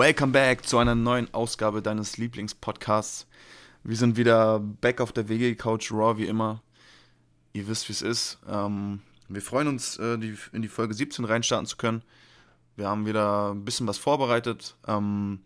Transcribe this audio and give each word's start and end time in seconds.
Welcome 0.00 0.32
back 0.32 0.66
zu 0.66 0.78
einer 0.78 0.94
neuen 0.94 1.28
Ausgabe 1.34 1.82
deines 1.82 2.16
Lieblingspodcasts. 2.16 3.26
Wir 3.84 3.96
sind 3.96 4.16
wieder 4.16 4.58
back 4.58 4.98
auf 4.98 5.12
der 5.12 5.28
WG-Couch 5.28 5.92
Raw 5.92 6.16
wie 6.16 6.24
immer. 6.24 6.62
Ihr 7.52 7.68
wisst, 7.68 7.86
wie 7.90 7.92
es 7.92 8.00
ist. 8.00 8.38
Ähm, 8.48 9.02
wir 9.28 9.42
freuen 9.42 9.68
uns, 9.68 9.98
äh, 9.98 10.16
die, 10.16 10.38
in 10.54 10.62
die 10.62 10.68
Folge 10.68 10.94
17 10.94 11.26
reinstarten 11.26 11.66
zu 11.66 11.76
können. 11.76 12.00
Wir 12.76 12.88
haben 12.88 13.04
wieder 13.04 13.52
ein 13.52 13.66
bisschen 13.66 13.86
was 13.86 13.98
vorbereitet. 13.98 14.74
Ähm, 14.88 15.40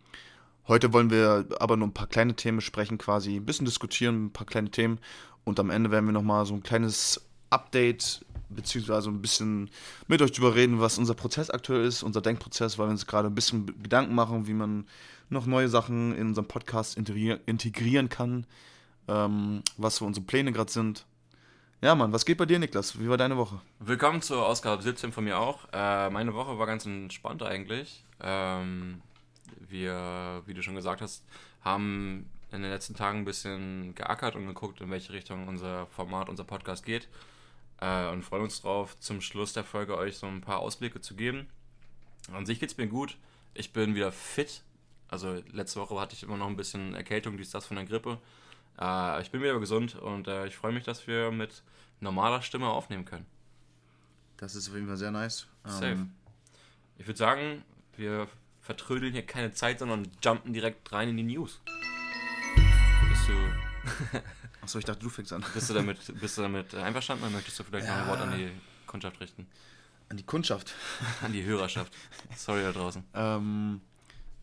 heute 0.69 0.93
wollen 0.93 1.11
wir 1.11 1.47
aber 1.59 1.77
nur 1.77 1.89
ein 1.89 1.95
paar 1.95 2.07
kleine 2.07 2.37
Themen 2.37 2.61
sprechen, 2.61 2.97
quasi 2.97 3.35
ein 3.35 3.47
bisschen 3.47 3.67
diskutieren, 3.67 4.27
ein 4.27 4.33
paar 4.33 4.47
kleine 4.47 4.71
Themen. 4.71 5.01
Und 5.43 5.59
am 5.59 5.71
Ende 5.71 5.91
werden 5.91 6.07
wir 6.07 6.13
nochmal 6.13 6.47
so 6.47 6.55
ein 6.55 6.63
kleines 6.63 7.29
Update 7.51 8.25
beziehungsweise 8.49 9.11
ein 9.11 9.21
bisschen 9.21 9.71
mit 10.09 10.23
euch 10.23 10.33
darüber 10.33 10.55
reden, 10.55 10.81
was 10.81 10.99
unser 10.99 11.15
Prozess 11.15 11.51
aktuell 11.51 11.85
ist, 11.85 12.03
unser 12.03 12.21
Denkprozess, 12.21 12.79
weil 12.79 12.87
wir 12.89 12.93
uns 12.93 13.07
gerade 13.07 13.29
ein 13.29 13.35
bisschen 13.35 13.67
Gedanken 13.83 14.15
machen, 14.15 14.47
wie 14.47 14.55
man 14.55 14.87
noch 15.31 15.47
neue 15.47 15.69
Sachen 15.69 16.15
in 16.17 16.29
unserem 16.29 16.47
Podcast 16.47 16.97
integrieren 16.97 18.09
kann, 18.09 18.47
ähm, 19.09 19.63
was 19.77 19.97
so 19.97 20.07
unsere 20.07 20.25
Pläne 20.25 20.53
gerade 20.53 20.71
sind. 20.71 21.07
Ja, 21.81 21.95
Mann, 21.95 22.13
was 22.13 22.25
geht 22.25 22.39
bei 22.39 22.47
dir, 22.47 22.59
Niklas? 22.59 22.99
Wie 22.99 23.09
war 23.09 23.19
deine 23.19 23.37
Woche? 23.37 23.61
Willkommen 23.79 24.23
zur 24.23 24.47
Ausgabe 24.47 24.83
17 24.83 25.13
von 25.13 25.25
mir 25.25 25.39
auch. 25.39 25.69
Äh, 25.73 26.09
meine 26.11 26.33
Woche 26.33 26.59
war 26.59 26.67
ganz 26.67 26.87
entspannt 26.87 27.43
eigentlich. 27.43 28.05
Ähm, 28.23 29.03
wir, 29.69 30.43
wie 30.47 30.55
du 30.55 30.63
schon 30.63 30.77
gesagt 30.77 31.03
hast, 31.03 31.25
haben 31.61 32.27
in 32.53 32.63
den 32.63 32.71
letzten 32.71 32.95
Tagen 32.95 33.19
ein 33.19 33.25
bisschen 33.25 33.95
geackert 33.95 34.37
und 34.37 34.47
geguckt, 34.47 34.81
in 34.81 34.91
welche 34.91 35.13
Richtung 35.13 35.49
unser 35.49 35.87
Format, 35.89 36.29
unser 36.29 36.45
Podcast 36.45 36.87
geht. 36.87 37.09
Äh, 37.85 38.09
und 38.11 38.23
freuen 38.23 38.45
uns 38.45 38.63
drauf, 38.63 38.99
zum 38.99 39.21
Schluss 39.21 39.53
der 39.53 39.65
Folge 39.65 39.99
euch 39.99 40.17
so 40.17 40.27
ein 40.27 40.41
paar 40.41 40.61
Ausblicke 40.61 41.03
zu 41.03 41.15
geben. 41.15 41.49
An 42.33 42.47
sich 42.47 42.59
geht 42.59 42.71
es 42.71 42.79
mir 42.79 42.87
gut. 42.87 43.19
Ich 43.53 43.75
bin 43.75 43.95
wieder 43.95 44.11
fit. 44.11 44.63
Also 45.09 45.43
letzte 45.53 45.81
Woche 45.81 46.01
hatte 46.01 46.15
ich 46.15 46.23
immer 46.23 46.39
noch 46.39 46.47
ein 46.47 46.57
bisschen 46.57 46.95
Erkältung, 46.95 47.37
dies, 47.37 47.51
das 47.51 47.67
von 47.67 47.77
der 47.77 47.85
Grippe. 47.85 48.19
Äh, 48.81 49.21
ich 49.21 49.31
bin 49.31 49.43
wieder 49.43 49.59
gesund 49.61 49.97
und 49.97 50.29
äh, 50.29 50.47
ich 50.47 50.57
freue 50.57 50.73
mich, 50.73 50.85
dass 50.85 51.07
wir 51.07 51.31
mit 51.31 51.63
normaler 52.01 52.41
Stimme 52.41 52.69
aufnehmen 52.69 53.05
können. 53.05 53.27
Das 54.39 54.55
ist 54.55 54.69
auf 54.69 54.75
jeden 54.75 54.87
Fall 54.87 54.97
sehr 54.97 55.11
nice. 55.11 55.47
Safe. 55.65 55.87
Ähm, 55.89 56.13
ich 56.97 57.07
würde 57.07 57.19
sagen, 57.19 57.65
wir 57.97 58.29
vertrödeln 58.63 59.13
hier 59.13 59.27
keine 59.27 59.53
Zeit, 59.53 59.81
sondern 59.81 60.09
jumpen 60.23 60.55
direkt 60.55 60.91
rein 60.91 61.11
in 61.11 61.19
die 61.19 61.23
News. 61.35 61.61
Bist 63.11 63.29
du. 63.29 63.64
Achso, 64.63 64.79
ich 64.79 64.85
dachte, 64.85 65.01
du 65.01 65.09
fängst 65.09 65.33
an. 65.33 65.45
Bist 65.53 65.71
du 65.71 65.75
damit, 65.75 65.99
bist 66.21 66.39
du 66.39 66.43
damit 66.43 66.75
einverstanden 66.75 67.25
oder 67.25 67.33
möchtest 67.33 67.59
du 67.59 67.65
vielleicht 67.65 67.87
ja. 67.87 67.97
noch 67.97 68.03
ein 68.03 68.09
Wort 68.09 68.21
an 68.21 68.37
die 68.37 68.51
Kundschaft 68.87 69.21
richten? 69.21 69.47
An 70.09 70.17
die 70.17 70.23
Kundschaft? 70.25 70.75
an 71.23 71.33
die 71.33 71.45
Hörerschaft. 71.45 71.93
Sorry 72.37 72.63
da 72.63 72.73
draußen. 72.73 73.05
Ähm, 73.15 73.81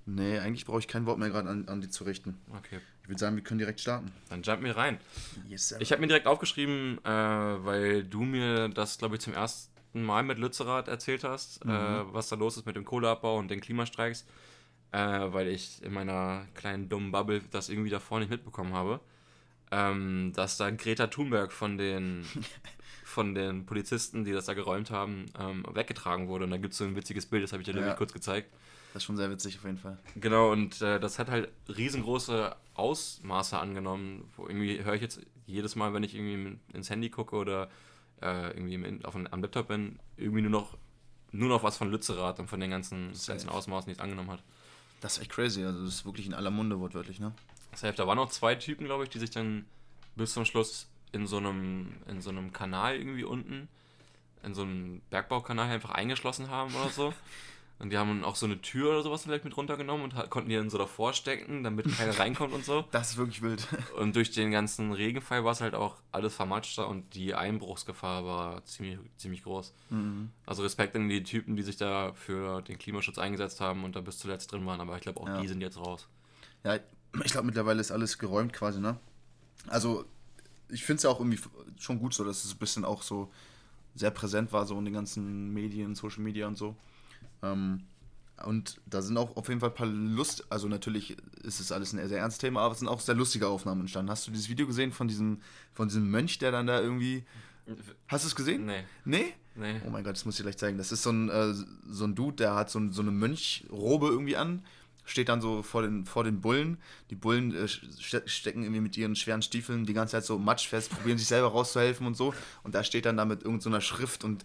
nee, 0.05 0.37
eigentlich 0.39 0.65
brauche 0.65 0.79
ich 0.79 0.87
kein 0.87 1.05
Wort 1.05 1.19
mehr 1.19 1.29
gerade 1.29 1.49
an, 1.49 1.67
an 1.67 1.81
die 1.81 1.89
zu 1.89 2.03
richten. 2.03 2.37
Okay. 2.55 2.79
Ich 3.03 3.09
würde 3.09 3.19
sagen, 3.19 3.35
wir 3.35 3.43
können 3.43 3.57
direkt 3.57 3.79
starten. 3.79 4.11
Dann 4.29 4.43
jump 4.43 4.61
mir 4.61 4.77
rein. 4.77 4.99
Yes, 5.47 5.69
sir. 5.69 5.81
Ich 5.81 5.91
habe 5.91 6.01
mir 6.01 6.07
direkt 6.07 6.27
aufgeschrieben, 6.27 6.99
äh, 7.03 7.09
weil 7.09 8.03
du 8.03 8.21
mir 8.21 8.69
das, 8.69 8.97
glaube 8.97 9.15
ich, 9.15 9.21
zum 9.21 9.33
ersten 9.33 9.71
Mal 9.93 10.23
mit 10.23 10.37
Lützerath 10.37 10.87
erzählt 10.87 11.23
hast, 11.23 11.63
äh, 11.65 11.67
mhm. 11.67 11.73
äh, 11.73 12.13
was 12.13 12.29
da 12.29 12.35
los 12.35 12.57
ist 12.57 12.65
mit 12.65 12.75
dem 12.75 12.85
Kohleabbau 12.85 13.37
und 13.37 13.49
den 13.49 13.59
Klimastreiks, 13.59 14.25
äh, 14.91 14.99
weil 14.99 15.47
ich 15.47 15.83
in 15.83 15.93
meiner 15.93 16.45
kleinen 16.53 16.87
dummen 16.87 17.11
Bubble 17.11 17.41
das 17.51 17.69
irgendwie 17.69 17.89
davor 17.89 18.19
nicht 18.19 18.29
mitbekommen 18.29 18.73
habe 18.73 19.01
ähm, 19.71 20.33
dass 20.35 20.57
da 20.57 20.69
Greta 20.69 21.07
Thunberg 21.07 21.51
von 21.51 21.77
den, 21.77 22.25
von 23.03 23.33
den 23.33 23.65
Polizisten, 23.65 24.25
die 24.25 24.33
das 24.33 24.45
da 24.45 24.53
geräumt 24.53 24.91
haben, 24.91 25.25
ähm, 25.39 25.65
weggetragen 25.73 26.27
wurde. 26.27 26.45
Und 26.45 26.51
da 26.51 26.57
gibt 26.57 26.73
es 26.73 26.77
so 26.77 26.83
ein 26.83 26.95
witziges 26.95 27.25
Bild, 27.25 27.43
das 27.43 27.53
habe 27.53 27.63
ich 27.63 27.69
dir 27.69 27.79
ja. 27.79 27.93
kurz 27.93 28.13
gezeigt. 28.13 28.51
Das 28.93 29.03
ist 29.03 29.05
schon 29.05 29.15
sehr 29.15 29.31
witzig 29.31 29.57
auf 29.57 29.63
jeden 29.63 29.77
Fall. 29.77 29.97
Genau, 30.15 30.51
und 30.51 30.81
äh, 30.81 30.99
das 30.99 31.17
hat 31.17 31.29
halt 31.29 31.49
riesengroße 31.69 32.53
Ausmaße 32.73 33.57
angenommen. 33.57 34.29
Wo 34.35 34.47
irgendwie 34.47 34.83
höre 34.83 34.95
ich 34.95 35.01
jetzt 35.01 35.21
jedes 35.45 35.77
Mal, 35.77 35.93
wenn 35.93 36.03
ich 36.03 36.13
irgendwie 36.13 36.57
ins 36.73 36.89
Handy 36.89 37.09
gucke 37.09 37.37
oder 37.37 37.69
äh, 38.21 38.51
irgendwie 38.51 39.05
auf 39.05 39.15
am 39.15 39.41
Laptop 39.41 39.69
bin, 39.69 39.97
irgendwie 40.17 40.41
nur 40.41 40.51
noch, 40.51 40.77
nur 41.31 41.47
noch 41.47 41.63
was 41.63 41.77
von 41.77 41.89
Lützerath 41.89 42.39
und 42.39 42.47
von 42.47 42.59
den 42.59 42.71
ganzen, 42.71 43.13
ganzen 43.25 43.49
Ausmaßen, 43.49 43.87
die 43.87 43.93
es 43.93 43.99
angenommen 43.99 44.31
hat. 44.31 44.43
Das 44.99 45.13
ist 45.13 45.21
echt 45.21 45.31
crazy, 45.31 45.63
also 45.63 45.83
das 45.83 45.95
ist 45.95 46.05
wirklich 46.05 46.27
in 46.27 46.33
aller 46.33 46.51
Munde 46.51 46.79
wortwörtlich, 46.79 47.19
ne? 47.19 47.33
Safe, 47.73 47.93
da 47.93 48.07
waren 48.07 48.17
noch 48.17 48.29
zwei 48.29 48.55
Typen, 48.55 48.85
glaube 48.85 49.03
ich, 49.03 49.09
die 49.09 49.19
sich 49.19 49.29
dann 49.29 49.65
bis 50.15 50.33
zum 50.33 50.45
Schluss 50.45 50.89
in 51.11 51.27
so 51.27 51.37
einem, 51.37 51.93
in 52.07 52.21
so 52.21 52.29
einem 52.29 52.53
Kanal 52.53 52.95
irgendwie 52.95 53.23
unten, 53.23 53.67
in 54.43 54.53
so 54.53 54.63
einem 54.63 55.01
Bergbaukanal 55.09 55.69
einfach 55.69 55.91
eingeschlossen 55.91 56.49
haben 56.49 56.73
oder 56.75 56.89
so. 56.89 57.13
Und 57.81 57.89
die 57.89 57.97
haben 57.97 58.23
auch 58.23 58.35
so 58.35 58.45
eine 58.45 58.61
Tür 58.61 58.91
oder 58.91 59.01
sowas 59.01 59.23
vielleicht 59.23 59.43
mit 59.43 59.57
runtergenommen 59.57 60.03
und 60.03 60.29
konnten 60.29 60.49
die 60.49 60.55
dann 60.55 60.69
so 60.69 60.77
davor 60.77 61.13
stecken, 61.13 61.63
damit 61.63 61.91
keiner 61.97 62.19
reinkommt 62.19 62.53
und 62.53 62.63
so. 62.63 62.85
Das 62.91 63.09
ist 63.09 63.17
wirklich 63.17 63.41
wild. 63.41 63.67
Und 63.97 64.15
durch 64.15 64.29
den 64.29 64.51
ganzen 64.51 64.93
Regenfall 64.93 65.43
war 65.43 65.53
es 65.53 65.61
halt 65.61 65.73
auch 65.73 65.95
alles 66.11 66.35
vermatschter 66.35 66.87
und 66.87 67.15
die 67.15 67.33
Einbruchsgefahr 67.33 68.23
war 68.23 68.63
ziemlich, 68.65 68.99
ziemlich 69.17 69.41
groß. 69.41 69.73
Mhm. 69.89 70.29
Also 70.45 70.61
Respekt 70.61 70.95
an 70.95 71.09
die 71.09 71.23
Typen, 71.23 71.55
die 71.55 71.63
sich 71.63 71.75
da 71.75 72.13
für 72.13 72.61
den 72.61 72.77
Klimaschutz 72.77 73.17
eingesetzt 73.17 73.61
haben 73.61 73.83
und 73.83 73.95
da 73.95 74.01
bis 74.01 74.19
zuletzt 74.19 74.51
drin 74.51 74.63
waren, 74.67 74.79
aber 74.79 74.95
ich 74.97 75.01
glaube 75.01 75.19
auch 75.19 75.27
ja. 75.27 75.41
die 75.41 75.47
sind 75.47 75.61
jetzt 75.61 75.79
raus. 75.79 76.07
Ja, 76.63 76.77
ich 77.23 77.31
glaube, 77.31 77.45
mittlerweile 77.45 77.81
ist 77.81 77.91
alles 77.91 78.17
geräumt 78.17 78.53
quasi, 78.53 78.79
ne? 78.79 78.97
Also, 79.67 80.05
ich 80.69 80.83
finde 80.83 80.97
es 80.97 81.03
ja 81.03 81.09
auch 81.09 81.19
irgendwie 81.19 81.39
schon 81.77 81.99
gut 81.99 82.13
so, 82.13 82.23
dass 82.23 82.45
es 82.45 82.53
ein 82.53 82.57
bisschen 82.57 82.85
auch 82.85 83.01
so 83.01 83.31
sehr 83.95 84.11
präsent 84.11 84.53
war, 84.53 84.65
so 84.65 84.77
in 84.77 84.85
den 84.85 84.93
ganzen 84.93 85.53
Medien, 85.53 85.95
Social 85.95 86.21
Media 86.21 86.47
und 86.47 86.57
so. 86.57 86.75
Ähm, 87.43 87.83
und 88.45 88.79
da 88.85 89.01
sind 89.01 89.17
auch 89.17 89.35
auf 89.35 89.49
jeden 89.49 89.59
Fall 89.59 89.69
ein 89.69 89.75
paar 89.75 89.87
Lust, 89.87 90.45
also 90.49 90.67
natürlich 90.67 91.17
ist 91.43 91.59
es 91.59 91.71
alles 91.71 91.93
ein 91.93 92.07
sehr 92.07 92.19
ernstes 92.19 92.39
Thema, 92.39 92.61
aber 92.61 92.73
es 92.73 92.79
sind 92.79 92.87
auch 92.87 92.99
sehr 92.99 93.15
lustige 93.15 93.47
Aufnahmen 93.47 93.81
entstanden. 93.81 94.09
Hast 94.09 94.27
du 94.27 94.31
dieses 94.31 94.49
Video 94.49 94.65
gesehen 94.65 94.91
von 94.91 95.07
diesem, 95.07 95.41
von 95.73 95.89
diesem 95.89 96.09
Mönch, 96.09 96.39
der 96.39 96.51
dann 96.51 96.67
da 96.67 96.81
irgendwie. 96.81 97.23
Hast 98.07 98.23
du 98.23 98.27
es 98.27 98.35
gesehen? 98.35 98.65
Nee. 98.65 98.83
Nee? 99.05 99.33
Nee. 99.55 99.81
Oh 99.85 99.89
mein 99.89 100.03
Gott, 100.03 100.15
das 100.15 100.25
muss 100.25 100.35
ich 100.35 100.37
dir 100.37 100.43
gleich 100.43 100.57
zeigen. 100.57 100.77
Das 100.77 100.91
ist 100.91 101.03
so 101.03 101.11
ein, 101.11 101.29
äh, 101.29 101.53
so 101.87 102.05
ein 102.05 102.15
Dude, 102.15 102.37
der 102.37 102.55
hat 102.55 102.69
so, 102.69 102.81
so 102.91 103.01
eine 103.01 103.11
Mönchrobe 103.11 104.07
irgendwie 104.07 104.37
an 104.37 104.63
steht 105.11 105.29
dann 105.29 105.41
so 105.41 105.61
vor 105.61 105.81
den, 105.81 106.05
vor 106.05 106.23
den 106.23 106.41
Bullen. 106.41 106.77
Die 107.09 107.15
Bullen 107.15 107.53
äh, 107.53 107.67
stecken 107.67 108.63
irgendwie 108.63 108.81
mit 108.81 108.97
ihren 108.97 109.15
schweren 109.15 109.41
Stiefeln 109.41 109.85
die 109.85 109.93
ganze 109.93 110.13
Zeit 110.13 110.25
so 110.25 110.39
matschfest, 110.39 110.89
probieren 110.89 111.17
sich 111.17 111.27
selber 111.27 111.49
rauszuhelfen 111.49 112.07
und 112.07 112.15
so. 112.15 112.33
Und 112.63 112.73
da 112.75 112.83
steht 112.83 113.05
dann 113.05 113.17
da 113.17 113.25
mit 113.25 113.43
irgendeiner 113.43 113.81
so 113.81 113.87
Schrift 113.87 114.23
und 114.23 114.43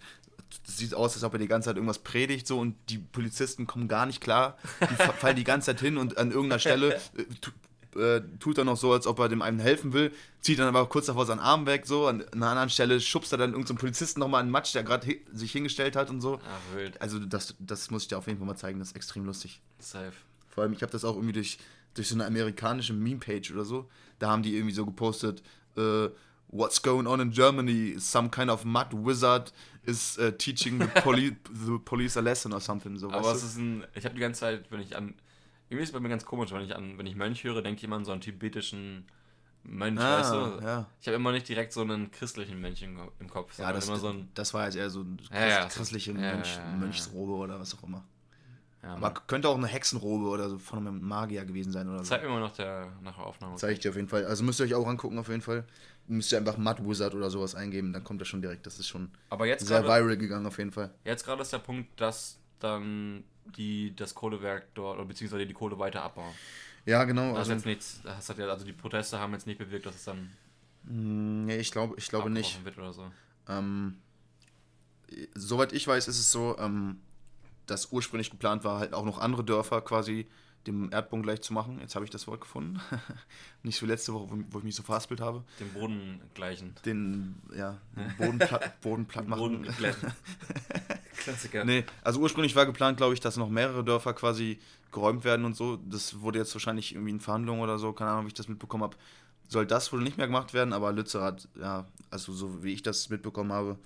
es 0.67 0.77
sieht 0.77 0.93
aus, 0.93 1.13
als 1.15 1.23
ob 1.23 1.33
er 1.33 1.39
die 1.39 1.47
ganze 1.47 1.67
Zeit 1.67 1.75
irgendwas 1.77 1.99
predigt 1.99 2.47
so 2.47 2.59
und 2.59 2.75
die 2.89 2.99
Polizisten 2.99 3.67
kommen 3.67 3.87
gar 3.87 4.05
nicht 4.05 4.21
klar. 4.21 4.57
Die 4.81 4.95
fallen 4.95 5.35
die 5.35 5.43
ganze 5.43 5.67
Zeit 5.67 5.79
hin 5.79 5.97
und 5.97 6.17
an 6.17 6.31
irgendeiner 6.31 6.59
Stelle 6.59 6.95
äh, 6.95 7.23
äh, 7.97 8.21
tut 8.39 8.57
er 8.57 8.65
noch 8.65 8.77
so, 8.77 8.93
als 8.93 9.07
ob 9.07 9.19
er 9.19 9.29
dem 9.29 9.41
einen 9.41 9.59
helfen 9.59 9.93
will, 9.93 10.11
zieht 10.41 10.59
dann 10.59 10.67
aber 10.67 10.87
kurz 10.87 11.07
davor 11.07 11.25
seinen 11.25 11.39
Arm 11.39 11.65
weg, 11.65 11.85
so, 11.85 12.07
an 12.07 12.23
einer 12.33 12.47
anderen 12.47 12.69
Stelle 12.69 12.99
schubst 13.01 13.31
er 13.31 13.37
dann 13.37 13.51
irgendeinen 13.51 13.77
so 13.77 13.81
Polizisten 13.81 14.19
nochmal 14.19 14.41
einen 14.41 14.51
Matsch, 14.51 14.73
der 14.75 14.83
gerade 14.83 15.17
sich 15.33 15.51
hingestellt 15.51 15.95
hat 15.95 16.09
und 16.09 16.21
so. 16.21 16.39
Ach, 16.43 16.75
wild. 16.75 17.01
Also 17.01 17.19
das, 17.19 17.55
das 17.59 17.89
muss 17.89 18.03
ich 18.03 18.07
dir 18.09 18.17
auf 18.17 18.27
jeden 18.27 18.39
Fall 18.39 18.47
mal 18.47 18.55
zeigen, 18.55 18.79
das 18.79 18.89
ist 18.89 18.95
extrem 18.95 19.25
lustig. 19.25 19.61
Safe. 19.79 20.13
Vor 20.57 20.63
allem, 20.63 20.73
ich 20.73 20.81
habe 20.81 20.91
das 20.91 21.05
auch 21.05 21.13
irgendwie 21.13 21.33
durch, 21.33 21.59
durch 21.93 22.07
so 22.07 22.15
eine 22.15 22.25
amerikanische 22.25 22.91
Meme-Page 22.91 23.51
oder 23.51 23.63
so. 23.63 23.87
Da 24.17 24.31
haben 24.31 24.41
die 24.41 24.55
irgendwie 24.55 24.73
so 24.73 24.87
gepostet, 24.87 25.43
uh, 25.77 26.09
What's 26.47 26.81
going 26.81 27.05
on 27.05 27.19
in 27.19 27.29
Germany? 27.29 27.99
Some 27.99 28.31
kind 28.31 28.49
of 28.49 28.65
mud 28.65 28.87
wizard 28.91 29.51
is 29.83 30.17
uh, 30.17 30.31
teaching 30.31 30.79
the, 30.79 30.87
poli 31.03 31.35
the 31.51 31.77
police 31.77 32.17
a 32.17 32.21
lesson 32.21 32.53
or 32.53 32.59
something. 32.59 32.97
So, 32.97 33.11
Aber 33.11 33.33
es 33.33 33.43
ist 33.43 33.57
ein, 33.57 33.83
ich 33.93 34.05
habe 34.05 34.15
die 34.15 34.21
ganze 34.21 34.39
Zeit, 34.39 34.71
wenn 34.71 34.79
ich 34.79 34.95
an, 34.95 35.13
irgendwie 35.69 35.83
ist 35.83 35.89
es 35.89 35.93
bei 35.93 35.99
mir 35.99 36.09
ganz 36.09 36.25
komisch, 36.25 36.51
wenn 36.51 36.61
ich 36.61 36.75
an, 36.75 36.97
wenn 36.97 37.05
ich 37.05 37.15
Mönch 37.15 37.43
höre, 37.43 37.61
denke 37.61 37.77
ich 37.77 37.83
immer 37.83 37.97
an 37.97 38.05
so 38.05 38.13
einen 38.13 38.21
tibetischen 38.21 39.05
Mönch, 39.61 39.99
ah, 39.99 40.19
weißt 40.19 40.33
du? 40.33 40.65
Ja. 40.65 40.87
Ich 41.01 41.07
habe 41.07 41.17
immer 41.17 41.33
nicht 41.33 41.47
direkt 41.47 41.71
so 41.71 41.81
einen 41.81 42.09
christlichen 42.09 42.59
Mönch 42.59 42.81
im, 42.81 43.29
Kopf. 43.29 43.59
Ja, 43.59 43.71
das, 43.71 43.85
so 43.85 44.07
ein, 44.07 44.29
das 44.33 44.55
war 44.55 44.65
jetzt 44.65 44.75
eher 44.75 44.89
so 44.89 45.01
ein 45.01 45.21
ja, 45.31 45.47
ja, 45.47 45.65
christliche 45.65 46.15
Mönch, 46.15 46.57
Mönchsrobe 46.79 47.33
oder 47.33 47.59
was 47.59 47.75
auch 47.75 47.83
immer. 47.83 48.03
Ja, 48.87 48.93
Aber 48.95 49.13
könnte 49.27 49.49
auch 49.49 49.57
eine 49.57 49.67
Hexenrobe 49.67 50.27
oder 50.27 50.49
so 50.49 50.57
von 50.57 50.79
einem 50.79 51.01
Magier 51.01 51.43
gewesen 51.43 51.73
sein 51.73 51.89
oder 51.89 51.99
so. 51.99 52.05
Zeig 52.05 52.23
mir 52.23 52.29
mal 52.29 52.39
nach 52.39 52.53
der, 52.53 52.93
nach 53.01 53.17
der 53.17 53.25
Aufnahme. 53.25 53.57
Zeig 53.57 53.73
ich 53.73 53.79
dir 53.79 53.89
auf 53.89 53.97
jeden 53.97 54.07
Fall. 54.07 54.25
Also 54.25 54.45
müsst 54.45 54.61
ihr 54.61 54.65
euch 54.65 54.75
auch 54.75 54.87
angucken 54.87 55.19
auf 55.19 55.27
jeden 55.27 55.41
Fall. 55.41 55.65
Müsst 56.07 56.31
ihr 56.31 56.37
einfach 56.37 56.57
Mud 56.57 56.87
Wizard 56.87 57.13
oder 57.13 57.29
sowas 57.29 57.53
eingeben, 57.53 57.91
dann 57.91 58.05
kommt 58.05 58.21
das 58.21 58.29
schon 58.29 58.41
direkt. 58.41 58.65
Das 58.65 58.79
ist 58.79 58.87
schon 58.87 59.11
Aber 59.29 59.45
jetzt 59.45 59.67
sehr 59.67 59.81
grade, 59.81 60.05
viral 60.05 60.17
gegangen 60.17 60.45
auf 60.45 60.57
jeden 60.57 60.71
Fall. 60.71 60.89
Jetzt 61.03 61.25
gerade 61.25 61.41
ist 61.41 61.51
der 61.51 61.59
Punkt, 61.59 61.99
dass 61.99 62.39
dann 62.59 63.25
die, 63.57 63.93
das 63.93 64.15
Kohlewerk 64.15 64.73
dort, 64.73 64.97
oder 64.97 65.05
beziehungsweise 65.05 65.45
die 65.45 65.53
Kohle 65.53 65.77
weiter 65.77 66.03
abbauen. 66.03 66.33
Ja, 66.85 67.03
genau. 67.03 67.31
Das 67.31 67.39
also, 67.39 67.53
jetzt 67.53 67.65
nichts, 67.65 67.99
das 68.03 68.29
hat 68.29 68.37
ja, 68.37 68.47
also 68.47 68.65
die 68.65 68.71
Proteste 68.71 69.19
haben 69.19 69.33
jetzt 69.33 69.47
nicht 69.47 69.57
bewirkt, 69.57 69.85
dass 69.85 69.95
es 69.95 70.05
dann. 70.05 70.31
Mm, 70.83 71.43
nee, 71.43 71.57
ich 71.57 71.71
glaube, 71.71 71.95
ich 71.97 72.07
glaube 72.07 72.29
nicht. 72.29 72.63
Wird 72.63 72.77
oder 72.77 72.93
so. 72.93 73.11
Ähm, 73.49 73.97
soweit 75.35 75.73
ich 75.73 75.85
weiß, 75.85 76.07
ist 76.07 76.19
es 76.19 76.31
so, 76.31 76.57
ähm, 76.57 77.01
das 77.67 77.91
ursprünglich 77.91 78.31
geplant 78.31 78.63
war, 78.63 78.79
halt 78.79 78.93
auch 78.93 79.05
noch 79.05 79.19
andere 79.19 79.43
Dörfer 79.43 79.81
quasi 79.81 80.27
dem 80.67 80.91
Erdboden 80.91 81.23
gleich 81.23 81.41
zu 81.41 81.53
machen. 81.53 81.79
Jetzt 81.79 81.95
habe 81.95 82.05
ich 82.05 82.11
das 82.11 82.27
Wort 82.27 82.41
gefunden. 82.41 82.79
Nicht 83.63 83.77
so 83.77 83.85
letzte 83.85 84.13
Woche, 84.13 84.27
wo, 84.49 84.57
ich 84.59 84.63
mich 84.63 84.75
so 84.75 84.83
verhaspelt 84.83 85.21
habe. 85.21 85.43
Den 85.59 85.71
Boden 85.73 86.21
gleichen. 86.33 86.75
Den, 86.85 87.35
ja, 87.55 87.77
den 87.95 88.17
Boden 88.17 88.39
platt, 88.39 88.81
Boden 88.81 89.05
platt 89.05 89.27
machen. 89.27 89.39
Boden 89.39 89.63
glätten. 89.63 90.11
Klassiker. 91.17 91.65
Nee, 91.65 91.85
also 92.03 92.19
ursprünglich 92.19 92.55
war 92.55 92.65
geplant, 92.65 92.97
glaube 92.97 93.13
ich, 93.13 93.19
dass 93.19 93.37
noch 93.37 93.49
mehrere 93.49 93.83
Dörfer 93.83 94.13
quasi 94.13 94.59
geräumt 94.91 95.23
werden 95.23 95.45
und 95.45 95.55
so. 95.55 95.77
Das 95.77 96.19
wurde 96.21 96.39
jetzt 96.39 96.53
wahrscheinlich 96.53 96.93
irgendwie 96.93 97.11
in 97.11 97.19
Verhandlungen 97.19 97.61
oder 97.61 97.79
so, 97.79 97.93
keine 97.93 98.11
Ahnung, 98.11 98.25
wie 98.25 98.29
ich 98.29 98.33
das 98.33 98.47
mitbekommen 98.47 98.83
habe. 98.83 98.97
Soll 99.49 99.65
das 99.65 99.91
wohl 99.93 100.01
nicht 100.01 100.17
mehr 100.17 100.27
gemacht 100.27 100.53
werden, 100.53 100.73
aber 100.73 100.91
Lützerath, 100.91 101.47
ja, 101.55 101.85
also 102.09 102.33
so 102.33 102.63
wie 102.63 102.73
ich 102.73 102.83
das 102.83 103.09
mitbekommen 103.09 103.53
habe, 103.53 103.77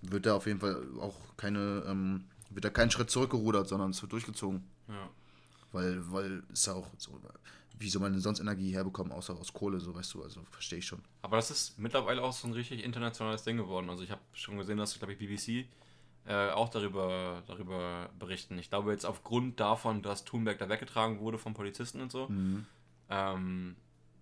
wird 0.00 0.26
da 0.26 0.34
auf 0.34 0.46
jeden 0.46 0.60
Fall 0.60 0.82
auch 0.98 1.16
keine, 1.36 1.84
ähm, 1.86 2.24
wird 2.54 2.64
da 2.64 2.70
kein 2.70 2.90
Schritt 2.90 3.10
zurückgerudert, 3.10 3.68
sondern 3.68 3.90
es 3.90 4.02
wird 4.02 4.12
durchgezogen. 4.12 4.64
Ja. 4.88 5.10
Weil, 5.72 6.12
weil 6.12 6.42
es 6.52 6.66
ja 6.66 6.74
auch 6.74 6.86
so, 6.98 7.18
wie 7.78 7.88
soll 7.88 8.02
man 8.02 8.12
denn 8.12 8.20
sonst 8.20 8.40
Energie 8.40 8.72
herbekommen, 8.72 9.12
außer 9.12 9.34
aus 9.34 9.52
Kohle, 9.52 9.80
so 9.80 9.94
weißt 9.94 10.14
du, 10.14 10.22
also 10.22 10.42
verstehe 10.50 10.78
ich 10.78 10.86
schon. 10.86 11.02
Aber 11.22 11.36
das 11.36 11.50
ist 11.50 11.78
mittlerweile 11.78 12.22
auch 12.22 12.32
so 12.32 12.46
ein 12.46 12.52
richtig 12.52 12.84
internationales 12.84 13.42
Ding 13.42 13.56
geworden. 13.56 13.90
Also 13.90 14.02
ich 14.02 14.10
habe 14.10 14.20
schon 14.32 14.58
gesehen, 14.58 14.78
dass, 14.78 14.98
glaube 14.98 15.14
ich, 15.14 15.18
BBC 15.18 15.66
äh, 16.26 16.50
auch 16.50 16.68
darüber, 16.68 17.42
darüber 17.46 18.10
berichten. 18.18 18.58
Ich 18.58 18.68
glaube 18.68 18.92
jetzt 18.92 19.04
aufgrund 19.04 19.58
davon, 19.58 20.02
dass 20.02 20.24
Thunberg 20.24 20.58
da 20.58 20.68
weggetragen 20.68 21.18
wurde 21.18 21.38
von 21.38 21.54
Polizisten 21.54 22.00
und 22.00 22.12
so. 22.12 22.28
Mhm. 22.28 22.66
Ähm, 23.08 23.76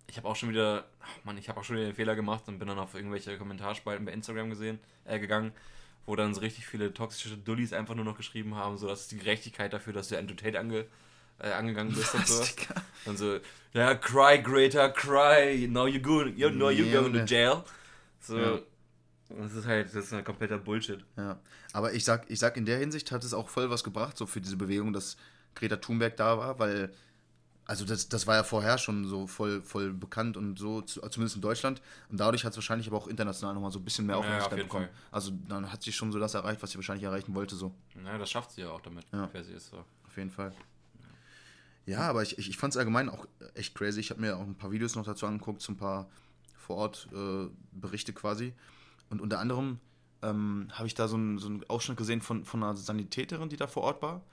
ich 0.07 0.17
habe 0.17 0.27
auch 0.27 0.35
schon 0.35 0.49
wieder, 0.49 0.85
ach 0.99 1.23
Mann, 1.23 1.37
ich 1.37 1.47
habe 1.47 1.59
auch 1.59 1.63
schon 1.63 1.75
wieder 1.75 1.85
den 1.85 1.95
Fehler 1.95 2.15
gemacht 2.15 2.47
und 2.47 2.59
bin 2.59 2.67
dann 2.67 2.79
auf 2.79 2.95
irgendwelche 2.95 3.37
Kommentarspalten 3.37 4.05
bei 4.05 4.11
Instagram 4.11 4.49
gesehen, 4.49 4.79
äh, 5.05 5.19
gegangen, 5.19 5.51
wo 6.05 6.15
dann 6.15 6.33
so 6.33 6.41
richtig 6.41 6.65
viele 6.65 6.93
toxische 6.93 7.37
Dullis 7.37 7.73
einfach 7.73 7.95
nur 7.95 8.05
noch 8.05 8.17
geschrieben 8.17 8.55
haben, 8.55 8.77
so 8.77 8.87
dass 8.87 9.07
die 9.07 9.17
Gerechtigkeit 9.17 9.73
dafür, 9.73 9.93
dass 9.93 10.09
du 10.09 10.17
Andrew 10.17 10.35
Tate 10.35 10.59
ange, 10.59 10.85
äh, 11.39 11.51
angegangen 11.51 11.93
bist 11.93 12.13
und 12.15 12.27
so. 12.27 12.43
Und 13.05 13.17
so, 13.17 13.39
ja, 13.73 13.95
cry 13.95 14.41
Greta, 14.41 14.89
cry, 14.89 15.67
now 15.67 15.87
you 15.87 16.01
go, 16.01 16.23
you 16.23 16.49
know 16.49 16.69
you 16.69 16.85
yeah, 16.85 17.01
going 17.01 17.13
to 17.13 17.19
jail. 17.19 17.63
So, 18.19 18.37
ja. 18.37 18.59
das 19.29 19.53
ist 19.53 19.65
halt, 19.65 19.87
das 19.87 20.05
ist 20.05 20.13
ein 20.13 20.23
kompletter 20.23 20.57
Bullshit. 20.57 21.03
Ja, 21.17 21.39
aber 21.73 21.93
ich 21.93 22.03
sag, 22.03 22.29
ich 22.29 22.39
sag, 22.39 22.57
in 22.57 22.65
der 22.65 22.77
Hinsicht 22.77 23.11
hat 23.11 23.23
es 23.23 23.33
auch 23.33 23.49
voll 23.49 23.69
was 23.69 23.83
gebracht, 23.83 24.17
so 24.17 24.25
für 24.25 24.41
diese 24.41 24.57
Bewegung, 24.57 24.93
dass 24.93 25.17
Greta 25.55 25.77
Thunberg 25.77 26.15
da 26.17 26.37
war, 26.37 26.59
weil 26.59 26.93
also 27.71 27.85
das, 27.85 28.09
das 28.09 28.27
war 28.27 28.35
ja 28.35 28.43
vorher 28.43 28.77
schon 28.77 29.07
so 29.07 29.27
voll, 29.27 29.61
voll 29.61 29.93
bekannt 29.93 30.35
und 30.35 30.59
so, 30.59 30.81
zumindest 30.81 31.37
in 31.37 31.41
Deutschland. 31.41 31.81
Und 32.09 32.19
dadurch 32.19 32.43
hat 32.43 32.51
es 32.51 32.57
wahrscheinlich 32.57 32.85
aber 32.89 32.97
auch 32.97 33.07
international 33.07 33.55
nochmal 33.55 33.71
so 33.71 33.79
ein 33.79 33.85
bisschen 33.85 34.05
mehr 34.05 34.17
Aufmerksamkeit 34.17 34.57
ja, 34.57 34.63
bekommen. 34.65 34.87
Fall. 34.87 34.95
Also 35.09 35.31
dann 35.47 35.71
hat 35.71 35.81
sie 35.81 35.93
schon 35.93 36.11
so 36.11 36.19
das 36.19 36.33
erreicht, 36.33 36.61
was 36.61 36.71
sie 36.71 36.77
wahrscheinlich 36.77 37.05
erreichen 37.05 37.33
wollte. 37.33 37.55
So. 37.55 37.73
Ja, 38.03 38.17
das 38.17 38.29
schafft 38.29 38.51
sie 38.51 38.61
ja 38.61 38.71
auch 38.71 38.81
damit, 38.81 39.05
ja. 39.13 39.29
wer 39.31 39.43
sie 39.45 39.53
ist. 39.53 39.69
So. 39.69 39.77
Auf 39.77 40.17
jeden 40.17 40.31
Fall. 40.31 40.51
Ja, 41.85 42.09
aber 42.09 42.23
ich, 42.23 42.37
ich, 42.37 42.49
ich 42.49 42.57
fand 42.57 42.73
es 42.73 42.77
allgemein 42.77 43.07
auch 43.07 43.25
echt 43.53 43.73
crazy. 43.73 44.01
Ich 44.01 44.09
habe 44.09 44.19
mir 44.19 44.35
auch 44.35 44.41
ein 44.41 44.55
paar 44.55 44.71
Videos 44.73 44.97
noch 44.97 45.05
dazu 45.05 45.25
angeguckt, 45.25 45.61
so 45.61 45.71
ein 45.71 45.77
paar 45.77 46.09
Vor-Ort-Berichte 46.57 48.11
äh, 48.11 48.15
quasi. 48.15 48.53
Und 49.09 49.21
unter 49.21 49.39
anderem 49.39 49.79
ähm, 50.23 50.67
habe 50.73 50.87
ich 50.87 50.93
da 50.93 51.07
so 51.07 51.15
einen, 51.15 51.37
so 51.37 51.47
einen 51.47 51.63
Ausschnitt 51.69 51.97
gesehen 51.97 52.19
von, 52.19 52.43
von 52.43 52.61
einer 52.61 52.75
Sanitäterin, 52.75 53.47
die 53.47 53.55
da 53.55 53.67
vor 53.67 53.83
Ort 53.83 54.01
war. 54.01 54.23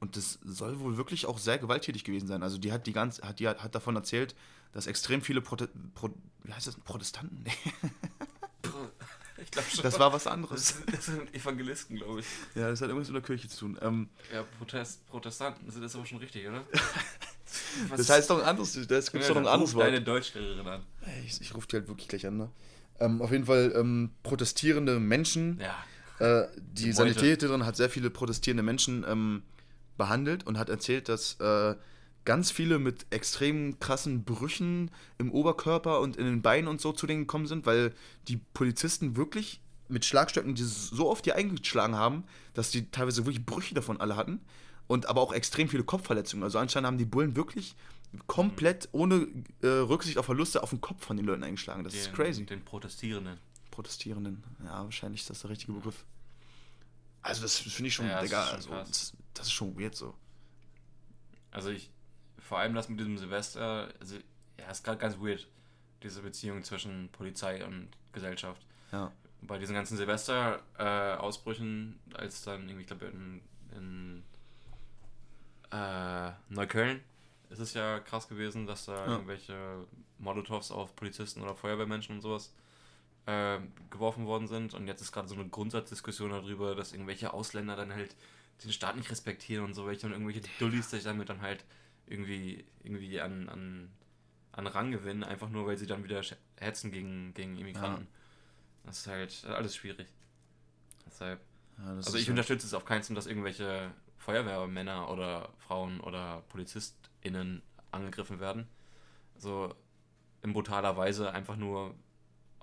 Und 0.00 0.16
das 0.16 0.38
soll 0.44 0.78
wohl 0.80 0.96
wirklich 0.96 1.26
auch 1.26 1.38
sehr 1.38 1.58
gewalttätig 1.58 2.04
gewesen 2.04 2.26
sein. 2.26 2.42
Also 2.42 2.58
die 2.58 2.72
hat 2.72 2.86
die 2.86 2.92
ganz, 2.92 3.20
hat, 3.22 3.40
die 3.40 3.48
hat, 3.48 3.74
davon 3.74 3.96
erzählt, 3.96 4.34
dass 4.72 4.86
extrem 4.86 5.22
viele 5.22 5.40
Prote 5.40 5.68
Pro, 5.94 6.10
wie 6.44 6.52
heißt 6.52 6.66
das, 6.66 6.76
Protestanten? 6.76 7.44
ich 9.42 9.50
glaube 9.50 9.68
schon. 9.70 9.82
Das 9.82 9.98
war 9.98 10.12
was 10.12 10.26
anderes. 10.26 10.76
Das 10.92 11.06
sind 11.06 11.34
Evangelisten, 11.34 11.96
glaube 11.96 12.20
ich. 12.20 12.26
Ja, 12.54 12.68
das 12.68 12.82
hat 12.82 12.88
irgendwas 12.88 13.08
mit 13.08 13.16
der 13.16 13.22
Kirche 13.22 13.48
zu 13.48 13.58
tun. 13.58 13.78
Ähm, 13.80 14.08
ja, 14.32 14.44
Protest, 14.58 15.06
Protestanten 15.06 15.70
sind 15.70 15.82
das 15.82 15.94
aber 15.94 16.04
schon 16.04 16.18
richtig, 16.18 16.46
oder? 16.46 16.62
das 17.96 18.10
heißt 18.10 18.28
doch 18.28 18.38
ein 18.40 18.44
anderes, 18.44 18.72
das 18.86 19.10
gibt 19.10 19.24
ja, 19.24 19.30
doch 19.30 19.36
ein 19.36 19.46
anderes 19.46 19.74
Wort. 19.74 19.86
deine 19.86 20.02
Deutschlehrerin 20.02 20.66
an. 20.66 20.82
Ich, 21.24 21.40
ich 21.40 21.54
rufe 21.54 21.66
die 21.68 21.76
halt 21.76 21.88
wirklich 21.88 22.08
gleich 22.08 22.26
an, 22.26 22.36
ne? 22.36 22.50
Ähm, 22.98 23.22
auf 23.22 23.30
jeden 23.30 23.46
Fall 23.46 23.72
ähm, 23.76 24.10
protestierende 24.22 25.00
Menschen. 25.00 25.60
Ja. 25.60 26.42
Äh, 26.42 26.48
die 26.56 26.92
Sanitäterin 26.92 27.64
hat 27.64 27.76
sehr 27.76 27.90
viele 27.90 28.10
protestierende 28.10 28.62
Menschen 28.62 29.04
ähm, 29.08 29.42
behandelt 29.96 30.46
und 30.46 30.58
hat 30.58 30.68
erzählt, 30.68 31.08
dass 31.08 31.38
äh, 31.40 31.74
ganz 32.24 32.50
viele 32.50 32.78
mit 32.78 33.06
extrem 33.10 33.78
krassen 33.78 34.24
Brüchen 34.24 34.90
im 35.18 35.30
Oberkörper 35.30 36.00
und 36.00 36.16
in 36.16 36.26
den 36.26 36.42
Beinen 36.42 36.68
und 36.68 36.80
so 36.80 36.92
zu 36.92 37.06
denen 37.06 37.22
gekommen 37.22 37.46
sind, 37.46 37.66
weil 37.66 37.94
die 38.28 38.36
Polizisten 38.36 39.16
wirklich 39.16 39.60
mit 39.88 40.04
Schlagstöcken 40.04 40.54
die 40.54 40.64
so 40.64 41.08
oft 41.08 41.24
die 41.24 41.32
eingeschlagen 41.32 41.94
haben, 41.94 42.24
dass 42.54 42.70
die 42.70 42.90
teilweise 42.90 43.24
wirklich 43.24 43.46
Brüche 43.46 43.74
davon 43.74 44.00
alle 44.00 44.16
hatten 44.16 44.40
und 44.88 45.06
aber 45.06 45.20
auch 45.20 45.32
extrem 45.32 45.68
viele 45.68 45.84
Kopfverletzungen. 45.84 46.42
Also 46.42 46.58
anscheinend 46.58 46.88
haben 46.88 46.98
die 46.98 47.04
Bullen 47.04 47.36
wirklich 47.36 47.76
komplett 48.26 48.88
ohne 48.92 49.26
äh, 49.62 49.66
Rücksicht 49.66 50.18
auf 50.18 50.26
Verluste 50.26 50.62
auf 50.62 50.70
den 50.70 50.80
Kopf 50.80 51.04
von 51.04 51.16
den 51.16 51.26
Leuten 51.26 51.44
eingeschlagen. 51.44 51.84
Das 51.84 51.92
den, 51.92 52.02
ist 52.02 52.12
crazy. 52.12 52.44
Den 52.44 52.64
Protestierenden. 52.64 53.38
Protestierenden, 53.70 54.42
ja, 54.64 54.84
wahrscheinlich 54.84 55.20
ist 55.20 55.30
das 55.30 55.42
der 55.42 55.50
richtige 55.50 55.72
Begriff. 55.72 56.04
Also 57.26 57.42
das 57.42 57.58
finde 57.58 57.88
ich 57.88 57.94
schon, 57.94 58.06
ja, 58.06 58.20
Digga, 58.20 58.50
also, 58.50 58.70
das, 58.70 59.12
das, 59.34 59.46
ist 59.46 59.52
schon 59.52 59.78
weird 59.78 59.96
so. 59.96 60.14
Also 61.50 61.70
ich, 61.70 61.90
vor 62.38 62.58
allem 62.58 62.74
das 62.74 62.88
mit 62.88 63.00
diesem 63.00 63.18
Silvester, 63.18 63.92
also 63.98 64.16
ja, 64.58 64.70
ist 64.70 64.84
gerade 64.84 64.98
ganz 64.98 65.18
weird, 65.18 65.48
diese 66.04 66.22
Beziehung 66.22 66.62
zwischen 66.62 67.08
Polizei 67.10 67.64
und 67.64 67.88
Gesellschaft. 68.12 68.64
Ja. 68.92 69.10
Bei 69.42 69.58
diesen 69.58 69.74
ganzen 69.74 69.96
Silvester-Ausbrüchen, 69.96 71.98
äh, 72.12 72.16
als 72.16 72.42
dann 72.42 72.68
irgendwie, 72.68 72.82
ich 72.82 72.86
glaube, 72.86 73.06
in, 73.06 73.42
in 73.74 74.22
äh, 75.72 76.30
Neukölln 76.48 77.02
ist 77.50 77.58
es 77.58 77.74
ja 77.74 77.98
krass 77.98 78.28
gewesen, 78.28 78.66
dass 78.66 78.86
da 78.86 78.94
ja. 78.94 79.12
irgendwelche 79.12 79.84
Molotovs 80.18 80.70
auf 80.70 80.94
Polizisten 80.94 81.42
oder 81.42 81.56
Feuerwehrmenschen 81.56 82.14
und 82.14 82.20
sowas 82.20 82.52
äh, 83.26 83.58
geworfen 83.90 84.26
worden 84.26 84.46
sind. 84.46 84.74
Und 84.74 84.86
jetzt 84.86 85.02
ist 85.02 85.12
gerade 85.12 85.28
so 85.28 85.34
eine 85.34 85.48
Grundsatzdiskussion 85.48 86.30
darüber, 86.30 86.74
dass 86.74 86.92
irgendwelche 86.92 87.32
Ausländer 87.32 87.76
dann 87.76 87.92
halt 87.92 88.16
den 88.64 88.72
Staat 88.72 88.96
nicht 88.96 89.10
respektieren 89.10 89.64
und 89.64 89.74
so 89.74 89.86
welche 89.86 90.06
und 90.06 90.12
irgendwelche 90.12 90.42
Dullis 90.58 90.90
sich 90.90 91.04
damit 91.04 91.28
dann 91.28 91.42
halt 91.42 91.64
irgendwie, 92.06 92.64
irgendwie 92.82 93.20
an, 93.20 93.48
an, 93.48 93.90
an 94.52 94.66
Rang 94.66 94.92
gewinnen, 94.92 95.24
einfach 95.24 95.50
nur 95.50 95.66
weil 95.66 95.76
sie 95.76 95.86
dann 95.86 96.04
wieder 96.04 96.22
hetzen 96.56 96.90
gegen, 96.90 97.34
gegen 97.34 97.58
Immigranten. 97.58 98.04
Ja. 98.04 98.86
Das 98.86 98.98
ist 98.98 99.06
halt 99.08 99.44
alles 99.46 99.76
schwierig. 99.76 100.06
Deshalb. 101.04 101.40
Ja, 101.78 101.94
also 101.96 102.16
ich 102.16 102.30
unterstütze 102.30 102.66
es 102.66 102.74
auf 102.74 102.84
keinen 102.84 103.02
Fall, 103.02 103.16
dass 103.16 103.26
irgendwelche 103.26 103.90
Feuerwehrmänner 104.16 105.10
oder 105.10 105.50
Frauen 105.58 106.00
oder 106.00 106.42
PolizistInnen 106.48 107.62
angegriffen 107.90 108.40
werden. 108.40 108.66
So 109.36 109.74
in 110.42 110.52
brutaler 110.52 110.96
Weise 110.96 111.32
einfach 111.32 111.56
nur 111.56 111.94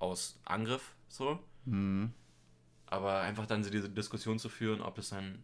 aus 0.04 0.40
Angriff 0.46 0.96
so. 1.08 1.40
Mhm. 1.66 2.12
Aber 2.88 3.22
einfach 3.22 3.48
dann 3.48 3.64
so 3.64 3.70
diese 3.70 3.90
Diskussion 3.90 4.38
zu 4.38 4.50
führen, 4.50 4.82
ob 4.82 4.98
es 4.98 5.10
dann 5.10 5.44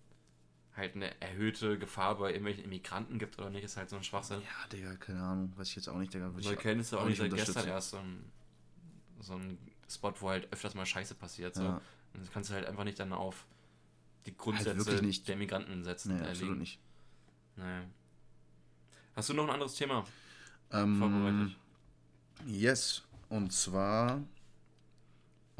halt 0.76 0.96
eine 0.96 1.20
erhöhte 1.22 1.80
Gefahr 1.80 2.18
bei 2.18 2.30
irgendwelchen 2.30 2.64
Immigranten 2.64 3.18
gibt 3.18 3.40
oder 3.40 3.50
nicht, 3.50 3.64
ist 3.64 3.78
halt 3.78 3.90
so 3.90 3.96
ein 3.96 4.04
Schwachsinn. 4.04 4.42
Ja, 4.42 4.68
Digga, 4.72 4.96
keine 4.96 5.22
Ahnung, 5.22 5.54
weiß 5.58 5.70
ich 5.70 5.76
jetzt 5.76 5.88
auch 5.88 5.98
nicht, 5.98 6.14
Digga. 6.14 6.30
Neukölln 6.30 6.80
ist 6.80 6.92
ja 6.92 7.00
auch 7.00 7.06
nicht 7.06 7.18
seit 7.18 7.34
gestern 7.34 7.68
erst 7.68 7.92
so 7.92 7.98
ein, 7.98 8.32
so 9.20 9.34
ein 9.34 9.58
Spot, 9.90 10.14
wo 10.20 10.30
halt 10.30 10.52
öfters 10.54 10.76
mal 10.76 10.86
Scheiße 10.86 11.16
passiert. 11.16 11.56
So. 11.56 11.64
Ja. 11.64 11.82
Und 12.14 12.22
das 12.22 12.32
kannst 12.32 12.50
du 12.50 12.54
halt 12.54 12.66
einfach 12.66 12.84
nicht 12.84 13.00
dann 13.00 13.14
auf 13.14 13.46
die 14.26 14.36
Grundsätze 14.36 14.92
halt 14.92 15.28
der 15.28 15.36
Migranten 15.36 15.84
setzen. 15.84 16.18
Nee, 16.18 16.28
absolut 16.28 16.58
nicht. 16.58 16.80
Naja. 17.56 17.84
Hast 19.16 19.30
du 19.30 19.34
noch 19.34 19.46
ein 19.46 19.50
anderes 19.50 19.76
Thema 19.76 20.06
ähm, 20.72 20.98
vorbereitet? 20.98 21.58
Yes. 22.46 23.04
Und 23.30 23.52
zwar 23.52 24.22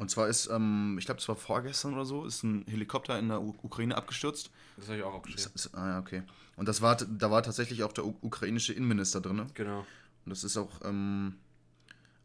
und 0.00 0.10
zwar 0.10 0.28
ist, 0.28 0.46
ähm, 0.46 0.96
ich 0.98 1.04
glaube, 1.04 1.20
es 1.20 1.28
war 1.28 1.36
vorgestern 1.36 1.92
oder 1.92 2.06
so, 2.06 2.24
ist 2.24 2.42
ein 2.42 2.64
Helikopter 2.66 3.18
in 3.18 3.28
der 3.28 3.42
U 3.42 3.54
Ukraine 3.60 3.94
abgestürzt. 3.94 4.50
Das 4.78 4.88
habe 4.88 4.96
ich 4.96 5.04
auch 5.04 5.14
abgeschrieben. 5.14 5.52
ah 5.74 5.88
ja, 5.88 5.98
okay. 5.98 6.22
Und 6.56 6.68
das 6.68 6.80
war, 6.80 6.96
da 6.96 7.30
war 7.30 7.42
tatsächlich 7.42 7.82
auch 7.82 7.92
der 7.92 8.06
ukrainische 8.06 8.72
Innenminister 8.72 9.20
drin. 9.20 9.46
Genau. 9.52 9.80
Und 10.24 10.30
das 10.30 10.42
ist 10.42 10.56
auch, 10.56 10.80
ähm, 10.84 11.34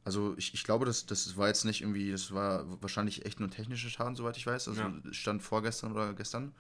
also 0.06 0.36
ich, 0.38 0.54
ich 0.54 0.64
glaube, 0.64 0.86
das, 0.86 1.06
das 1.06 1.36
war 1.36 1.50
jetzt 1.50 1.66
nicht 1.66 1.82
irgendwie, 1.82 2.14
das 2.14 2.34
war 2.34 2.82
wahrscheinlich 2.82 3.26
echt 3.26 3.42
nur 3.42 3.50
technischer 3.50 3.90
Schaden, 3.90 4.16
soweit 4.16 4.38
ich 4.38 4.48
weiß. 4.48 4.70
Also 4.70 4.82
ja. 4.82 4.94
stand 5.12 5.44
vorgestern 5.44 5.92
oder 5.92 6.14
gestern. 6.14 6.54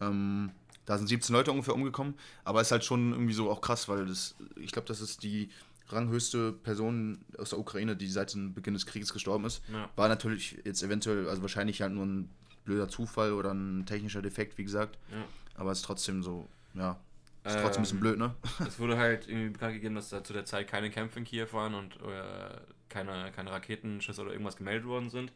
Ähm, 0.00 0.50
da 0.86 0.96
sind 0.96 1.08
17 1.08 1.34
Leute 1.34 1.50
ungefähr 1.50 1.74
umgekommen, 1.74 2.14
aber 2.44 2.62
ist 2.62 2.72
halt 2.72 2.86
schon 2.86 3.12
irgendwie 3.12 3.34
so 3.34 3.50
auch 3.50 3.60
krass, 3.60 3.86
weil 3.90 4.06
das, 4.06 4.34
ich 4.56 4.72
glaube, 4.72 4.88
das 4.88 5.02
ist 5.02 5.22
die 5.22 5.50
ranghöchste 5.88 6.52
Person 6.52 7.24
aus 7.38 7.50
der 7.50 7.58
Ukraine, 7.58 7.96
die 7.96 8.08
seit 8.08 8.34
dem 8.34 8.54
Beginn 8.54 8.74
des 8.74 8.86
Krieges 8.86 9.12
gestorben 9.12 9.44
ist. 9.44 9.62
Ja. 9.72 9.88
War 9.96 10.08
natürlich 10.08 10.58
jetzt 10.64 10.82
eventuell, 10.82 11.28
also 11.28 11.42
wahrscheinlich 11.42 11.82
halt 11.82 11.92
nur 11.92 12.06
ein 12.06 12.30
blöder 12.64 12.88
Zufall 12.88 13.32
oder 13.32 13.52
ein 13.52 13.86
technischer 13.86 14.22
Defekt, 14.22 14.58
wie 14.58 14.64
gesagt. 14.64 14.98
Ja. 15.10 15.24
Aber 15.54 15.72
es 15.72 15.78
ist 15.78 15.84
trotzdem 15.84 16.22
so, 16.22 16.46
ja, 16.74 16.98
ist 17.44 17.56
ähm, 17.56 17.62
trotzdem 17.62 17.80
ein 17.80 17.84
bisschen 17.84 18.00
blöd, 18.00 18.18
ne? 18.18 18.34
Es 18.66 18.78
wurde 18.78 18.98
halt 18.98 19.28
irgendwie 19.28 19.50
bekannt 19.50 19.74
gegeben, 19.74 19.94
dass 19.94 20.10
da 20.10 20.22
zu 20.22 20.32
der 20.32 20.44
Zeit 20.44 20.68
keine 20.68 20.90
Kämpfe 20.90 21.18
in 21.18 21.24
Kiew 21.24 21.48
waren 21.52 21.74
und 21.74 21.96
äh, 21.96 22.60
keine, 22.88 23.32
keine 23.32 23.50
Raketenschüsse 23.50 24.22
oder 24.22 24.32
irgendwas 24.32 24.56
gemeldet 24.56 24.86
worden 24.86 25.10
sind. 25.10 25.32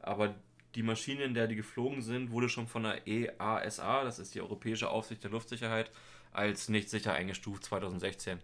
Aber 0.00 0.34
die 0.74 0.82
Maschine, 0.82 1.24
in 1.24 1.34
der 1.34 1.48
die 1.48 1.56
geflogen 1.56 2.02
sind, 2.02 2.30
wurde 2.30 2.48
schon 2.48 2.68
von 2.68 2.84
der 2.84 3.06
EASA, 3.06 4.04
das 4.04 4.18
ist 4.18 4.34
die 4.34 4.40
Europäische 4.40 4.88
Aufsicht 4.88 5.24
der 5.24 5.30
Luftsicherheit, 5.30 5.90
als 6.32 6.68
nicht 6.68 6.90
sicher 6.90 7.14
eingestuft 7.14 7.64
2016. 7.64 8.38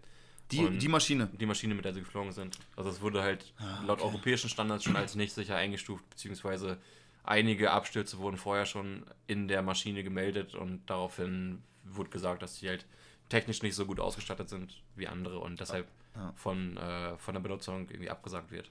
Die, 0.51 0.77
die 0.77 0.87
Maschine? 0.87 1.27
Die 1.39 1.45
Maschine, 1.45 1.73
mit 1.73 1.85
der 1.85 1.93
sie 1.93 2.01
geflogen 2.01 2.31
sind. 2.31 2.57
Also 2.75 2.89
es 2.89 3.01
wurde 3.01 3.21
halt 3.21 3.53
ah, 3.57 3.77
okay. 3.77 3.87
laut 3.87 4.01
europäischen 4.01 4.49
Standards 4.49 4.83
schon 4.83 4.95
als 4.95 5.15
nicht 5.15 5.33
sicher 5.33 5.55
eingestuft, 5.55 6.07
beziehungsweise 6.09 6.77
einige 7.23 7.71
Abstürze 7.71 8.19
wurden 8.19 8.37
vorher 8.37 8.65
schon 8.65 9.03
in 9.27 9.47
der 9.47 9.61
Maschine 9.61 10.03
gemeldet 10.03 10.53
und 10.53 10.85
daraufhin 10.85 11.63
wurde 11.83 12.09
gesagt, 12.09 12.41
dass 12.41 12.59
die 12.59 12.69
halt 12.69 12.85
technisch 13.29 13.63
nicht 13.63 13.75
so 13.75 13.85
gut 13.85 13.99
ausgestattet 13.99 14.49
sind 14.49 14.81
wie 14.95 15.07
andere 15.07 15.39
und 15.39 15.59
deshalb 15.59 15.87
ja. 16.15 16.31
von, 16.35 16.77
äh, 16.77 17.17
von 17.17 17.33
der 17.33 17.41
Benutzung 17.41 17.89
irgendwie 17.89 18.09
abgesagt 18.09 18.51
wird. 18.51 18.69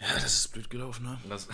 Ja, 0.00 0.12
das 0.14 0.24
ist 0.24 0.52
blöd 0.52 0.68
gelaufen, 0.70 1.04
ne? 1.04 1.18
Das, 1.28 1.48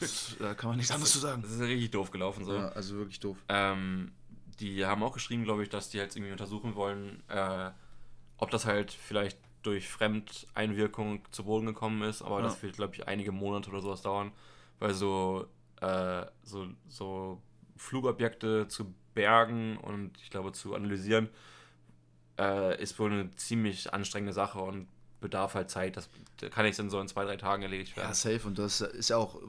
das, 0.00 0.36
da 0.38 0.54
kann 0.54 0.70
man 0.70 0.76
nichts 0.76 0.92
anderes 0.92 1.12
zu 1.12 1.18
sagen. 1.18 1.42
Das 1.42 1.50
ist 1.50 1.60
richtig 1.60 1.90
doof 1.90 2.10
gelaufen, 2.10 2.44
so. 2.44 2.54
Ja, 2.54 2.68
also 2.68 2.96
wirklich 2.96 3.18
doof. 3.18 3.36
Ähm, 3.48 4.12
die 4.60 4.84
haben 4.86 5.02
auch 5.02 5.12
geschrieben, 5.12 5.44
glaube 5.44 5.64
ich, 5.64 5.68
dass 5.68 5.90
die 5.90 5.98
halt 5.98 6.14
irgendwie 6.14 6.32
untersuchen 6.32 6.76
wollen, 6.76 7.22
äh, 7.28 7.70
ob 8.42 8.50
das 8.50 8.66
halt 8.66 8.90
vielleicht 8.90 9.38
durch 9.62 9.88
Fremdeinwirkung 9.88 11.22
zu 11.30 11.44
Boden 11.44 11.66
gekommen 11.66 12.02
ist, 12.02 12.22
aber 12.22 12.38
ja. 12.38 12.42
das 12.42 12.60
wird, 12.60 12.74
glaube 12.74 12.96
ich, 12.96 13.06
einige 13.06 13.30
Monate 13.30 13.70
oder 13.70 13.80
sowas 13.80 14.02
dauern, 14.02 14.32
weil 14.80 14.94
so, 14.94 15.46
äh, 15.80 16.26
so, 16.42 16.66
so 16.88 17.40
Flugobjekte 17.76 18.66
zu 18.66 18.92
bergen 19.14 19.76
und 19.76 20.18
ich 20.20 20.30
glaube 20.30 20.50
zu 20.50 20.74
analysieren, 20.74 21.28
äh, 22.36 22.82
ist 22.82 22.98
wohl 22.98 23.12
eine 23.12 23.30
ziemlich 23.36 23.94
anstrengende 23.94 24.32
Sache 24.32 24.58
und 24.58 24.88
bedarf 25.20 25.54
halt 25.54 25.70
Zeit. 25.70 25.96
Das 25.96 26.10
kann 26.50 26.64
nicht 26.64 26.76
in 26.80 26.90
so 26.90 27.00
in 27.00 27.06
zwei, 27.06 27.24
drei 27.24 27.36
Tagen 27.36 27.62
erledigt 27.62 27.96
werden. 27.96 28.08
Ja, 28.08 28.14
safe. 28.14 28.44
Und 28.44 28.58
das 28.58 28.80
ist 28.80 29.10
ja 29.10 29.18
auch 29.18 29.40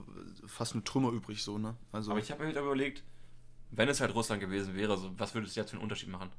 fast 0.46 0.76
mit 0.76 0.86
Trümmer 0.86 1.10
übrig 1.10 1.44
so, 1.44 1.58
ne? 1.58 1.76
Also 1.92 2.12
Aber 2.12 2.20
ich 2.20 2.30
habe 2.30 2.42
mir 2.44 2.54
halt 2.54 2.58
überlegt, 2.58 3.02
wenn 3.72 3.90
es 3.90 4.02
halt 4.02 4.14
Russland 4.14 4.40
gewesen 4.40 4.76
wäre, 4.76 4.96
so, 4.98 5.12
was 5.18 5.34
würde 5.34 5.48
es 5.48 5.56
jetzt 5.56 5.72
für 5.72 5.78
einen 5.78 5.84
Unterschied 5.84 6.10
machen? 6.10 6.30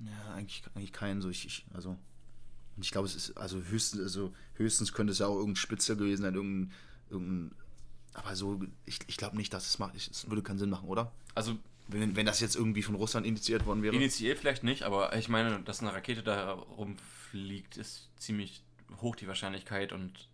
Ja, 0.00 0.34
eigentlich, 0.34 0.62
eigentlich 0.74 0.92
keinen. 0.92 1.20
So 1.20 1.28
ich, 1.28 1.46
ich 1.46 1.64
also 1.74 1.96
ich 2.80 2.90
glaube, 2.90 3.06
es 3.06 3.14
ist 3.14 3.36
also 3.36 3.62
höchstens, 3.62 4.00
also 4.00 4.32
höchstens 4.54 4.92
könnte 4.92 5.12
es 5.12 5.18
ja 5.18 5.26
auch 5.26 5.36
irgendein 5.36 5.56
Spitzer 5.56 5.96
gewesen 5.96 6.22
sein, 6.22 6.34
irgendein, 6.34 6.72
irgendein 7.10 7.54
aber 8.14 8.34
so, 8.34 8.60
ich, 8.86 8.98
ich 9.06 9.16
glaube 9.16 9.36
nicht, 9.36 9.52
dass 9.52 9.66
es 9.66 9.78
macht. 9.78 9.94
Es 9.94 10.28
würde 10.28 10.42
keinen 10.42 10.58
Sinn 10.58 10.70
machen, 10.70 10.88
oder? 10.88 11.12
Also 11.34 11.58
wenn, 11.88 12.16
wenn 12.16 12.26
das 12.26 12.40
jetzt 12.40 12.56
irgendwie 12.56 12.82
von 12.82 12.94
Russland 12.94 13.26
initiiert 13.26 13.66
worden 13.66 13.82
wäre. 13.82 13.94
Initiiert 13.94 14.38
vielleicht 14.38 14.62
nicht, 14.62 14.82
aber 14.82 15.16
ich 15.16 15.28
meine, 15.28 15.60
dass 15.60 15.80
eine 15.80 15.92
Rakete 15.92 16.22
da 16.22 16.52
rumfliegt, 16.52 17.76
ist 17.76 18.08
ziemlich 18.16 18.62
hoch 19.00 19.16
die 19.16 19.28
Wahrscheinlichkeit 19.28 19.92
und 19.92 20.28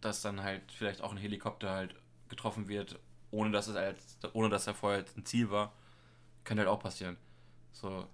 dass 0.00 0.22
dann 0.22 0.42
halt 0.42 0.62
vielleicht 0.70 1.00
auch 1.00 1.12
ein 1.12 1.16
Helikopter 1.16 1.70
halt 1.70 1.94
getroffen 2.28 2.68
wird, 2.68 2.98
ohne 3.30 3.50
dass 3.50 3.68
es 3.68 3.76
als, 3.76 4.18
ohne 4.32 4.48
dass 4.48 4.66
er 4.66 4.74
vorher 4.74 5.04
ein 5.16 5.24
Ziel 5.24 5.50
war, 5.50 5.72
kann 6.44 6.58
halt 6.58 6.68
auch 6.68 6.80
passieren. 6.80 7.16
So. 7.72 8.06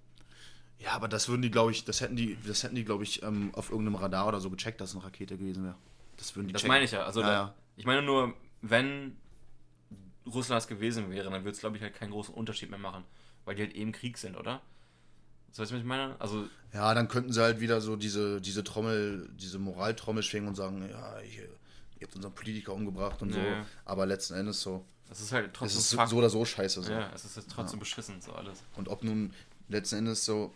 Ja, 0.81 0.93
aber 0.93 1.09
das 1.09 1.29
würden 1.29 1.43
die, 1.43 1.51
glaube 1.51 1.73
ich, 1.73 1.85
das 1.85 2.01
hätten 2.01 2.17
die, 2.17 2.39
das 2.47 2.63
hätten 2.63 2.75
die, 2.75 2.85
glaube 2.85 3.05
ich, 3.05 3.23
ähm, 3.23 3.51
auf 3.55 3.71
irgendeinem 3.71 3.97
Radar 3.97 4.29
oder 4.29 4.41
so 4.41 4.51
gecheckt, 4.51 4.81
dass 4.81 4.91
es 4.91 4.97
eine 4.97 5.05
Rakete 5.05 5.37
gewesen 5.37 5.65
wäre. 5.65 5.77
Das 6.17 6.35
würden 6.35 6.49
die 6.49 6.53
Das 6.53 6.63
checken. 6.63 6.73
meine 6.73 6.85
ich 6.85 6.91
ja. 6.91 7.05
Also 7.05 7.21
ja, 7.21 7.27
da, 7.27 7.33
ja. 7.33 7.55
ich 7.77 7.85
meine 7.85 8.03
nur, 8.03 8.35
wenn 8.63 9.17
Russland 10.27 10.57
das 10.57 10.69
gewesen 10.69 11.11
wäre, 11.11 11.31
dann 11.31 11.45
würde 11.45 11.51
es, 11.51 11.61
glaube 11.61 11.77
ich, 11.77 11.83
halt 11.83 11.95
keinen 11.95 12.11
großen 12.11 12.35
Unterschied 12.35 12.71
mehr 12.71 12.79
machen. 12.79 13.05
Weil 13.45 13.57
die 13.57 13.63
halt 13.63 13.75
eben 13.75 13.93
Krieg 13.93 14.17
sind, 14.19 14.37
oder? 14.37 14.63
So 15.51 15.63
weißt 15.63 15.73
du, 15.73 15.75
was 15.75 15.81
ich 15.81 15.87
meine? 15.87 16.17
Also, 16.21 16.47
ja, 16.73 16.95
dann 16.95 17.09
könnten 17.09 17.33
sie 17.33 17.43
halt 17.43 17.61
wieder 17.61 17.81
so 17.81 17.97
diese, 17.97 18.41
diese 18.41 18.63
Trommel, 18.63 19.29
diese 19.35 19.59
Moraltrommel 19.59 20.23
schwingen 20.23 20.49
und 20.49 20.55
sagen, 20.55 20.89
ja, 20.89 21.21
ich, 21.21 21.39
ihr 21.39 21.49
habt 22.03 22.15
unseren 22.15 22.35
Politiker 22.35 22.73
umgebracht 22.73 23.21
und 23.23 23.31
ja, 23.31 23.35
so. 23.35 23.41
Ja. 23.41 23.67
Aber 23.85 24.07
letzten 24.07 24.35
Endes 24.35 24.61
so. 24.61 24.85
Es 25.11 25.21
ist 25.21 25.33
halt 25.33 25.53
trotzdem. 25.53 25.79
Es 25.79 25.93
ist 25.93 26.09
so 26.09 26.17
oder 26.17 26.31
so 26.31 26.45
scheiße. 26.45 26.83
So. 26.83 26.93
Ja, 26.93 27.11
es 27.15 27.25
ist 27.25 27.37
halt 27.37 27.49
trotzdem 27.49 27.79
ja. 27.79 27.81
beschissen, 27.81 28.21
so 28.21 28.33
alles. 28.33 28.63
Und 28.77 28.89
ob 28.89 29.03
nun 29.03 29.33
letzten 29.69 29.97
Endes 29.97 30.25
so, 30.25 30.55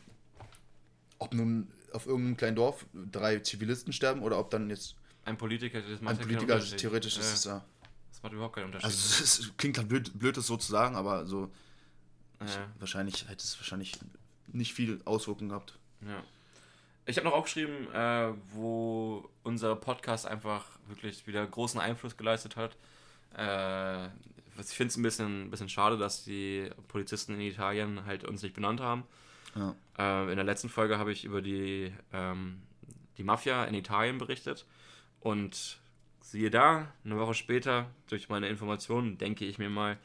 ob 1.25 1.35
nun 1.35 1.69
auf 1.93 2.07
irgendeinem 2.07 2.37
kleinen 2.37 2.57
Dorf 2.57 2.87
drei 2.93 3.38
Zivilisten 3.38 3.93
sterben 3.93 4.23
oder 4.23 4.38
ob 4.38 4.50
dann 4.50 4.71
jetzt. 4.71 4.97
Ein 5.25 5.37
Politiker, 5.38 5.81
das 5.81 6.00
macht 6.00 6.19
Ein 6.21 6.26
Politiker, 6.26 6.61
theoretisch 6.61 7.16
ist 7.19 7.33
es 7.33 7.45
ja 7.45 7.64
macht 8.25 8.33
überhaupt 8.33 8.57
keinen 8.57 8.66
Unterschied. 8.66 8.87
Also 8.87 9.23
es 9.23 9.52
klingt 9.57 9.78
halt 9.78 9.88
blöd, 9.88 10.19
blöd, 10.19 10.37
das 10.37 10.47
so 10.47 10.57
zu 10.57 10.73
sagen, 10.73 10.97
aber 10.97 11.26
so 11.26 11.50
ja. 12.40 12.47
ich, 12.47 12.59
wahrscheinlich 12.81 13.28
hätte 13.28 13.45
es 13.45 13.57
wahrscheinlich 13.59 13.93
nicht 14.49 14.73
viel 14.73 15.00
Auswirkungen 15.04 15.50
gehabt. 15.50 15.78
Ja. 16.00 16.25
Ich 17.07 17.19
habe 17.19 17.28
noch 17.28 17.35
aufgeschrieben, 17.35 17.93
äh, 17.93 18.33
wo 18.52 19.28
unser 19.43 19.76
Podcast 19.76 20.26
einfach 20.26 20.64
wirklich 20.88 21.26
wieder 21.26 21.47
großen 21.47 21.78
Einfluss 21.78 22.16
geleistet 22.16 22.57
hat. 22.57 22.76
Äh, 23.37 24.07
ich 24.59 24.75
finde 24.75 24.88
es 24.88 24.97
ein 24.97 25.02
bisschen, 25.02 25.50
bisschen 25.50 25.69
schade, 25.69 25.99
dass 25.99 26.25
die 26.25 26.71
Polizisten 26.88 27.35
in 27.35 27.40
Italien 27.43 28.07
halt 28.07 28.25
uns 28.25 28.43
nicht 28.43 28.54
benannt 28.54 28.81
haben. 28.81 29.04
Ja. 29.54 29.75
Äh, 29.99 30.30
in 30.30 30.37
der 30.37 30.44
letzten 30.44 30.68
Folge 30.68 30.99
habe 30.99 31.12
ich 31.12 31.25
über 31.25 31.42
die, 31.42 31.92
ähm, 32.12 32.62
die 33.16 33.25
Mafia 33.25 33.64
in 33.64 33.75
Italien 33.75 34.18
berichtet. 34.18 34.66
Und 35.20 35.78
Siehe 36.25 36.50
da, 36.50 36.90
eine 37.04 37.18
Woche 37.18 37.34
später, 37.34 37.90
durch 38.08 38.30
meine 38.30 38.49
Informationen, 38.49 39.18
denke 39.18 39.44
ich 39.44 39.58
mir 39.58 39.68
mal, 39.68 39.99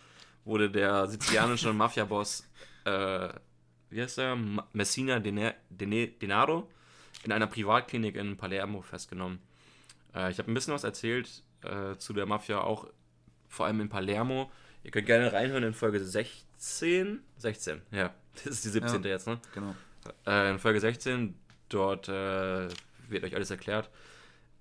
wurde 0.43 0.69
der 0.69 1.07
sizilianische 1.07 1.71
Mafia-Boss, 1.73 2.45
äh, 2.83 3.29
wie 3.89 4.01
heißt 4.01 4.19
er, 4.19 4.37
Messina 4.73 5.21
Denaro, 5.21 6.69
in 7.23 7.31
einer 7.31 7.47
Privatklinik 7.47 8.17
in 8.17 8.35
Palermo 8.35 8.81
festgenommen. 8.81 9.39
Äh, 10.13 10.29
ich 10.31 10.39
habe 10.39 10.51
ein 10.51 10.53
bisschen 10.53 10.73
was 10.73 10.83
erzählt 10.83 11.41
äh, 11.61 11.95
zu 11.95 12.11
der 12.11 12.25
Mafia, 12.25 12.59
auch 12.59 12.85
vor 13.47 13.67
allem 13.67 13.79
in 13.79 13.87
Palermo. 13.87 14.51
Ihr 14.83 14.91
könnt 14.91 15.05
gerne 15.05 15.31
reinhören 15.31 15.63
in 15.63 15.73
Folge 15.73 16.03
16. 16.03 17.23
16, 17.37 17.81
ja. 17.91 18.13
Das 18.43 18.53
ist 18.53 18.65
die 18.65 18.69
17. 18.69 19.03
Ja, 19.03 19.09
jetzt, 19.09 19.27
ne? 19.27 19.39
Genau. 19.53 19.75
Äh, 20.25 20.51
in 20.51 20.59
Folge 20.59 20.79
16, 20.79 21.36
dort 21.67 22.07
äh, 22.07 22.67
wird 23.09 23.24
euch 23.24 23.36
alles 23.36 23.51
erklärt. 23.51 23.89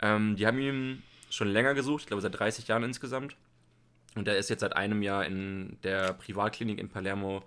Ähm, 0.01 0.37
die 0.37 0.47
haben 0.47 0.59
ihm 0.59 1.03
schon 1.31 1.49
länger 1.49 1.75
gesucht, 1.75 2.03
ich 2.03 2.07
glaube 2.07 2.23
seit 2.23 2.39
30 2.39 2.69
Jahren 2.69 2.83
insgesamt. 2.83 3.37
Und 4.15 4.27
er 4.27 4.37
ist 4.37 4.51
jetzt 4.51 4.61
seit 4.61 4.75
einem 4.75 5.03
Jahr 5.03 5.27
in 5.27 5.79
der 5.83 6.13
Privatklinik 6.15 6.79
in 6.79 6.89
Palermo 6.89 7.45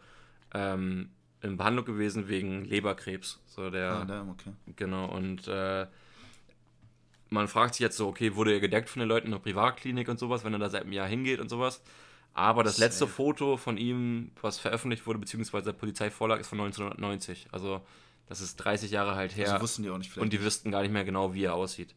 ähm, 0.54 1.10
in 1.42 1.58
Behandlung 1.58 1.86
gewesen 1.86 2.28
wegen 2.28 2.66
Leberkrebs. 2.66 3.40
So 3.48 3.70
der, 3.70 3.92
ah, 3.92 4.06
da, 4.06 4.28
okay. 4.30 4.52
Genau, 4.76 5.06
und 5.06 5.48
äh, 5.48 5.88
man 7.30 7.48
fragt 7.48 7.76
sich 7.76 7.82
jetzt 7.82 7.98
so, 7.98 8.08
okay, 8.08 8.36
wurde 8.36 8.54
er 8.54 8.60
gedeckt 8.60 8.90
von 8.90 9.00
den 9.00 9.10
Leuten 9.10 9.28
in 9.28 9.32
der 9.32 9.40
Privatklinik 9.40 10.08
und 10.08 10.20
sowas, 10.20 10.44
wenn 10.44 10.54
er 10.54 10.60
da 10.60 10.70
seit 10.70 10.84
einem 10.84 10.94
Jahr 10.94 11.08
hingeht 11.08 11.40
und 11.40 11.50
sowas. 11.50 11.82
Aber 12.34 12.64
das 12.64 12.78
letzte 12.78 13.06
Safe. 13.06 13.12
Foto 13.12 13.58
von 13.58 13.78
ihm, 13.78 14.32
was 14.42 14.58
veröffentlicht 14.58 15.06
wurde, 15.06 15.20
beziehungsweise 15.20 15.66
der 15.66 15.74
Polizeivorlag, 15.74 16.40
ist 16.40 16.48
von 16.48 16.60
1990. 16.60 17.48
Also 17.52 17.82
das 18.28 18.40
ist 18.40 18.56
30 18.58 18.92
Jahre 18.92 19.16
halt 19.16 19.36
her. 19.36 19.52
Also 19.52 19.62
wussten 19.62 19.84
die 19.84 19.90
auch 19.90 19.98
nicht 19.98 20.10
vielleicht. 20.12 20.24
Und 20.24 20.34
die 20.34 20.42
wüssten 20.42 20.72
gar 20.72 20.82
nicht 20.82 20.92
mehr 20.92 21.04
genau, 21.04 21.34
wie 21.34 21.44
er 21.44 21.56
aussieht. 21.56 21.94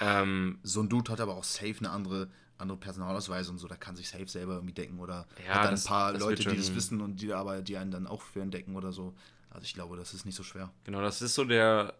Ähm, 0.00 0.58
so 0.62 0.80
ein 0.80 0.88
Dude 0.88 1.10
hat 1.12 1.20
aber 1.20 1.36
auch 1.36 1.44
safe 1.44 1.76
eine 1.78 1.90
andere, 1.90 2.28
andere 2.56 2.78
Personalausweise 2.78 3.50
und 3.50 3.58
so, 3.58 3.68
da 3.68 3.76
kann 3.76 3.96
sich 3.96 4.08
safe 4.08 4.28
selber 4.28 4.54
irgendwie 4.54 4.74
decken 4.74 4.98
oder 5.00 5.26
ja, 5.44 5.54
hat 5.54 5.64
dann 5.64 5.70
das, 5.72 5.86
ein 5.86 5.88
paar 5.88 6.12
Leute, 6.18 6.44
die 6.44 6.56
das 6.56 6.74
wissen 6.74 7.00
und 7.00 7.20
die 7.20 7.32
aber 7.32 7.62
die 7.62 7.76
einen 7.76 7.90
dann 7.90 8.06
auch 8.06 8.22
für 8.22 8.40
entdecken 8.40 8.76
oder 8.76 8.92
so. 8.92 9.14
Also 9.50 9.64
ich 9.64 9.74
glaube, 9.74 9.96
das 9.96 10.14
ist 10.14 10.26
nicht 10.26 10.36
so 10.36 10.42
schwer. 10.42 10.70
Genau, 10.84 11.00
das 11.00 11.22
ist 11.22 11.34
so 11.34 11.44
der 11.44 11.94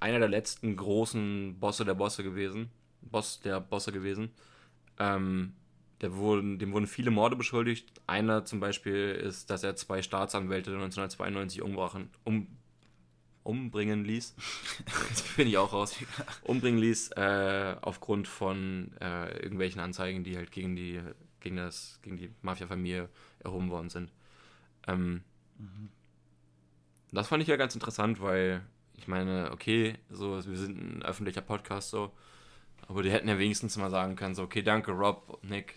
einer 0.00 0.18
der 0.18 0.28
letzten 0.28 0.76
großen 0.76 1.58
Bosse 1.58 1.84
der 1.84 1.94
Bosse 1.94 2.22
gewesen. 2.22 2.70
Boss 3.02 3.40
der 3.40 3.60
Bosse 3.60 3.90
gewesen. 3.90 4.30
Ähm, 4.98 5.54
wurden, 6.00 6.58
dem 6.58 6.72
wurden 6.72 6.86
viele 6.86 7.10
Morde 7.10 7.36
beschuldigt. 7.36 8.00
Einer 8.06 8.44
zum 8.44 8.60
Beispiel 8.60 9.12
ist, 9.12 9.50
dass 9.50 9.62
er 9.62 9.76
zwei 9.76 10.02
Staatsanwälte 10.02 10.70
1992 10.72 11.62
umbrachen, 11.62 12.10
um, 12.24 12.46
umbringen 13.42 14.04
ließ. 14.04 14.34
Jetzt 15.08 15.36
bin 15.36 15.48
ich 15.48 15.56
auch 15.58 15.72
raus. 15.72 15.96
Umbringen 16.42 16.80
ließ 16.80 17.12
äh, 17.12 17.76
aufgrund 17.80 18.28
von 18.28 18.92
äh, 19.00 19.36
irgendwelchen 19.38 19.80
Anzeigen, 19.80 20.24
die 20.24 20.36
halt 20.36 20.50
gegen 20.50 20.76
die 20.76 21.00
gegen 21.40 21.56
das 21.56 22.00
gegen 22.02 22.16
die 22.16 22.30
Mafia-Familie 22.42 23.08
erhoben 23.40 23.70
worden 23.70 23.90
sind. 23.90 24.10
Ähm, 24.88 25.22
mhm. 25.58 25.90
Das 27.12 27.28
fand 27.28 27.42
ich 27.42 27.48
ja 27.48 27.56
ganz 27.56 27.74
interessant, 27.74 28.20
weil 28.20 28.62
ich 28.96 29.06
meine, 29.06 29.50
okay, 29.52 29.98
so 30.10 30.34
wir 30.44 30.56
sind 30.56 30.98
ein 30.98 31.02
öffentlicher 31.02 31.42
Podcast 31.42 31.90
so, 31.90 32.12
aber 32.88 33.02
die 33.02 33.10
hätten 33.10 33.28
ja 33.28 33.38
wenigstens 33.38 33.76
mal 33.76 33.90
sagen 33.90 34.16
können, 34.16 34.34
so 34.34 34.42
okay, 34.42 34.62
danke 34.62 34.92
Rob, 34.92 35.38
Nick, 35.42 35.74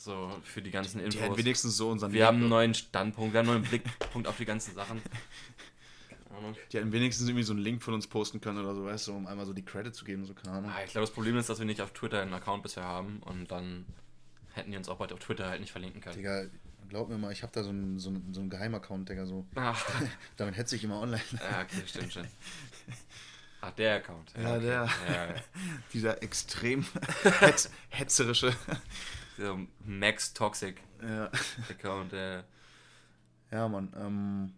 so 0.00 0.36
für 0.42 0.62
die 0.62 0.70
ganzen 0.70 1.00
Infos. 1.00 1.14
Die 1.14 1.20
hätten 1.20 1.36
wenigstens 1.36 1.76
so 1.76 1.90
unseren. 1.90 2.12
Wir 2.12 2.26
haben 2.26 2.38
einen 2.38 2.48
neuen 2.48 2.74
Standpunkt, 2.74 3.32
wir 3.32 3.40
haben 3.40 3.48
einen 3.48 3.60
neuen 3.60 3.68
Blickpunkt 3.70 4.26
auf 4.26 4.36
die 4.36 4.46
ganzen 4.46 4.74
Sachen. 4.74 5.02
Ahnung. 6.40 6.56
Die 6.72 6.76
hätten 6.78 6.92
wenigstens 6.92 7.28
irgendwie 7.28 7.44
so 7.44 7.52
einen 7.52 7.62
Link 7.62 7.82
von 7.82 7.94
uns 7.94 8.06
posten 8.06 8.40
können 8.40 8.58
oder 8.58 8.74
so, 8.74 8.84
weißt 8.84 9.08
du, 9.08 9.12
um 9.14 9.26
einmal 9.26 9.46
so 9.46 9.52
die 9.52 9.64
Credit 9.64 9.94
zu 9.94 10.04
geben, 10.04 10.24
so 10.24 10.34
keine 10.34 10.56
Ahnung. 10.56 10.70
Ah, 10.74 10.82
ich 10.84 10.92
glaube, 10.92 11.06
das 11.06 11.14
Problem 11.14 11.36
ist, 11.36 11.48
dass 11.48 11.58
wir 11.58 11.66
nicht 11.66 11.80
auf 11.80 11.92
Twitter 11.92 12.22
einen 12.22 12.34
Account 12.34 12.62
bisher 12.62 12.84
haben 12.84 13.20
und 13.24 13.50
dann 13.50 13.86
hätten 14.54 14.70
die 14.70 14.76
uns 14.76 14.88
auch 14.88 14.96
bald 14.96 15.12
auf 15.12 15.20
Twitter 15.20 15.48
halt 15.48 15.60
nicht 15.60 15.72
verlinken 15.72 16.00
können. 16.00 16.16
Digga, 16.16 16.44
glaub 16.88 17.08
mir 17.08 17.18
mal, 17.18 17.32
ich 17.32 17.42
habe 17.42 17.52
da 17.52 17.62
so 17.62 17.70
einen, 17.70 17.98
so 17.98 18.10
einen, 18.10 18.34
so 18.34 18.40
einen 18.40 18.50
Geheimaccount, 18.50 19.08
Digga, 19.08 19.26
so. 19.26 19.46
Ach. 19.54 19.84
Damit 20.36 20.56
hetze 20.56 20.76
ich 20.76 20.84
immer 20.84 21.00
online. 21.00 21.22
Ja, 21.32 21.62
okay, 21.62 21.82
stimmt 21.86 22.12
schon. 22.12 22.26
Ach, 23.62 23.72
der 23.72 23.96
Account. 23.96 24.32
Ja, 24.36 24.42
ja 24.42 24.54
okay. 24.54 24.60
der. 24.64 24.88
Ja, 25.08 25.26
ja. 25.26 25.34
Dieser 25.92 26.22
extrem 26.22 26.86
hetz, 27.40 27.70
hetzerische. 27.90 28.54
Dieser 29.40 29.58
Max 29.86 30.34
Toxic 30.34 30.76
ja. 31.02 31.30
Account, 31.70 32.12
der. 32.12 32.44
Ja, 33.50 33.68
Mann. 33.68 33.90
Ähm, 33.98 34.52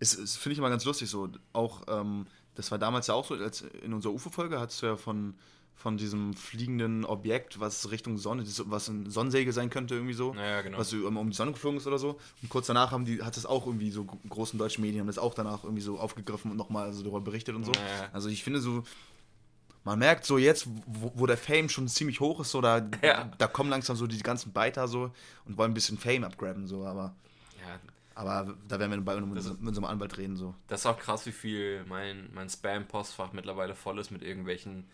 ist, 0.00 0.14
ist 0.14 0.36
finde 0.36 0.54
ich 0.54 0.58
immer 0.58 0.70
ganz 0.70 0.84
lustig 0.84 1.08
so. 1.08 1.28
Auch, 1.52 1.82
ähm, 1.86 2.26
das 2.56 2.72
war 2.72 2.78
damals 2.78 3.06
ja 3.06 3.14
auch 3.14 3.24
so, 3.24 3.34
als 3.34 3.62
in 3.62 3.94
unserer 3.94 4.12
UFO-Folge 4.12 4.58
hast 4.58 4.82
du 4.82 4.86
ja 4.86 4.96
von, 4.96 5.34
von 5.76 5.96
diesem 5.96 6.34
fliegenden 6.34 7.04
Objekt, 7.04 7.60
was 7.60 7.92
Richtung 7.92 8.18
Sonne, 8.18 8.44
was 8.64 8.88
ein 8.88 9.08
Sonnensegel 9.08 9.52
sein 9.52 9.70
könnte, 9.70 9.94
irgendwie 9.94 10.14
so. 10.14 10.34
Ja, 10.34 10.62
genau. 10.62 10.78
Was 10.78 10.92
um 10.92 11.30
die 11.30 11.36
Sonne 11.36 11.52
geflogen 11.52 11.78
ist 11.78 11.86
oder 11.86 12.00
so. 12.00 12.18
Und 12.42 12.48
kurz 12.48 12.66
danach 12.66 12.90
haben 12.90 13.04
die, 13.04 13.22
hat 13.22 13.36
das 13.36 13.46
auch 13.46 13.66
irgendwie 13.66 13.92
so 13.92 14.04
großen 14.04 14.58
deutschen 14.58 14.82
Medien 14.82 15.00
haben 15.00 15.06
das 15.06 15.18
auch 15.18 15.34
danach 15.34 15.62
irgendwie 15.62 15.82
so 15.82 16.00
aufgegriffen 16.00 16.50
und 16.50 16.56
nochmal 16.56 16.92
so 16.92 17.02
darüber 17.02 17.20
berichtet 17.20 17.54
und 17.54 17.64
so. 17.64 17.72
Ja. 17.72 18.08
Also 18.12 18.28
ich 18.28 18.42
finde 18.42 18.58
so, 18.60 18.82
man 19.88 19.98
merkt 19.98 20.26
so 20.26 20.36
jetzt, 20.36 20.66
wo, 20.86 21.12
wo, 21.14 21.26
der 21.26 21.38
Fame 21.38 21.68
schon 21.70 21.88
ziemlich 21.88 22.20
hoch 22.20 22.40
ist, 22.40 22.50
so 22.50 22.60
da, 22.60 22.86
Ja. 23.02 23.30
da 23.38 23.46
kommen 23.46 23.70
langsam 23.70 23.96
so 23.96 24.06
die 24.06 24.18
ganzen 24.18 24.52
Biter 24.52 24.86
so 24.86 25.12
und 25.46 25.56
wollen 25.56 25.70
ein 25.70 25.74
bisschen 25.74 25.96
Fame 25.96 26.24
abgraben, 26.24 26.66
so, 26.66 26.84
aber, 26.86 27.14
Ja, 27.66 27.80
aber 28.14 28.54
da 28.68 28.78
werden 28.78 28.90
wir 28.90 29.00
bald 29.00 29.24
mit, 29.26 29.38
Das 29.38 29.46
mit, 29.46 29.60
unserem 29.66 29.86
Anwalt 29.86 30.18
reden, 30.18 30.36
so. 30.36 30.54
Das 30.66 30.80
ist 30.80 30.86
auch 30.86 30.98
krass, 30.98 31.24
wie 31.24 31.32
viel 31.32 31.84
mein, 31.88 32.28
mein 32.34 32.50
Spam-Postfach 32.50 33.32
mittlerweile 33.32 33.74
voll 33.74 33.98
ist 33.98 34.10
mit 34.10 34.22
irgendwelchen, 34.22 34.86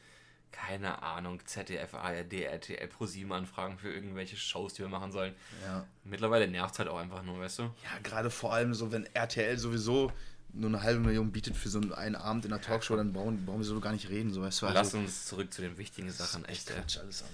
keine 0.53 1.03
Ahnung, 1.03 1.41
ZDF, 1.45 1.95
ARD, 1.95 2.33
RTL, 2.43 2.87
ProSieben-Anfragen 2.87 3.77
für 3.79 3.93
irgendwelche 3.93 4.37
Shows, 4.37 4.75
die 4.75 4.83
wir 4.83 4.89
machen 4.89 5.11
sollen. 5.11 5.35
Ja. 5.65 5.85
Mittlerweile 6.05 6.47
nervt 6.47 6.79
halt 6.79 6.89
auch 6.89 6.99
einfach 6.99 7.25
nur, 7.25 7.41
weißt 7.41 7.59
du? 7.59 7.63
Ja, 7.63 7.99
gerade 8.05 8.31
vor 8.31 8.53
allem 8.55 8.75
so, 8.75 8.93
wenn 8.93 9.07
RTL 9.13 9.59
sowieso 9.59 10.13
nur 10.55 10.69
eine 10.69 10.83
halbe 10.83 11.01
Million 11.01 11.33
bietet 11.33 11.57
für 11.57 11.69
so 11.69 11.81
einen 11.81 12.15
Abend 12.17 12.45
in 12.45 12.51
der 12.51 12.61
Talkshow, 12.61 12.97
dann 12.97 13.13
brauchen, 13.13 13.45
brauchen 13.45 13.59
wir 13.59 13.65
so 13.65 13.79
gar 13.81 13.93
nicht 13.93 14.09
reden, 14.09 14.33
so 14.33 14.41
weißt 14.43 14.63
du. 14.63 14.67
Also, 14.67 14.79
Lass 14.79 14.95
uns 14.95 15.27
zurück 15.27 15.53
zu 15.53 15.63
den 15.63 15.77
wichtigen 15.77 16.11
Sachen, 16.11 16.45
echt. 16.45 16.69
Quatsch 16.69 16.99
alles 16.99 17.23
an. 17.23 17.29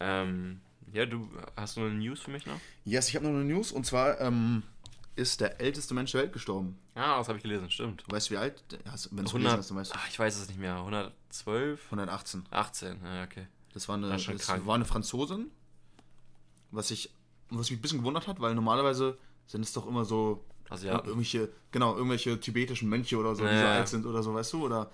Ähm, 0.00 0.60
ja, 0.92 1.06
du 1.06 1.28
hast 1.56 1.76
du 1.76 1.80
eine 1.80 1.94
News 1.94 2.20
für 2.20 2.30
mich 2.30 2.46
noch? 2.46 2.58
Yes, 2.84 3.08
ich 3.08 3.16
habe 3.16 3.26
noch 3.26 3.32
eine 3.32 3.44
News 3.44 3.72
und 3.72 3.84
zwar 3.86 4.20
ähm, 4.20 4.62
ist 5.16 5.40
der 5.40 5.60
älteste 5.60 5.94
Mensch 5.94 6.12
der 6.12 6.22
Welt 6.22 6.32
gestorben. 6.32 6.78
Ja, 6.94 7.18
das 7.18 7.28
habe 7.28 7.38
ich 7.38 7.42
gelesen, 7.42 7.70
stimmt. 7.70 8.04
Weißt 8.08 8.28
du, 8.28 8.34
wie 8.34 8.38
alt? 8.38 8.62
Hast, 8.90 9.08
wenn 9.10 9.24
du 9.24 9.30
100, 9.30 9.58
hast, 9.58 9.70
dann 9.70 9.76
weißt 9.76 9.92
du. 9.92 9.96
ach, 9.96 10.08
ich 10.08 10.18
weiß 10.18 10.36
es 10.36 10.48
nicht 10.48 10.58
mehr, 10.58 10.76
112? 10.76 11.84
118. 11.86 12.46
18, 12.50 12.96
ja, 13.04 13.24
okay. 13.24 13.46
Das 13.74 13.88
war 13.88 13.96
eine, 13.96 14.08
Das 14.08 14.24
das 14.24 14.66
war 14.66 14.74
eine 14.74 14.84
Franzosin, 14.84 15.50
was 16.70 16.90
ich, 16.90 17.10
was 17.50 17.70
mich 17.70 17.78
ein 17.78 17.82
bisschen 17.82 17.98
gewundert 17.98 18.26
hat, 18.26 18.40
weil 18.40 18.54
normalerweise 18.54 19.16
sind 19.46 19.62
es 19.62 19.72
doch 19.72 19.86
immer 19.86 20.04
so 20.04 20.44
Also 20.70 20.86
ja, 20.86 20.94
irgendwelche, 20.96 21.48
genau, 21.70 21.94
irgendwelche 21.96 22.38
tibetischen 22.38 22.88
Mönche 22.88 23.16
oder 23.16 23.34
so, 23.34 23.42
die 23.42 23.58
so 23.58 23.64
alt 23.64 23.88
sind 23.88 24.06
oder 24.06 24.22
so, 24.22 24.34
weißt 24.34 24.52
du? 24.52 24.64
Oder 24.64 24.90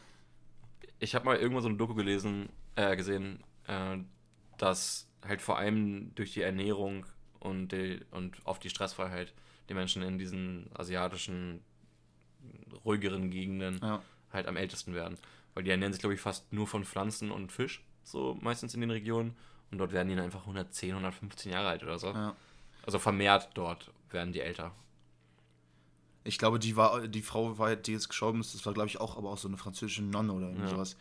ich 1.00 1.14
habe 1.14 1.24
mal 1.24 1.36
irgendwo 1.36 1.60
so 1.60 1.68
eine 1.68 1.76
Doku 1.76 1.94
gelesen, 1.94 2.48
äh, 2.76 2.96
gesehen, 2.96 3.42
äh, 3.66 3.98
dass 4.58 5.08
halt 5.26 5.42
vor 5.42 5.58
allem 5.58 6.14
durch 6.14 6.32
die 6.32 6.42
Ernährung 6.42 7.06
und, 7.40 7.68
die, 7.72 8.00
und 8.10 8.36
auf 8.44 8.58
die 8.58 8.70
Stressfreiheit 8.70 9.32
die 9.68 9.74
Menschen 9.74 10.02
in 10.02 10.18
diesen 10.18 10.70
asiatischen 10.74 11.60
ruhigeren 12.84 13.30
Gegenden 13.30 13.80
ja. 13.82 14.02
halt 14.32 14.46
am 14.46 14.56
ältesten 14.56 14.94
werden. 14.94 15.18
Weil 15.54 15.64
die 15.64 15.70
ernähren 15.70 15.92
sich, 15.92 16.00
glaube 16.00 16.14
ich, 16.14 16.20
fast 16.20 16.52
nur 16.52 16.66
von 16.66 16.84
Pflanzen 16.84 17.30
und 17.30 17.52
Fisch, 17.52 17.82
so 18.02 18.36
meistens 18.40 18.74
in 18.74 18.80
den 18.80 18.90
Regionen. 18.90 19.36
Und 19.70 19.78
dort 19.78 19.92
werden 19.92 20.08
die 20.08 20.14
dann 20.14 20.26
einfach 20.26 20.42
110, 20.42 20.90
115 20.90 21.52
Jahre 21.52 21.68
alt 21.68 21.82
oder 21.82 21.98
so. 21.98 22.08
ja. 22.08 22.36
Also 22.84 22.98
vermehrt 22.98 23.48
dort 23.54 23.90
werden 24.10 24.32
die 24.32 24.40
älter. 24.40 24.72
Ich 26.24 26.38
glaube, 26.38 26.58
die 26.58 26.74
war, 26.76 27.06
die 27.06 27.22
Frau, 27.22 27.58
war, 27.58 27.76
die 27.76 27.92
jetzt 27.92 28.08
gestorben 28.08 28.40
ist, 28.40 28.54
das 28.54 28.64
war, 28.64 28.72
glaube 28.72 28.88
ich, 28.88 28.98
auch, 29.00 29.16
aber 29.16 29.30
auch 29.30 29.38
so 29.38 29.46
eine 29.48 29.58
französische 29.58 30.02
Nonne 30.02 30.32
oder 30.32 30.50
Ja. 30.50 30.68
sowas. 30.68 30.96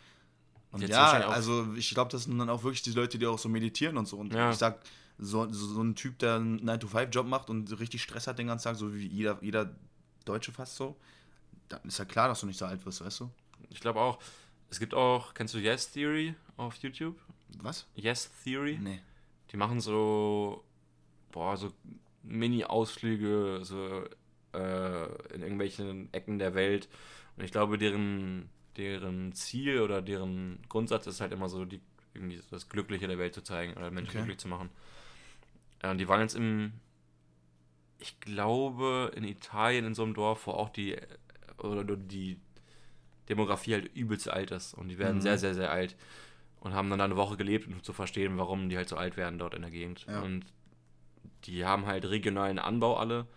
Und 0.71 0.81
ja, 0.87 1.11
also 1.29 1.73
ich 1.75 1.91
glaube, 1.91 2.11
das 2.11 2.23
sind 2.23 2.37
dann 2.39 2.49
auch 2.49 2.63
wirklich 2.63 2.81
die 2.81 2.91
Leute, 2.91 3.17
die 3.19 3.27
auch 3.27 3.37
so 3.39 3.47
meditieren 3.47 3.97
und 3.97 4.07
so. 4.07 4.17
Und 4.17 4.33
Ja. 4.33 4.51
ich 4.51 4.57
sag, 4.57 4.81
so, 5.19 5.47
so, 5.51 5.67
so 5.67 5.81
ein 5.81 5.95
Typ, 5.95 6.17
der 6.19 6.35
einen 6.35 6.59
9-to-5-Job 6.67 7.27
macht 7.27 7.49
und 7.49 7.79
richtig 7.79 8.01
Stress 8.01 8.27
hat 8.27 8.39
den 8.39 8.47
ganzen 8.47 8.65
Tag, 8.65 8.75
so 8.75 8.93
wie 8.93 9.05
jeder, 9.07 9.37
jeder 9.41 9.73
Deutsche 10.25 10.51
fast 10.51 10.75
so, 10.75 10.97
dann 11.69 11.81
ist 11.83 11.99
ja 11.99 12.05
klar, 12.05 12.27
dass 12.27 12.41
du 12.41 12.47
nicht 12.47 12.57
so 12.57 12.65
alt 12.65 12.83
wirst, 12.85 13.01
weißt 13.05 13.19
du? 13.21 13.29
Ich 13.69 13.79
glaube 13.79 13.99
auch, 14.01 14.19
es 14.71 14.79
gibt 14.79 14.93
auch, 14.95 15.33
kennst 15.35 15.53
du 15.53 15.59
Yes 15.59 15.91
Theory 15.91 16.33
auf 16.57 16.75
YouTube? 16.77 17.15
Was? 17.59 17.85
Yes 17.95 18.29
Theory? 18.43 18.79
Nee. 18.81 19.01
Die 19.51 19.57
machen 19.57 19.79
so, 19.79 20.63
boah, 21.31 21.55
so 21.55 21.71
Mini-Ausflüge 22.23 23.59
so, 23.63 24.03
äh, 24.53 25.05
in 25.33 25.41
irgendwelchen 25.41 26.13
Ecken 26.13 26.39
der 26.39 26.53
Welt. 26.55 26.89
Und 27.37 27.43
ich 27.43 27.51
glaube, 27.51 27.77
deren, 27.77 28.49
deren 28.77 29.33
Ziel 29.33 29.81
oder 29.81 30.01
deren 30.01 30.59
Grundsatz 30.69 31.07
ist 31.07 31.21
halt 31.21 31.31
immer 31.31 31.49
so, 31.49 31.65
die, 31.65 31.81
irgendwie 32.13 32.39
das 32.51 32.69
Glückliche 32.69 33.07
der 33.07 33.17
Welt 33.17 33.33
zu 33.33 33.41
zeigen 33.41 33.73
oder 33.73 33.89
Menschen 33.91 34.09
Okay. 34.09 34.17
glücklich 34.19 34.37
zu 34.39 34.47
machen. 34.47 34.69
Äh, 35.79 35.89
und 35.91 35.97
die 35.97 36.07
waren 36.07 36.21
jetzt 36.21 36.35
im, 36.35 36.73
ich 37.99 38.19
glaube, 38.19 39.11
in 39.15 39.23
Italien 39.23 39.85
in 39.85 39.93
so 39.95 40.03
einem 40.03 40.13
Dorf, 40.13 40.47
wo 40.47 40.51
auch 40.51 40.69
die, 40.69 40.97
oder 41.57 41.83
die 41.83 42.39
Demografie 43.29 43.73
halt 43.73 43.95
übelst 43.95 44.29
alt 44.29 44.51
ist. 44.51 44.73
Und 44.73 44.89
die 44.89 44.99
werden 44.99 45.17
Mhm. 45.17 45.21
sehr, 45.21 45.37
sehr, 45.37 45.53
sehr 45.55 45.71
alt 45.71 45.95
und 46.59 46.73
haben 46.73 46.89
dann 46.89 46.99
da 46.99 47.05
eine 47.05 47.15
Woche 47.17 47.37
gelebt, 47.37 47.67
um 47.67 47.81
zu 47.83 47.93
verstehen, 47.93 48.37
warum 48.37 48.69
die 48.69 48.77
halt 48.77 48.89
so 48.89 48.95
alt 48.97 49.17
werden 49.17 49.39
dort 49.39 49.53
in 49.53 49.61
der 49.61 49.71
Gegend. 49.71 50.05
Ja. 50.07 50.21
Und 50.21 50.45
die 51.45 51.65
haben 51.65 51.85
halt 51.85 52.05
regionalen 52.05 52.59
Anbau 52.59 52.95
alle. 52.97 53.27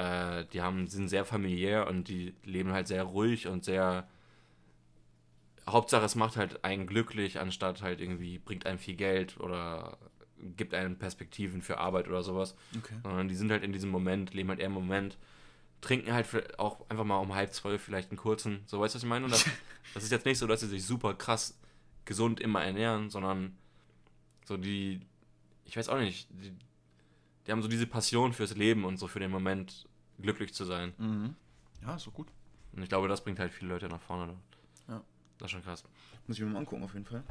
Äh, 0.00 0.46
die 0.46 0.62
haben, 0.62 0.86
sind 0.86 1.08
sehr 1.08 1.26
familiär 1.26 1.86
und 1.86 2.08
die 2.08 2.34
leben 2.42 2.72
halt 2.72 2.88
sehr 2.88 3.04
ruhig 3.04 3.46
und 3.46 3.64
sehr. 3.64 4.08
Hauptsache, 5.68 6.04
es 6.04 6.14
macht 6.14 6.36
halt 6.36 6.64
einen 6.64 6.86
glücklich, 6.86 7.38
anstatt 7.38 7.82
halt 7.82 8.00
irgendwie 8.00 8.38
bringt 8.38 8.64
einem 8.66 8.78
viel 8.78 8.96
Geld 8.96 9.38
oder 9.38 9.98
gibt 10.56 10.72
einem 10.72 10.96
Perspektiven 10.96 11.60
für 11.60 11.78
Arbeit 11.78 12.08
oder 12.08 12.22
sowas. 12.22 12.56
Okay. 12.76 12.94
Sondern 13.02 13.28
die 13.28 13.34
sind 13.34 13.50
halt 13.50 13.62
in 13.62 13.72
diesem 13.72 13.90
Moment, 13.90 14.32
leben 14.32 14.48
halt 14.48 14.58
eher 14.58 14.66
im 14.66 14.72
Moment, 14.72 15.18
trinken 15.82 16.14
halt 16.14 16.58
auch 16.58 16.88
einfach 16.88 17.04
mal 17.04 17.18
um 17.18 17.34
halb 17.34 17.52
zwölf 17.52 17.82
vielleicht 17.82 18.10
einen 18.10 18.18
kurzen. 18.18 18.60
So, 18.64 18.80
weißt 18.80 18.94
du, 18.94 18.96
was 18.96 19.02
ich 19.02 19.08
meine? 19.08 19.26
Und 19.26 19.32
das, 19.32 19.44
das 19.94 20.02
ist 20.02 20.12
jetzt 20.12 20.24
nicht 20.24 20.38
so, 20.38 20.46
dass 20.46 20.60
sie 20.60 20.68
sich 20.68 20.84
super 20.84 21.12
krass 21.12 21.58
gesund 22.06 22.40
immer 22.40 22.64
ernähren, 22.64 23.10
sondern 23.10 23.54
so 24.46 24.56
die, 24.56 25.02
ich 25.66 25.76
weiß 25.76 25.90
auch 25.90 25.98
nicht, 25.98 26.26
die, 26.30 26.52
die 27.50 27.52
haben 27.52 27.62
so 27.62 27.68
diese 27.68 27.88
Passion 27.88 28.32
fürs 28.32 28.54
Leben 28.54 28.84
und 28.84 28.96
so 28.96 29.08
für 29.08 29.18
den 29.18 29.32
Moment 29.32 29.88
glücklich 30.20 30.54
zu 30.54 30.64
sein. 30.64 30.94
Mhm. 30.98 31.34
Ja, 31.82 31.96
ist 31.96 32.06
doch 32.06 32.12
gut. 32.14 32.28
Und 32.72 32.80
ich 32.84 32.88
glaube, 32.88 33.08
das 33.08 33.24
bringt 33.24 33.40
halt 33.40 33.52
viele 33.52 33.70
Leute 33.72 33.88
nach 33.88 34.00
vorne. 34.00 34.36
Ja. 34.86 35.00
Das 35.38 35.46
ist 35.46 35.50
schon 35.50 35.64
krass. 35.64 35.82
Muss 36.28 36.36
ich 36.38 36.44
mir 36.44 36.50
mal 36.50 36.60
angucken, 36.60 36.84
auf 36.84 36.94
jeden 36.94 37.06
Fall. 37.06 37.24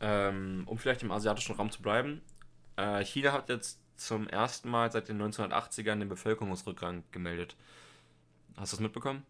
Ähm, 0.00 0.64
um 0.66 0.76
vielleicht 0.78 1.04
im 1.04 1.12
asiatischen 1.12 1.54
Raum 1.54 1.70
zu 1.70 1.80
bleiben. 1.80 2.22
Äh, 2.74 3.04
China 3.04 3.30
hat 3.32 3.48
jetzt 3.50 3.78
zum 3.96 4.26
ersten 4.26 4.68
Mal 4.68 4.90
seit 4.90 5.08
den 5.08 5.22
1980ern 5.22 6.00
den 6.00 6.08
Bevölkerungsrückgang 6.08 7.04
gemeldet. 7.12 7.54
Hast 8.56 8.72
du 8.72 8.76
das 8.78 8.82
mitbekommen? 8.82 9.22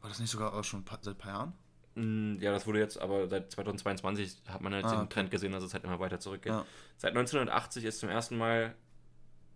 War 0.00 0.08
das 0.08 0.18
nicht 0.18 0.30
sogar 0.30 0.54
auch 0.54 0.64
schon 0.64 0.82
seit 1.02 1.06
ein 1.08 1.18
paar 1.18 1.32
Jahren? 1.32 1.52
Mm, 1.96 2.40
Ja, 2.40 2.52
das 2.52 2.66
wurde 2.66 2.78
jetzt, 2.78 2.96
aber 2.98 3.28
seit 3.28 3.50
2022 3.52 4.38
hat 4.48 4.62
man 4.62 4.72
jetzt 4.72 4.86
Ah, 4.86 5.00
den. 5.02 5.10
Trend 5.10 5.30
gesehen, 5.30 5.52
dass 5.52 5.62
es 5.62 5.74
halt 5.74 5.84
immer 5.84 6.00
weiter 6.00 6.20
zurückgeht. 6.20 6.52
Ja. 6.52 6.64
Seit 6.96 7.10
1980 7.10 7.84
ist 7.84 7.98
zum 7.98 8.08
ersten 8.08 8.38
Mal 8.38 8.74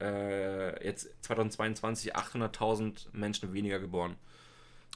äh, 0.04 0.84
jetzt 0.86 1.08
2022 1.22 2.14
800.000 2.16 3.06
Menschen 3.12 3.52
weniger 3.52 3.78
geboren. 3.78 4.16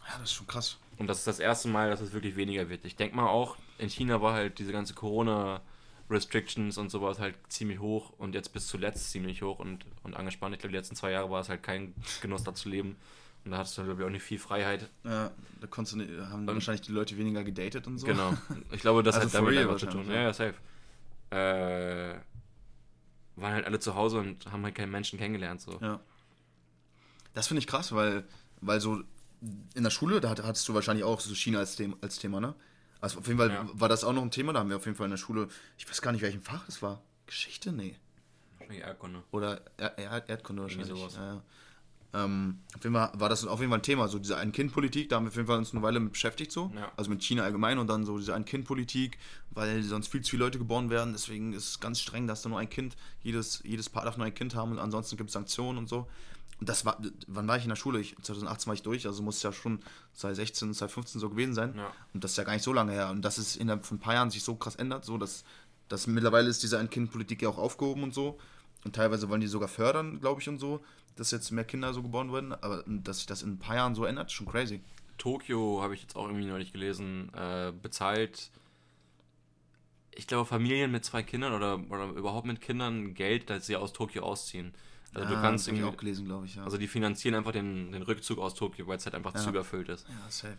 Ja, 0.06 0.14
das 0.20 0.30
ist 0.30 0.32
schon 0.34 0.46
krass. 0.46 0.78
Und 0.98 1.06
das 1.06 1.18
ist 1.18 1.26
das 1.26 1.38
erste 1.38 1.68
Mal, 1.68 1.90
dass 1.90 2.00
es 2.00 2.12
wirklich 2.12 2.36
weniger 2.36 2.68
wird. 2.68 2.84
Ich 2.84 2.96
denke 2.96 3.14
mal 3.16 3.28
auch, 3.28 3.56
in 3.78 3.88
China 3.88 4.20
war 4.22 4.34
halt 4.34 4.58
diese 4.58 4.72
ganze 4.72 4.94
Corona-Restrictions 4.94 6.78
und 6.78 6.90
sowas 6.90 7.18
halt 7.18 7.34
ziemlich 7.48 7.78
hoch 7.78 8.12
und 8.18 8.34
jetzt 8.34 8.52
bis 8.52 8.66
zuletzt 8.66 9.10
ziemlich 9.10 9.42
hoch 9.42 9.58
und, 9.58 9.84
und 10.02 10.16
angespannt. 10.16 10.54
Ich 10.54 10.60
glaube, 10.60 10.72
die 10.72 10.78
letzten 10.78 10.96
zwei 10.96 11.10
Jahre 11.12 11.30
war 11.30 11.40
es 11.40 11.48
halt 11.48 11.62
kein 11.62 11.94
Genuss, 12.20 12.42
da 12.44 12.54
zu 12.54 12.68
leben. 12.68 12.96
Und 13.44 13.52
da 13.52 13.58
hattest 13.58 13.78
du, 13.78 13.84
glaube 13.84 14.02
ich, 14.02 14.06
auch 14.06 14.10
nicht 14.10 14.22
viel 14.24 14.38
Freiheit. 14.38 14.88
Ja, 15.04 15.30
da 15.60 15.66
konntest 15.68 15.94
du, 15.94 15.98
nicht- 15.98 16.10
haben 16.30 16.48
Und- 16.48 16.54
wahrscheinlich 16.54 16.82
die 16.82 16.92
Leute 16.92 17.16
weniger 17.16 17.44
gedatet 17.44 17.86
und 17.86 17.98
so. 17.98 18.06
Genau. 18.06 18.32
Ich 18.72 18.80
glaube, 18.80 19.02
das 19.02 19.14
Also 19.16 19.28
hat 19.28 19.34
damit 19.34 19.58
einfach 19.58 19.76
zu 19.76 19.86
tun. 19.86 20.06
ja. 20.10 20.22
ja, 20.22 20.32
safe. 20.32 20.54
Äh, 21.30 22.18
waren 23.40 23.53
halt 23.55 23.66
alle 23.66 23.79
zu 23.79 23.94
Hause 23.94 24.18
und 24.18 24.46
haben 24.51 24.62
halt 24.64 24.74
keinen 24.74 24.90
Menschen 24.90 25.18
kennengelernt. 25.18 25.61
So. 25.61 25.79
Ja. 25.81 26.01
Das 27.35 27.46
finde 27.48 27.61
ich 27.61 27.66
krass, 27.66 27.92
weil, 27.92 28.24
weil 28.61 28.81
so 28.81 29.03
in 29.74 29.85
der 29.85 29.90
Schule, 29.90 30.20
da 30.20 30.31
hat- 30.31 30.42
hattest 30.42 30.68
du 30.68 30.74
wahrscheinlich 30.74 31.05
auch 31.05 31.20
so 31.20 31.35
China 31.35 31.61
als, 31.61 31.77
Thema, 31.77 31.96
als 32.01 32.18
Thema, 32.18 32.40
ne? 32.40 32.55
Also 33.01 33.20
auf 33.20 33.27
jeden 33.29 33.38
Fall 33.38 33.51
Ja. 33.51 33.66
war 33.72 33.88
das 33.88 34.03
auch 34.03 34.12
noch 34.12 34.22
ein 34.22 34.33
Thema, 34.33 34.53
da 34.53 34.59
haben 34.61 34.68
wir 34.70 34.77
auf 34.77 34.85
jeden 34.87 34.96
Fall 34.96 35.05
in 35.07 35.12
der 35.12 35.18
Schule, 35.18 35.48
ich 35.77 35.88
weiß 35.88 36.03
gar 36.03 36.11
nicht, 36.12 36.22
welchem 36.22 36.42
Fach 36.42 36.66
es 36.68 36.83
war. 36.83 37.01
Geschichte? 37.27 37.70
Nee. 37.72 37.94
Wahrscheinlich 38.59 38.83
Erdkunde. 38.85 39.22
Oder 39.31 39.61
er 39.77 39.96
er 39.98 40.29
Erdkunde 40.29 40.62
wahrscheinlich. 40.62 40.88
sowas. 40.88 41.14
Ja, 41.14 41.35
ja. 41.35 41.42
Ähm, 42.14 42.60
auf 42.74 42.82
jeden 42.82 42.94
Fall 42.94 43.12
war 43.14 43.28
das 43.28 43.46
auf 43.46 43.60
jeden 43.60 43.70
Fall 43.70 43.80
ein 43.80 43.82
Thema, 43.82 44.08
so 44.08 44.18
diese 44.18 44.38
Ein-Kind-Politik, 44.38 45.10
da 45.10 45.16
haben 45.16 45.24
wir 45.24 45.28
auf 45.28 45.36
jeden 45.36 45.46
Fall 45.46 45.58
uns 45.58 45.72
eine 45.72 45.82
Weile 45.82 46.00
mit 46.00 46.12
beschäftigt, 46.12 46.50
so. 46.50 46.72
Ja. 46.74 46.90
Also 46.96 47.10
mit 47.10 47.22
China 47.22 47.42
allgemein 47.42 47.78
und 47.78 47.86
dann 47.88 48.06
so 48.06 48.16
diese 48.16 48.34
Ein-Kind-Politik, 48.34 49.18
weil 49.50 49.82
sonst 49.82 50.08
viel 50.08 50.22
zu 50.22 50.30
viele 50.30 50.44
Leute 50.44 50.58
geboren 50.58 50.88
werden, 50.88 51.12
deswegen 51.12 51.52
ist 51.52 51.68
es 51.68 51.80
ganz 51.80 52.00
streng, 52.00 52.26
dass 52.26 52.42
da 52.42 52.48
nur 52.48 52.58
ein 52.58 52.70
Kind, 52.70 52.96
jedes, 53.22 53.62
jedes 53.62 53.90
Paar 53.90 54.04
darf 54.04 54.16
nur 54.16 54.26
ein 54.26 54.34
Kind 54.34 54.54
haben 54.54 54.72
und 54.72 54.78
ansonsten 54.78 55.18
gibt 55.18 55.28
es 55.28 55.34
Sanktionen 55.34 55.78
und 55.78 55.88
so. 55.88 56.08
Und 56.60 56.68
das 56.68 56.84
war, 56.84 57.00
wann 57.26 57.46
war 57.46 57.56
ich 57.56 57.62
in 57.64 57.68
der 57.68 57.76
Schule? 57.76 58.00
Ich, 58.00 58.16
2018 58.20 58.66
war 58.66 58.74
ich 58.74 58.82
durch, 58.82 59.06
also 59.06 59.22
muss 59.22 59.36
es 59.36 59.42
ja 59.42 59.52
schon 59.52 59.80
2016, 60.14 60.74
2015 60.74 61.20
so 61.20 61.30
gewesen 61.30 61.54
sein. 61.54 61.74
Ja. 61.76 61.92
Und 62.14 62.24
das 62.24 62.32
ist 62.32 62.36
ja 62.36 62.44
gar 62.44 62.54
nicht 62.54 62.64
so 62.64 62.72
lange 62.72 62.92
her. 62.92 63.10
Und 63.10 63.22
dass 63.22 63.38
es 63.38 63.54
innerhalb 63.54 63.86
von 63.86 63.98
ein 63.98 64.00
paar 64.00 64.14
Jahren 64.14 64.30
sich 64.30 64.42
so 64.42 64.56
krass 64.56 64.74
ändert, 64.74 65.04
so 65.04 65.18
dass, 65.18 65.44
dass 65.88 66.08
mittlerweile 66.08 66.48
ist 66.48 66.62
diese 66.62 66.78
Ein-Kind-Politik 66.78 67.42
ja 67.42 67.48
auch 67.48 67.58
aufgehoben 67.58 68.02
und 68.02 68.12
so. 68.12 68.38
Und 68.84 68.96
teilweise 68.96 69.28
wollen 69.28 69.40
die 69.40 69.46
sogar 69.46 69.68
fördern, 69.68 70.20
glaube 70.20 70.40
ich, 70.40 70.48
und 70.48 70.58
so, 70.58 70.80
dass 71.18 71.31
jetzt 71.31 71.50
mehr 71.50 71.64
Kinder 71.64 71.92
so 71.92 72.02
geboren 72.02 72.33
werden. 72.33 72.52
Aber 72.52 72.85
dass 72.87 73.18
sich 73.18 73.26
das 73.26 73.42
in 73.42 73.52
ein 73.52 73.59
paar 73.59 73.76
Jahren 73.76 73.94
so 73.94 74.04
ändert, 74.04 74.28
ist 74.28 74.33
schon 74.35 74.46
crazy. 74.46 74.81
Tokio, 75.18 75.83
habe 75.83 75.94
ich 75.94 76.02
jetzt 76.02 76.14
auch 76.16 76.26
irgendwie 76.26 76.46
neulich 76.46 76.72
gelesen, 76.72 77.33
äh, 77.35 77.72
bezahlt, 77.72 78.50
ich 80.14 80.26
glaube, 80.26 80.46
Familien 80.46 80.90
mit 80.90 81.04
zwei 81.04 81.22
Kindern 81.22 81.52
oder, 81.52 81.81
oder 81.90 82.07
überhaupt 82.11 82.46
mit 82.46 82.61
Kindern 82.61 83.14
Geld, 83.14 83.50
dass 83.50 83.66
sie 83.66 83.76
aus 83.76 83.92
Tokio 83.92 84.22
ausziehen. 84.22 84.74
Also 85.14 85.28
ja, 85.28 85.35
du 85.37 85.40
kannst 85.40 85.66
das 85.66 85.68
hab 85.68 85.74
ich 85.74 85.81
irgendwie, 85.81 85.94
auch 85.94 85.98
gelesen, 85.98 86.24
glaube 86.26 86.46
ich, 86.46 86.57
ja. 86.57 86.64
also 86.64 86.76
die 86.76 86.87
finanzieren 86.87 87.35
einfach 87.35 87.52
den, 87.52 87.92
den 87.92 88.02
Rückzug 88.02 88.38
aus 88.38 88.54
Tokio, 88.54 88.87
weil 88.87 88.98
es 88.98 89.07
halt 89.07 89.14
einfach 89.14 89.35
Ja. 89.35 89.40
zu 89.40 89.48
überfüllt 89.50 89.88
ist. 89.88 90.07
ja, 90.09 90.31
safe. 90.31 90.59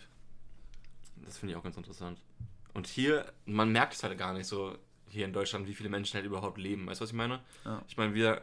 Das 1.26 1.38
finde 1.38 1.54
ich 1.54 1.58
auch 1.58 1.63
ganz 1.63 1.78
interessant. 1.78 2.19
Und 2.74 2.88
hier, 2.88 3.32
man 3.45 3.72
merkt 3.72 3.93
es 3.93 4.04
halt 4.04 4.17
gar 4.17 4.34
nicht 4.34 4.48
so 4.48 4.78
hier 5.10 5.26
in 5.26 5.34
Deutschland, 5.34 5.67
wie 5.67 5.74
viele 5.74 5.89
Menschen 5.89 6.15
halt 6.15 6.26
überhaupt 6.26 6.58
leben. 6.58 6.88
Weißt 6.88 7.02
du, 7.02 7.04
was 7.04 7.10
ich 7.12 7.15
meine? 7.15 7.41
Ja. 7.65 7.82
Ich 7.88 7.98
meine, 7.98 8.13
wir 8.13 8.41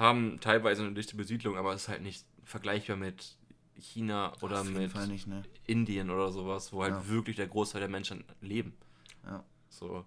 haben 0.00 0.40
teilweise 0.40 0.82
eine 0.82 0.92
dichte 0.94 1.14
Besiedlung, 1.16 1.56
aber 1.56 1.72
es 1.74 1.82
ist 1.82 1.88
halt 1.88 2.02
nicht 2.02 2.24
vergleichbar 2.44 2.96
mit 2.96 3.36
China 3.78 4.32
oder 4.42 4.64
mit 4.64 4.94
nicht, 5.08 5.26
ne? 5.26 5.42
Indien 5.66 6.10
oder 6.10 6.32
sowas, 6.32 6.72
wo 6.72 6.82
halt 6.82 6.94
Ja. 6.94 7.08
wirklich 7.08 7.36
der 7.36 7.46
Großteil 7.46 7.80
der 7.80 7.88
Menschen 7.88 8.24
leben. 8.40 8.72
Ja. 9.24 9.44
So. 9.68 10.04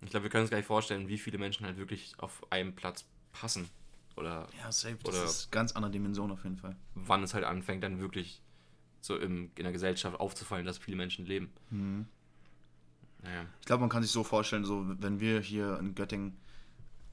Ich 0.00 0.10
glaube, 0.10 0.24
wir 0.24 0.30
können 0.30 0.42
uns 0.42 0.50
gar 0.50 0.56
nicht 0.56 0.66
vorstellen, 0.66 1.08
wie 1.08 1.18
viele 1.18 1.36
Menschen 1.38 1.66
halt 1.66 1.76
wirklich 1.76 2.14
auf 2.18 2.42
einem 2.50 2.74
Platz 2.74 3.04
passen. 3.32 3.68
Oder 4.16 4.48
Ja, 4.58 4.72
safe. 4.72 4.96
Das 5.04 5.14
Oder- 5.14 5.24
ist 5.24 5.52
ganz 5.52 5.72
andere 5.72 5.92
Dimension 5.92 6.30
auf 6.30 6.42
jeden 6.44 6.56
Fall. 6.56 6.74
wann 6.94 7.22
es 7.22 7.34
halt 7.34 7.44
anfängt, 7.44 7.84
dann 7.84 8.00
wirklich 8.00 8.40
so 9.02 9.16
im, 9.16 9.50
in 9.56 9.62
der 9.64 9.72
Gesellschaft 9.72 10.18
aufzufallen, 10.18 10.66
dass 10.66 10.78
viele 10.78 10.96
Menschen 10.96 11.26
leben. 11.26 11.50
Mhm. 11.70 12.06
Naja. 13.22 13.44
Ich 13.60 13.66
glaube, 13.66 13.80
man 13.80 13.90
kann 13.90 14.02
sich 14.02 14.10
so 14.12 14.24
vorstellen, 14.24 14.64
so 14.64 14.84
wenn 15.00 15.20
wir 15.20 15.40
hier 15.40 15.78
in 15.78 15.94
Göttingen 15.94 16.36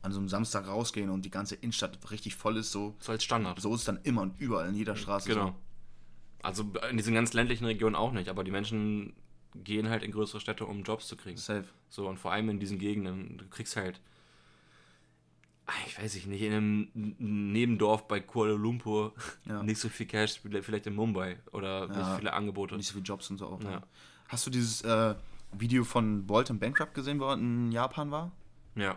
an 0.08 0.12
so 0.13 0.20
einem 0.20 0.30
Samstag 0.30 0.67
rausgehen 0.67 1.10
und 1.10 1.24
die 1.26 1.30
ganze 1.30 1.56
Innenstadt 1.56 2.00
richtig 2.12 2.36
voll 2.36 2.58
ist, 2.58 2.72
so, 2.72 2.96
So 3.00 3.12
als 3.12 3.24
Standard. 3.24 3.60
so 3.60 3.74
ist 3.74 3.82
es 3.82 3.86
dann 3.86 4.00
immer 4.04 4.22
und 4.22 4.39
überall 4.39 4.70
in 4.70 4.76
jeder 4.76 4.96
Straße. 4.96 5.30
Genau. 5.30 5.56
Also 6.41 6.63
in 6.89 6.98
diesen 6.98 7.13
ganz 7.13 7.34
ländlichen 7.34 7.65
Regionen 7.65 7.96
auch 7.96 8.12
nicht, 8.13 8.30
aber 8.30 8.43
die 8.43 8.52
Menschen 8.52 9.13
gehen 9.56 9.89
halt 9.89 10.04
in 10.04 10.12
größere 10.12 10.39
Städte, 10.39 10.65
um 10.65 10.84
Jobs 10.84 11.08
zu 11.08 11.15
kriegen. 11.17 11.38
So. 11.38 11.54
Safe. 11.54 11.67
So, 11.89 12.08
und 12.08 12.17
vor 12.17 12.32
allem 12.32 12.50
in 12.50 12.60
diesen 12.60 12.80
Gegenden, 12.80 13.38
du 13.38 13.48
kriegst 13.48 13.76
halt, 13.76 14.00
ah, 15.65 15.74
ich 15.88 15.98
weiß 16.02 16.15
ich 16.15 16.26
nicht, 16.28 16.41
in 16.41 16.54
einem 16.54 16.88
Nebendorf 17.54 18.08
bei 18.08 18.20
Kuala 18.20 18.54
Lumpur 18.54 19.13
Ja. 19.46 19.63
nicht 19.63 19.80
so 19.80 19.89
viel 19.89 20.06
Cash, 20.06 20.41
wie 20.43 20.62
vielleicht 20.62 20.88
in 20.88 20.96
Mumbai 20.96 21.38
oder 21.52 21.88
nicht 21.88 21.98
Ja. 21.98 22.15
viele 22.17 22.34
Angebote. 22.34 22.76
Nicht 22.76 22.88
so 22.88 22.93
viele 22.93 23.06
Jobs 23.06 23.30
und 23.30 23.38
so 23.38 23.48
auch. 23.48 23.62
Ja. 23.63 23.70
ne? 23.72 23.84
Hast 24.30 24.46
du 24.46 24.50
dieses 24.52 24.82
äh, 24.82 25.15
Video 25.54 25.84
von 25.84 26.26
Bolton 26.28 26.60
Bankrupt 26.60 26.93
gesehen, 26.93 27.20
wo 27.20 27.26
er 27.26 27.34
in 27.34 27.72
Japan 27.72 28.12
war? 28.12 28.32
Ja, 28.76 28.96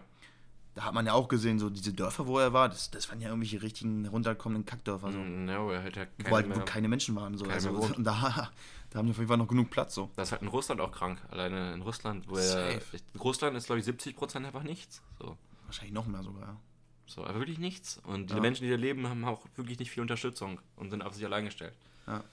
Da 0.80 0.86
hat 0.86 0.94
man 0.94 1.04
ja 1.04 1.12
auch 1.12 1.28
gesehen, 1.28 1.58
so 1.58 1.68
diese 1.68 1.92
Dörfer, 1.92 2.26
wo 2.26 2.38
er 2.38 2.54
war, 2.54 2.70
das, 2.70 2.90
das 2.90 3.06
waren 3.10 3.20
ja 3.20 3.28
irgendwelche 3.28 3.60
richtigen 3.60 4.06
runterkommenden 4.06 4.64
Kackdörfer. 4.64 5.12
So. 5.12 5.18
Mm, 5.18 5.46
ja, 5.46 5.62
wo 5.62 5.70
er 5.72 5.82
halt 5.82 5.94
ja 5.94 6.06
wo, 6.16 6.22
keine 6.24 6.34
halt, 6.48 6.56
wo 6.56 6.64
keine 6.64 6.88
Menschen 6.88 7.14
waren. 7.16 7.36
So. 7.36 7.44
Also, 7.44 7.68
und 7.68 8.02
da, 8.02 8.50
da 8.88 8.98
haben 8.98 9.04
die 9.04 9.10
auf 9.10 9.18
jeden 9.18 9.28
Fall 9.28 9.36
noch 9.36 9.46
genug 9.48 9.68
Platz. 9.68 9.94
So. 9.94 10.10
Das 10.16 10.28
ist 10.28 10.32
halt 10.32 10.40
in 10.40 10.48
Russland 10.48 10.80
auch 10.80 10.90
krank. 10.90 11.20
Alleine 11.28 11.74
in 11.74 11.82
Russland, 11.82 12.26
wo 12.30 12.36
er, 12.38 12.80
Russland 13.18 13.58
ist, 13.58 13.66
glaube 13.66 13.80
ich, 13.80 13.86
70% 13.86 14.36
einfach 14.46 14.62
nichts. 14.62 15.02
So. 15.18 15.36
Wahrscheinlich 15.66 15.92
noch 15.92 16.06
mehr 16.06 16.22
sogar. 16.22 16.40
ja. 16.48 16.56
So, 17.04 17.26
aber 17.26 17.40
wirklich 17.40 17.58
nichts. 17.58 17.98
Und 18.04 18.30
die 18.30 18.34
Ja. 18.36 18.40
Menschen, 18.40 18.64
die 18.64 18.70
da 18.70 18.76
leben, 18.76 19.06
haben 19.06 19.22
auch 19.26 19.44
wirklich 19.56 19.78
nicht 19.80 19.90
viel 19.90 20.00
Unterstützung 20.00 20.62
und 20.76 20.88
sind 20.88 21.02
auf 21.02 21.12
sich 21.12 21.26
allein 21.26 21.44
gestellt. 21.44 21.74
Ja. 22.06 22.24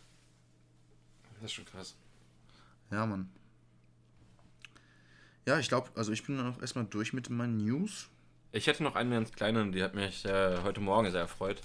Das 1.33 1.43
ist 1.43 1.51
schon 1.51 1.65
krass. 1.65 1.97
Ja, 2.91 3.05
Mann. 3.05 3.29
Ja, 5.45 5.60
ich 5.60 5.67
glaube, 5.67 5.89
also 5.95 6.13
ich 6.13 6.25
bin 6.25 6.39
auch 6.39 6.62
erstmal 6.62 6.86
durch 6.86 7.12
mit 7.12 7.29
meinen 7.29 7.57
News. 7.57 8.10
Ich 8.51 8.67
hätte 8.67 8.83
noch 8.83 8.95
eine 8.95 9.15
ganz 9.15 9.31
kleine, 9.31 9.69
die 9.71 9.83
hat 9.83 9.93
mich 9.93 10.25
äh, 10.25 10.57
heute 10.63 10.79
Morgen 10.81 11.10
sehr 11.12 11.21
erfreut. 11.21 11.62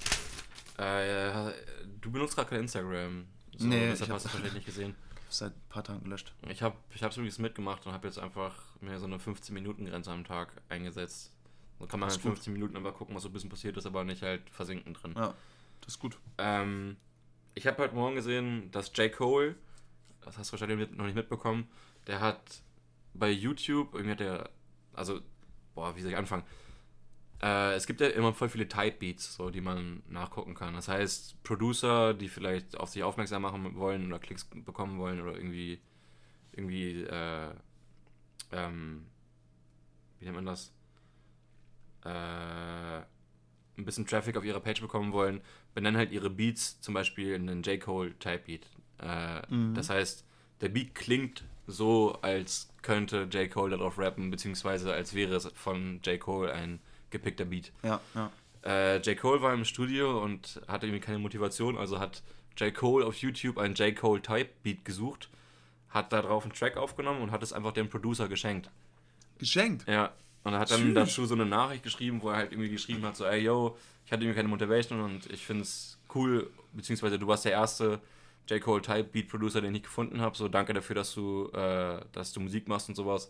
Äh, 0.79 1.53
du 2.01 2.11
benutzt 2.11 2.35
gerade 2.35 2.51
kein 2.51 2.61
Instagram. 2.61 3.27
So, 3.57 3.67
Nee, 3.67 3.91
deshalb 3.91 4.09
ich 4.09 4.15
hast 4.15 4.25
du 4.25 4.29
wahrscheinlich 4.29 4.55
nicht 4.55 4.67
gesehen. 4.67 4.95
Seit 5.29 5.53
ein 5.53 5.63
paar 5.69 5.85
Tagen 5.85 6.05
gelöscht. 6.05 6.35
Ich 6.49 6.63
habe 6.63 6.77
ich 6.95 7.01
es 7.01 7.17
übrigens 7.17 7.39
mitgemacht 7.39 7.87
und 7.87 7.93
habe 7.93 8.07
jetzt 8.07 8.19
einfach 8.19 8.55
mir 8.81 8.99
so 8.99 9.07
eine 9.07 9.17
15-Minuten-Grenze 9.17 10.11
am 10.11 10.25
Tag 10.25 10.61
eingesetzt. 10.69 11.33
So 11.79 11.87
kann 11.87 12.01
man 12.01 12.09
Das 12.09 12.17
halt 12.17 12.25
ist 12.25 12.29
gut. 12.29 12.33
15 12.35 12.53
Minuten 12.53 12.77
einfach 12.77 12.95
gucken, 12.95 13.15
was 13.15 13.23
so 13.23 13.29
ein 13.29 13.33
bisschen 13.33 13.49
passiert 13.49 13.77
ist, 13.77 13.87
aber 13.87 14.05
nicht 14.05 14.23
halt 14.23 14.43
versinken 14.51 14.93
drin. 14.93 15.15
Ja, 15.17 15.35
das 15.81 15.95
ist 15.95 16.01
gut. 16.01 16.19
Ähm, 16.39 16.97
ich 17.55 17.67
habe 17.67 17.83
heute 17.83 17.95
Morgen 17.95 18.17
gesehen, 18.17 18.71
dass 18.73 18.93
J. 18.97 19.11
Cole, 19.13 19.55
das 20.21 20.37
hast 20.37 20.51
du 20.51 20.53
wahrscheinlich 20.53 20.91
noch 20.91 21.07
nicht 21.07 21.15
mitbekommen, 21.15 21.69
der 22.07 22.21
hat 22.21 22.63
bei 23.15 23.31
YouTube, 23.31 23.95
irgendwie 23.95 24.13
hat 24.13 24.21
der, 24.21 24.51
also, 24.93 25.21
boah, 25.75 25.97
wie 25.97 26.03
soll 26.03 26.11
ich 26.11 26.17
anfangen? 26.17 26.45
Äh, 27.43 27.75
es 27.75 27.87
gibt 27.87 28.01
ja 28.01 28.09
immer 28.09 28.33
voll 28.35 28.49
viele 28.49 28.69
Type 28.69 28.99
Beats, 28.99 29.35
so, 29.35 29.51
die 29.51 29.61
man 29.61 30.03
nachgucken 30.09 30.55
kann. 30.55 30.75
Das 30.75 30.89
heißt, 30.89 31.43
Producer, 31.43 32.15
die 32.15 32.29
vielleicht 32.29 32.77
auf 32.79 32.91
sich 32.91 33.03
aufmerksam 33.03 33.43
machen 33.43 33.75
wollen 33.77 34.07
oder 34.07 34.19
Klicks 34.19 34.45
bekommen 34.45 34.99
wollen 34.99 35.21
oder 35.21 35.35
irgendwie, 35.35 35.81
irgendwie, 36.53 37.03
äh, 37.03 37.51
ähm, 38.53 39.07
wie 40.19 40.25
nennt 40.27 40.37
man 40.37 40.47
das? 40.47 40.73
Äh, 42.05 42.99
ein 43.79 43.85
bisschen 43.85 44.07
Traffic 44.07 44.37
auf 44.37 44.45
ihrer 44.45 44.61
Page 44.61 44.81
bekommen 44.81 45.13
wollen, 45.13 45.41
benennen 45.75 45.97
halt 45.97 46.13
ihre 46.13 46.31
Beats 46.31 46.81
zum 46.81 46.95
Beispiel 46.95 47.35
einen 47.35 47.63
J. 47.63 47.81
Cole 47.81 48.19
Type 48.19 48.43
Beat. 48.47 48.67
Äh, 48.99 49.43
Mhm. 49.53 49.75
Das 49.75 49.91
heißt, 49.91 50.25
der 50.61 50.69
Beat 50.69 50.95
klingt 50.95 51.45
so, 51.67 52.19
als 52.23 52.69
könnte 52.83 53.29
J. 53.33 53.51
Cole 53.51 53.77
darauf 53.77 53.99
rappen, 53.99 54.31
beziehungsweise 54.31 54.93
als 54.93 55.15
wäre 55.15 55.35
es 55.35 55.47
von 55.55 56.01
J. 56.05 56.21
Cole 56.21 56.53
ein 56.53 56.81
gepickter 57.13 57.45
Beat. 57.45 57.73
Ja, 57.83 58.01
ja. 58.15 58.31
Äh, 58.65 58.99
J. 58.99 59.17
Cole 59.19 59.43
war 59.43 59.53
im 59.55 59.65
Studio 59.65 60.23
und 60.23 60.61
hatte 60.69 60.87
irgendwie 60.87 61.01
keine 61.05 61.19
Motivation, 61.19 61.77
also 61.77 61.99
hat 61.99 62.23
J. 62.57 62.75
Cole 62.75 63.05
auf 63.07 63.17
YouTube 63.17 63.59
einen 63.59 63.75
J. 63.75 63.95
Cole 63.95 64.23
Type 64.23 64.51
Beat 64.63 64.85
gesucht, 64.85 65.29
hat 65.91 66.13
da 66.13 66.23
drauf 66.23 66.45
einen 66.45 66.53
Track 66.53 66.77
aufgenommen 66.77 67.23
und 67.23 67.31
hat 67.31 67.43
es 67.43 67.53
einfach 67.53 67.73
dem 67.73 67.89
Producer 67.89 68.29
geschenkt. 68.29 68.71
Geschenkt. 69.39 69.89
Ja, 69.89 70.13
und 70.45 70.55
er 70.55 70.61
hat 70.61 70.71
dann 70.71 70.81
Tschüss. 70.81 70.95
dazu 70.95 71.27
so 71.27 71.35
eine 71.35 71.47
Nachricht 71.47 71.83
geschrieben, 71.83 72.23
wo 72.23 72.31
er 72.31 72.37
halt 72.37 72.53
irgendwie 72.53 72.71
geschrieben 72.71 73.05
hat, 73.05 73.17
so, 73.17 73.25
ey, 73.25 73.41
yo, 73.43 73.77
ich 74.07 74.13
hatte 74.13 74.23
irgendwie 74.23 74.37
keine 74.37 74.49
Motivation 74.49 75.01
und 75.01 75.31
ich 75.31 75.45
finde 75.45 75.63
es 75.63 75.99
cool, 76.15 76.51
beziehungsweise 76.73 77.19
du 77.19 77.27
warst 77.27 77.45
der 77.45 77.53
erste 77.53 78.01
J. 78.49 78.61
Cole 78.61 78.83
Type 78.83 79.05
Beat 79.05 79.29
Producer, 79.29 79.61
den 79.61 79.75
ich 79.75 79.85
gefunden 79.85 80.21
habe, 80.21 80.37
so 80.37 80.49
danke 80.49 80.73
dafür, 80.73 80.97
dass 80.97 81.15
du, 81.15 81.49
äh, 81.53 82.01
dass 82.13 82.33
du 82.33 82.41
Musik 82.41 82.69
machst 82.69 82.89
und 82.89 82.95
sowas. 82.95 83.29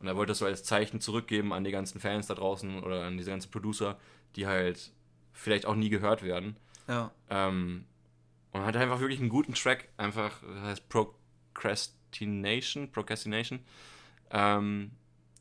Und 0.00 0.06
er 0.06 0.16
wollte 0.16 0.30
das 0.30 0.38
so 0.38 0.46
als 0.46 0.64
Zeichen 0.64 1.00
zurückgeben 1.00 1.52
an 1.52 1.64
die 1.64 1.70
ganzen 1.70 2.00
Fans 2.00 2.26
da 2.28 2.34
draußen 2.34 2.82
oder 2.82 3.04
an 3.04 3.16
diese 3.16 3.30
ganzen 3.30 3.50
Producer, 3.50 3.98
die 4.36 4.46
halt 4.46 4.92
vielleicht 5.32 5.66
auch 5.66 5.74
nie 5.74 5.88
gehört 5.88 6.22
werden. 6.22 6.56
Ja. 6.86 7.10
Ähm, 7.30 7.84
und 8.52 8.64
hat 8.64 8.76
einfach 8.76 9.00
wirklich 9.00 9.20
einen 9.20 9.28
guten 9.28 9.54
Track, 9.54 9.88
einfach, 9.96 10.40
das 10.42 10.62
heißt 10.62 10.88
Procrastination, 10.88 12.90
Procrastination, 12.90 13.60
ähm, 14.30 14.92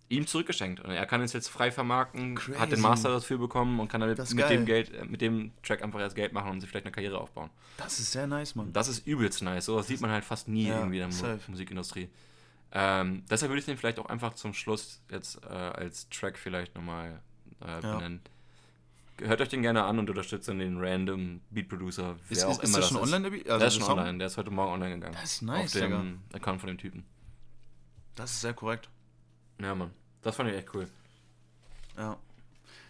ihm 0.09 0.25
zurückgeschenkt. 0.25 0.79
Und 0.81 0.91
er 0.91 1.05
kann 1.05 1.21
es 1.21 1.33
jetzt 1.33 1.49
frei 1.49 1.71
vermarkten, 1.71 2.37
hat 2.37 2.47
den 2.47 2.69
Crazy. 2.69 2.81
Master 2.81 3.09
dafür 3.09 3.37
bekommen 3.37 3.79
und 3.79 3.89
kann 3.89 4.01
damit 4.01 4.17
mit 4.17 4.37
geil. 4.37 4.49
dem 4.49 4.65
Geld, 4.65 4.93
äh, 4.93 5.05
mit 5.05 5.21
dem 5.21 5.51
Track 5.63 5.83
einfach 5.83 5.99
erst 5.99 6.15
Geld 6.15 6.33
machen 6.33 6.51
und 6.51 6.61
sich 6.61 6.69
vielleicht 6.69 6.85
eine 6.85 6.93
Karriere 6.93 7.19
aufbauen. 7.19 7.49
Das 7.77 7.99
ist 7.99 8.11
sehr 8.11 8.27
nice, 8.27 8.55
Mann. 8.55 8.71
Das 8.73 8.87
ist 8.87 9.05
übelst 9.05 9.41
nice. 9.41 9.65
Sowas 9.65 9.87
sieht 9.87 10.01
man 10.01 10.11
halt 10.11 10.23
fast 10.23 10.47
nie 10.47 10.67
Ja, 10.67 10.79
irgendwie 10.79 10.99
in 10.99 11.09
der 11.09 11.35
Mu. 11.35 11.39
Musikindustrie. 11.47 12.09
Ähm, 12.71 13.23
deshalb 13.29 13.49
würde 13.49 13.59
ich 13.59 13.65
den 13.65 13.77
vielleicht 13.77 13.99
auch 13.99 14.07
einfach 14.07 14.33
zum 14.33 14.53
Schluss 14.53 15.01
jetzt 15.09 15.41
äh, 15.43 15.47
als 15.47 16.09
Track 16.09 16.37
vielleicht 16.37 16.75
nochmal 16.75 17.21
äh, 17.61 17.65
Ja. 17.81 17.95
benennen. 17.95 18.21
Hört 19.19 19.41
euch 19.41 19.49
den 19.49 19.63
gerne 19.63 19.83
an 19.83 19.97
und 19.97 20.09
unterstützt 20.09 20.47
dann 20.47 20.59
den 20.59 20.77
random 20.77 21.41
Beat 21.49 21.69
Producer. 21.69 22.11
Ist, 22.11 22.19
wer 22.29 22.37
ist, 22.37 22.43
auch 22.45 22.61
ist 22.61 22.69
immer 22.69 22.77
das 22.79 22.87
schon 22.89 22.97
ist. 22.97 23.03
online, 23.03 23.23
der 23.23 23.29
Beat? 23.31 23.47
der 23.47 23.67
ist 23.67 23.73
schon 23.75 23.83
Song? 23.83 23.97
online, 23.99 24.17
der 24.19 24.27
ist 24.27 24.37
heute 24.37 24.51
Morgen 24.51 24.73
online 24.73 24.95
gegangen. 24.95 25.15
Das 25.19 25.23
ist 25.33 25.41
nice, 25.41 25.75
Auf 25.75 25.81
Digga. 25.81 25.97
dem 25.97 26.21
Account 26.33 26.59
von 26.61 26.67
dem 26.67 26.77
Typen. 26.77 27.03
Das 28.15 28.31
ist 28.31 28.41
sehr 28.41 28.53
korrekt. 28.53 28.89
Ja, 29.59 29.73
Mann. 29.73 29.91
Das 30.21 30.35
fand 30.35 30.49
ich 30.51 30.55
echt 30.57 30.73
cool. 30.75 30.87
Ja. 31.97 32.17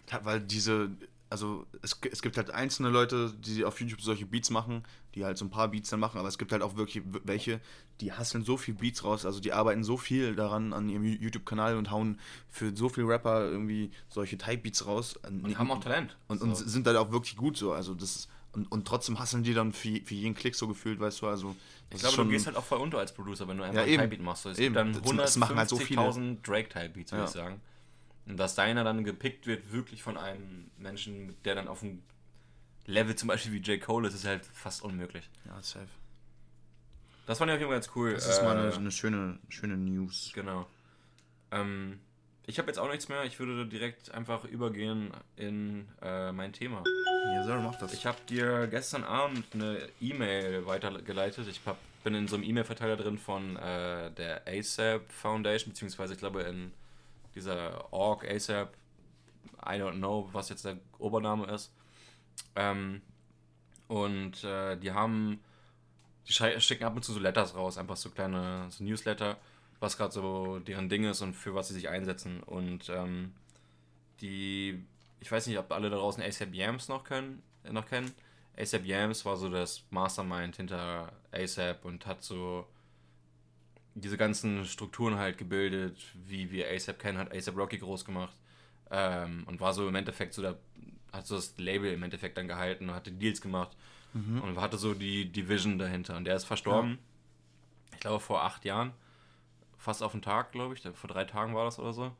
Da- 0.07 0.25
Weil 0.25 0.41
diese, 0.41 0.89
also 1.29 1.65
es, 1.81 1.99
es 2.11 2.21
gibt 2.21 2.37
halt 2.37 2.51
einzelne 2.51 2.89
Leute, 2.89 3.33
die 3.39 3.65
auf 3.65 3.79
YouTube 3.81 4.01
solche 4.01 4.25
Beats 4.25 4.49
machen, 4.49 4.83
die 5.15 5.25
halt 5.25 5.37
so 5.37 5.45
ein 5.45 5.49
paar 5.49 5.67
Beats 5.67 5.89
dann 5.89 5.99
machen, 5.99 6.17
aber 6.19 6.27
es 6.29 6.37
gibt 6.37 6.51
halt 6.51 6.61
auch 6.61 6.75
wirklich 6.77 7.03
welche, 7.23 7.59
die 7.99 8.13
hasseln 8.13 8.43
so 8.45 8.55
viel 8.57 8.75
Beats 8.75 9.03
raus, 9.03 9.25
also 9.25 9.39
die 9.39 9.51
arbeiten 9.51 9.83
so 9.83 9.97
viel 9.97 10.35
daran 10.35 10.71
an 10.73 10.87
ihrem 10.89 11.03
YouTube-Kanal 11.03 11.75
und 11.77 11.91
hauen 11.91 12.19
für 12.49 12.75
so 12.75 12.87
viele 12.89 13.07
Rapper 13.07 13.45
irgendwie 13.49 13.91
solche 14.09 14.37
Type-Beats 14.37 14.85
raus. 14.85 15.17
Und 15.27 15.57
haben 15.57 15.71
auch 15.71 15.79
Talent. 15.81 16.15
Und, 16.27 16.41
und 16.41 16.55
So. 16.55 16.65
sind 16.65 16.87
halt 16.87 16.97
auch 16.97 17.11
wirklich 17.11 17.35
gut 17.35 17.57
so, 17.57 17.73
also 17.73 17.93
das 17.93 18.15
ist, 18.15 18.29
und, 18.53 18.71
und 18.71 18.87
trotzdem 18.87 19.19
hasseln 19.19 19.43
die 19.43 19.53
dann 19.53 19.73
für, 19.73 19.99
für 20.03 20.15
jeden 20.15 20.33
Klick 20.33 20.55
so 20.55 20.67
gefühlt, 20.67 20.99
weißt 20.99 21.21
du, 21.21 21.27
also 21.27 21.55
Ich 21.91 21.99
glaube, 21.99 22.15
du 22.17 22.27
gehst 22.29 22.47
halt 22.47 22.55
auch 22.55 22.63
voll 22.63 22.79
unter 22.79 22.97
als 22.99 23.13
Producer, 23.13 23.47
wenn 23.47 23.57
du 23.57 23.63
einfach 23.63 23.81
Ja, 23.81 23.83
ein. 23.85 23.99
Type-Beat 23.99 24.21
machst. 24.21 24.45
Es 24.45 24.57
Eben. 24.57 24.73
gibt 24.73 24.77
dann 24.77 24.93
Das- 25.17 25.17
das 25.33 25.37
machen 25.37 25.57
halt 25.57 25.69
so 25.69 25.75
viele. 25.77 25.99
150.000 26.01 26.41
Drake-Type-Beats, 26.43 27.11
würde 27.11 27.23
Ja. 27.23 27.27
ich 27.27 27.33
sagen. 27.35 27.61
Und 28.27 28.37
dass 28.37 28.55
deiner 28.55 28.83
dann 28.83 29.03
gepickt 29.03 29.47
wird, 29.47 29.71
wirklich 29.71 30.03
von 30.03 30.17
einem 30.17 30.69
Menschen, 30.77 31.35
der 31.45 31.55
dann 31.55 31.67
auf 31.67 31.81
einem 31.81 32.03
Level 32.85 33.15
zum 33.15 33.27
Beispiel 33.27 33.53
wie 33.53 33.59
J. 33.59 33.81
Cole 33.81 34.07
ist, 34.07 34.15
ist 34.15 34.25
halt 34.25 34.45
fast 34.45 34.81
unmöglich. 34.83 35.29
ja, 35.45 35.61
safe. 35.61 35.87
Das 37.25 37.39
fand 37.39 37.49
ich 37.49 37.55
auf 37.55 37.59
jeden 37.59 37.69
Fall 37.71 37.79
ganz 37.79 37.91
cool. 37.95 38.13
Das 38.13 38.27
ist 38.27 38.41
mal 38.41 38.57
eine, 38.57 38.69
Äh, 38.69 38.75
eine 38.75 38.91
schöne, 38.91 39.39
schöne 39.49 39.75
News. 39.75 40.31
Genau. 40.33 40.65
Ähm, 41.51 41.99
ich 42.45 42.57
habe 42.59 42.69
jetzt 42.69 42.77
auch 42.79 42.89
nichts 42.89 43.09
mehr. 43.09 43.25
Ich 43.25 43.39
würde 43.39 43.65
direkt 43.65 44.11
einfach 44.13 44.45
übergehen 44.45 45.11
in 45.35 45.87
äh, 46.01 46.31
mein 46.31 46.53
Thema. 46.53 46.83
Ja, 47.33 47.43
Sarah, 47.43 47.61
mach 47.61 47.75
das. 47.77 47.93
Ich 47.93 48.05
habe 48.05 48.17
dir 48.29 48.67
gestern 48.67 49.03
Abend 49.03 49.43
eine 49.53 49.89
E-Mail 49.99 50.65
weitergeleitet. 50.65 51.45
Ich 51.49 51.59
hab, 51.65 51.77
bin 52.05 52.15
in 52.15 52.29
so 52.29 52.35
einem 52.35 52.45
E-Mail-Verteiler 52.45 52.95
drin 52.95 53.17
von 53.17 53.57
äh, 53.57 54.09
der 54.11 54.43
ASAP 54.47 55.11
Foundation, 55.11 55.73
beziehungsweise 55.73 56.13
ich 56.13 56.19
glaube 56.19 56.43
in 56.43 56.71
dieser 57.37 57.91
Org, 57.93 58.29
ASAP, 58.29 58.75
I 59.65 59.79
don't 59.79 59.97
know, 59.97 60.29
was 60.31 60.49
jetzt 60.49 60.65
der 60.65 60.77
Obername 60.99 61.45
ist. 61.47 61.73
Ähm, 62.55 63.01
und 63.87 64.43
äh, 64.43 64.77
die 64.77 64.91
haben, 64.91 65.39
die 66.27 66.33
schicken 66.33 66.83
ab 66.83 66.95
und 66.95 67.03
zu 67.03 67.13
so 67.13 67.19
Letters 67.19 67.55
raus, 67.55 67.77
einfach 67.77 67.97
so 67.97 68.09
kleine 68.09 68.67
so 68.69 68.83
Newsletter, 68.83 69.37
was 69.79 69.97
gerade 69.97 70.11
so 70.11 70.59
deren 70.59 70.89
Ding 70.89 71.05
ist 71.05 71.21
und 71.21 71.33
für 71.33 71.55
was 71.55 71.69
sie 71.69 71.75
sich 71.75 71.89
einsetzen. 71.89 72.43
Und 72.43 72.89
ähm, 72.89 73.33
die, 74.21 74.83
ich 75.19 75.31
weiß 75.31 75.47
nicht, 75.47 75.57
ob 75.57 75.71
alle 75.71 75.89
da 75.89 75.97
draußen 75.97 76.23
ASAP 76.23 76.53
Yams 76.53 76.89
noch, 76.89 77.03
können, 77.03 77.41
noch 77.69 77.85
kennen. 77.85 78.11
ASAP 78.57 78.85
Yams 78.85 79.23
war 79.25 79.37
so 79.37 79.49
das 79.49 79.83
Mastermind 79.91 80.57
hinter 80.57 81.11
ASAP 81.31 81.85
und 81.85 82.05
hat 82.05 82.23
so 82.23 82.65
diese 84.01 84.17
ganzen 84.17 84.65
Strukturen 84.65 85.17
halt 85.17 85.37
gebildet, 85.37 85.97
wie 86.13 86.51
wir 86.51 86.69
ASAP 86.69 86.99
kennen, 86.99 87.17
hat 87.17 87.33
ASAP 87.33 87.57
Rocky 87.57 87.77
groß 87.77 88.05
gemacht 88.05 88.35
ähm, 88.91 89.43
und 89.47 89.59
war 89.59 89.73
so 89.73 89.87
im 89.87 89.95
Endeffekt 89.95 90.33
so 90.33 90.41
der, 90.41 90.57
hat 91.11 91.25
so 91.25 91.35
das 91.35 91.57
Label 91.57 91.91
im 91.91 92.03
Endeffekt 92.03 92.37
dann 92.37 92.47
gehalten 92.47 92.89
und 92.89 92.95
hatte 92.95 93.11
Deals 93.11 93.41
gemacht 93.41 93.75
mhm. 94.13 94.41
und 94.41 94.61
hatte 94.61 94.77
so 94.77 94.93
die, 94.93 95.31
die 95.31 95.49
Vision 95.49 95.79
dahinter. 95.79 96.15
Und 96.15 96.25
der 96.25 96.35
ist 96.35 96.45
verstorben, 96.45 96.91
ja. 96.91 97.93
ich 97.93 97.99
glaube 97.99 98.19
vor 98.19 98.43
acht 98.43 98.65
Jahren, 98.65 98.93
fast 99.77 100.03
auf 100.03 100.11
den 100.11 100.21
Tag, 100.21 100.51
glaube 100.51 100.75
ich, 100.75 100.81
vor 100.81 101.09
drei 101.09 101.25
Tagen 101.25 101.55
war 101.55 101.65
das 101.65 101.79
oder 101.79 101.93
so. 101.93 102.11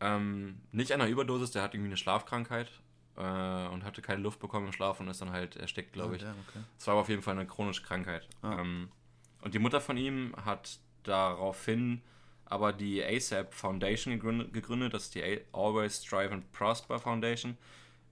Ähm, 0.00 0.60
nicht 0.72 0.92
an 0.92 1.00
einer 1.00 1.10
Überdosis, 1.10 1.50
der 1.52 1.62
hat 1.62 1.74
irgendwie 1.74 1.88
eine 1.88 1.96
Schlafkrankheit 1.96 2.70
äh, 3.16 3.20
und 3.68 3.84
hatte 3.84 4.02
keine 4.02 4.22
Luft 4.22 4.40
bekommen 4.40 4.66
im 4.66 4.72
Schlaf 4.72 5.00
und 5.00 5.08
ist 5.08 5.20
dann 5.20 5.32
halt 5.32 5.56
erstickt, 5.56 5.92
glaube 5.92 6.16
ich. 6.16 6.22
Es 6.22 6.28
okay. 6.28 6.64
war 6.84 6.92
aber 6.92 7.00
auf 7.00 7.08
jeden 7.08 7.22
Fall 7.22 7.34
eine 7.34 7.46
chronische 7.46 7.82
Krankheit. 7.82 8.28
Ah. 8.42 8.60
Ähm, 8.60 8.90
und 9.40 9.54
die 9.54 9.58
Mutter 9.58 9.80
von 9.80 9.96
ihm 9.96 10.34
hat 10.44 10.78
daraufhin 11.02 12.02
aber 12.50 12.72
die 12.72 13.04
ASAP 13.04 13.52
Foundation 13.52 14.18
gegründet, 14.52 14.94
das 14.94 15.04
ist 15.04 15.14
die 15.14 15.40
Always 15.52 16.02
Strive 16.02 16.32
and 16.32 16.50
Prosper 16.52 16.98
Foundation, 16.98 17.58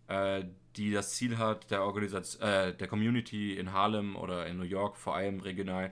äh, 0.09 0.45
die 0.77 0.93
das 0.93 1.15
Ziel 1.15 1.39
hat, 1.39 1.71
der, 1.71 1.83
Organisation, 1.83 2.47
äh, 2.47 2.75
der 2.77 2.87
Community 2.87 3.57
in 3.57 3.73
Harlem 3.73 4.15
oder 4.15 4.47
in 4.47 4.59
New 4.59 4.65
York 4.65 4.97
vor 4.97 5.17
allem 5.17 5.41
regional 5.41 5.91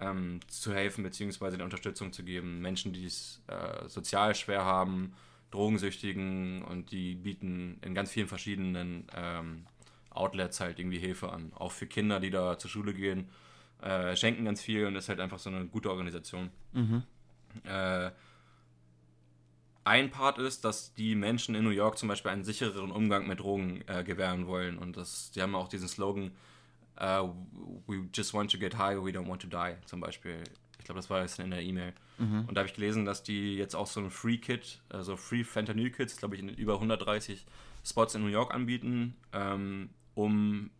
ähm, 0.00 0.40
zu 0.48 0.72
helfen 0.72 1.04
bzw. 1.04 1.62
Unterstützung 1.62 2.12
zu 2.12 2.24
geben. 2.24 2.60
Menschen, 2.60 2.94
die 2.94 3.04
es 3.04 3.42
äh, 3.48 3.86
sozial 3.88 4.34
schwer 4.34 4.64
haben, 4.64 5.14
Drogensüchtigen 5.50 6.62
und 6.62 6.92
die 6.92 7.14
bieten 7.14 7.78
in 7.82 7.94
ganz 7.94 8.10
vielen 8.10 8.26
verschiedenen 8.26 9.06
ähm, 9.14 9.66
Outlets 10.08 10.60
halt 10.60 10.78
irgendwie 10.78 10.98
Hilfe 10.98 11.30
an. 11.30 11.52
Auch 11.54 11.72
für 11.72 11.86
Kinder, 11.86 12.20
die 12.20 12.30
da 12.30 12.58
zur 12.58 12.70
Schule 12.70 12.94
gehen 12.94 13.28
äh, 13.82 14.16
schenken 14.16 14.44
ganz 14.44 14.62
viel 14.62 14.86
und 14.86 14.96
ist 14.96 15.08
halt 15.08 15.20
einfach 15.20 15.38
so 15.38 15.50
eine 15.50 15.66
gute 15.66 15.90
Organisation. 15.90 16.50
Mhm. 16.72 17.02
Äh, 17.64 18.10
ein 19.84 20.10
Part 20.10 20.38
ist, 20.38 20.64
dass 20.64 20.94
die 20.94 21.14
Menschen 21.14 21.54
in 21.54 21.64
New 21.64 21.70
York 21.70 21.98
zum 21.98 22.08
Beispiel 22.08 22.30
einen 22.30 22.44
sichereren 22.44 22.92
Umgang 22.92 23.26
mit 23.26 23.40
Drogen 23.40 23.82
äh, 23.88 24.04
gewähren 24.04 24.46
wollen 24.46 24.78
und 24.78 24.96
das, 24.96 25.32
die 25.32 25.42
haben 25.42 25.54
auch 25.54 25.68
diesen 25.68 25.88
Slogan, 25.88 26.30
uh, 27.00 27.28
we 27.86 28.08
just 28.14 28.32
want 28.32 28.50
to 28.52 28.58
get 28.58 28.78
high, 28.78 28.96
we 28.96 29.10
don't 29.10 29.28
want 29.28 29.42
to 29.42 29.48
die, 29.48 29.74
zum 29.86 30.00
Beispiel. 30.00 30.44
Ich 30.78 30.84
glaube, 30.84 30.98
das 30.98 31.10
war 31.10 31.22
jetzt 31.22 31.38
in 31.38 31.50
der 31.50 31.62
E-Mail. 31.62 31.94
Mhm. 32.18 32.46
Und 32.46 32.54
da 32.54 32.60
habe 32.60 32.68
ich 32.68 32.74
gelesen, 32.74 33.04
dass 33.04 33.22
die 33.22 33.56
jetzt 33.56 33.74
auch 33.74 33.86
so 33.86 34.00
ein 34.00 34.10
Free 34.10 34.38
Kit, 34.38 34.80
also 34.88 35.16
Free 35.16 35.44
Fentanyl 35.44 35.90
Kits, 35.90 36.16
glaube 36.16 36.34
ich, 36.34 36.42
in 36.42 36.48
über 36.48 36.74
130 36.74 37.46
Spots 37.84 38.14
in 38.14 38.22
New 38.22 38.28
York 38.28 38.52
anbieten, 38.52 39.14
ähm, 39.32 39.90
um 40.14 40.70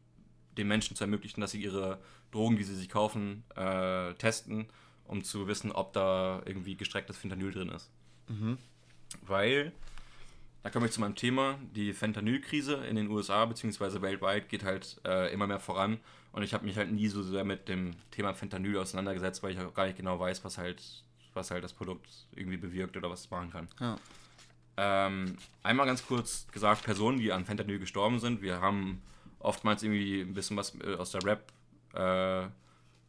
den 0.59 0.69
Menschen 0.69 0.97
zu 0.97 1.05
ermöglichen, 1.05 1.41
dass 1.41 1.53
sie 1.53 1.62
ihre 1.62 2.01
Drogen, 2.33 2.57
die 2.57 2.64
sie 2.64 2.75
sich 2.75 2.88
kaufen, 2.88 3.45
äh, 3.55 4.14
testen, 4.14 4.66
um 5.05 5.23
zu 5.23 5.47
wissen, 5.47 5.71
ob 5.71 5.92
da 5.92 6.42
irgendwie 6.45 6.75
gestrecktes 6.75 7.16
Fentanyl 7.16 7.53
drin 7.53 7.68
ist. 7.68 7.90
Mhm. 8.29 8.59
Weil, 9.27 9.73
da 10.62 10.71
komme 10.71 10.87
ich 10.87 10.92
zu 10.92 11.01
meinem 11.01 11.14
Thema, 11.14 11.59
die 11.75 11.92
Fentanyl-Krise 11.92 12.75
in 12.87 12.97
den 12.97 13.09
USA 13.09 13.45
bzw. 13.45 14.01
weltweit 14.01 14.49
geht 14.49 14.64
halt 14.64 15.01
äh, 15.05 15.33
immer 15.33 15.47
mehr 15.47 15.61
voran 15.61 16.01
und 16.33 16.42
ich 16.42 16.55
habe 16.55 16.64
mich 16.64 16.77
halt 16.77 16.90
nie 16.90 17.09
so 17.09 17.23
sehr 17.23 17.45
mit 17.45 17.68
dem 17.68 17.95
Thema 18.11 18.35
Fentanyl 18.35 18.79
auseinandergesetzt, 18.79 19.42
weil 19.42 19.53
ich 19.53 19.61
auch 19.61 19.75
gar 19.75 19.87
nicht 19.87 19.99
genau 19.99 20.18
weiß, 20.18 20.45
was 20.45 20.57
halt, 20.57 20.83
was 21.35 21.51
halt 21.51 21.62
das 21.62 21.75
Produkt 21.75 22.09
irgendwie 22.35 22.57
bewirkt 22.57 22.97
oder 22.97 23.11
was 23.11 23.21
es 23.21 23.31
machen 23.31 23.51
kann. 23.51 23.68
Ja. 23.79 23.97
Ähm, 24.79 25.37
einmal 25.62 25.85
ganz 25.85 26.07
kurz 26.07 26.47
gesagt, 26.51 26.85
Personen, 26.85 27.18
die 27.18 27.31
an 27.33 27.45
Fentanyl 27.45 27.79
gestorben 27.79 28.18
sind. 28.18 28.40
Wir 28.40 28.62
haben 28.62 29.03
oftmals 29.38 29.83
irgendwie 29.83 30.23
ein 30.23 30.33
bisschen 30.33 30.57
was 30.57 30.75
äh, 30.81 30.95
aus 30.95 31.11
der 31.11 31.23
Rap 31.25 31.53
äh, 31.94 32.46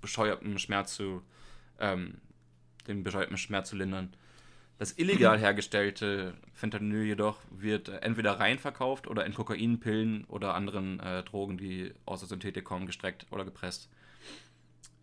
bescheuertem 0.00 0.58
Schmerz 0.58 0.96
zu, 0.96 1.22
ähm, 1.78 2.20
den 2.88 3.04
bescheuerten 3.04 3.36
Schmerz 3.36 3.70
zu 3.70 3.76
lindern. 3.76 4.14
Das 4.78 4.98
illegal 4.98 5.38
hergestellte 5.40 6.34
Fentanyl 6.52 7.04
jedoch 7.04 7.38
wird 7.50 7.88
entweder 7.88 8.40
rein 8.40 8.58
verkauft 8.58 9.06
oder 9.06 9.24
in 9.24 9.34
Kokainpillen 9.34 10.24
oder 10.24 10.54
anderen 10.54 10.98
äh, 10.98 11.22
Drogen, 11.22 11.56
die 11.56 11.92
aus 12.04 12.20
der 12.20 12.28
Synthetik 12.28 12.64
kommen, 12.64 12.86
gestreckt 12.86 13.26
oder 13.30 13.44
gepresst. 13.44 13.88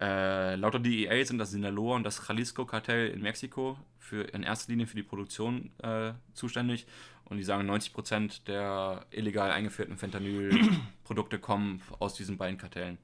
Äh, 0.02 0.56
laut 0.56 0.74
der 0.74 0.82
DEA 0.82 1.24
sind 1.24 1.38
das 1.38 1.52
Sinaloa 1.52 1.96
und 1.96 2.04
das 2.04 2.28
Jalisco-Kartell 2.28 3.10
in 3.10 3.22
Mexiko 3.22 3.78
für, 4.00 4.24
in 4.24 4.42
erster 4.42 4.72
Linie 4.72 4.88
für 4.88 4.96
die 4.96 5.04
Produktion 5.04 5.70
äh, 5.84 6.14
zuständig. 6.34 6.88
Und 7.26 7.38
die 7.38 7.44
sagen, 7.44 7.70
90% 7.70 8.46
der 8.46 9.06
illegal 9.12 9.52
eingeführten 9.52 9.98
Fentanyl-Produkte 9.98 11.38
kommen 11.40 11.82
aus 12.00 12.16
diesen 12.16 12.38
beiden 12.38 12.58
Kartellen. 12.58 12.98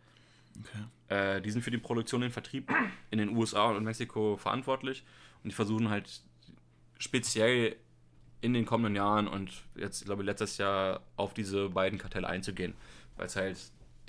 Okay. 0.60 1.36
Äh, 1.38 1.42
die 1.42 1.52
sind 1.52 1.62
für 1.62 1.70
die 1.70 1.78
Produktion 1.78 2.24
und 2.24 2.30
den 2.30 2.34
Vertrieb 2.34 2.72
in 3.12 3.20
den 3.20 3.30
USA 3.38 3.66
und 3.66 3.84
Mexiko 3.84 4.36
verantwortlich. 4.36 5.04
Und 5.44 5.52
die 5.52 5.56
versuchen 5.56 5.90
halt 5.90 6.22
speziell 6.98 7.76
in 8.42 8.54
den 8.54 8.66
kommenden 8.66 8.96
Jahren 8.96 9.28
und 9.28 9.52
jetzt, 9.76 10.02
ich 10.02 10.06
glaube, 10.06 10.24
letztes 10.24 10.58
Jahr 10.58 11.02
auf 11.16 11.36
diese 11.36 11.70
beiden 11.70 12.00
Kartelle 12.00 12.28
einzugehen, 12.28 12.74
weil 13.18 13.28
es 13.28 13.36
halt 13.36 13.58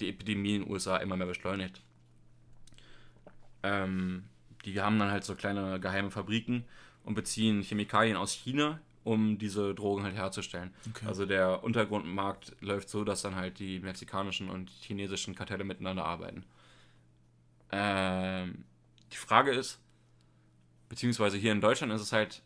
die 0.01 0.09
Epidemie 0.09 0.57
in 0.57 0.63
den 0.63 0.71
USA 0.71 0.97
immer 0.97 1.17
mehr 1.17 1.27
beschleunigt. 1.27 1.83
Ähm, 3.63 4.25
die 4.65 4.81
haben 4.81 4.99
dann 4.99 5.11
halt 5.11 5.25
so 5.25 5.35
kleine 5.35 5.81
geheime 5.81 6.11
Fabriken 6.11 6.65
und 7.05 7.15
beziehen 7.15 7.63
Chemikalien 7.63 8.17
aus 8.17 8.33
China 8.33 8.81
um 9.05 9.39
diese 9.39 9.75
Drogen 9.75 10.03
halt 10.03 10.17
herzustellen. 10.17 10.75
Okay. 10.91 11.07
Also 11.07 11.25
der 11.25 11.65
Untergrundmarkt 11.65 12.55
läuft 12.61 12.91
so, 12.91 13.05
dass 13.05 13.23
dann 13.23 13.37
halt 13.37 13.59
die 13.59 13.81
mexikanischen 13.81 14.51
und 14.51 14.69
chinesischen 14.69 15.35
Kartelle 15.35 15.65
miteinander 15.65 16.05
arbeiten. 16.05 16.45
Ähm, 17.73 18.65
die 19.11 19.17
Frage 19.17 19.53
ist, 19.53 19.81
beziehungsweise 20.91 21.39
hier 21.39 21.53
in 21.53 21.63
Deutschland 21.63 21.91
ist 21.93 22.03
es 22.03 22.13
halt 22.13 22.43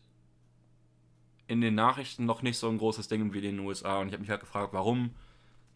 in 1.48 1.60
den 1.60 1.74
Nachrichten 1.74 2.26
noch 2.26 2.42
nicht 2.42 2.58
so 2.58 2.68
ein 2.68 2.78
großes 2.78 3.08
Ding 3.08 3.32
wie 3.32 3.38
in 3.38 3.56
den 3.56 3.66
USA. 3.66 3.98
Und 3.98 4.06
ich 4.06 4.12
habe 4.12 4.20
mich 4.20 4.30
halt 4.30 4.40
gefragt, 4.40 4.72
warum 4.72 5.10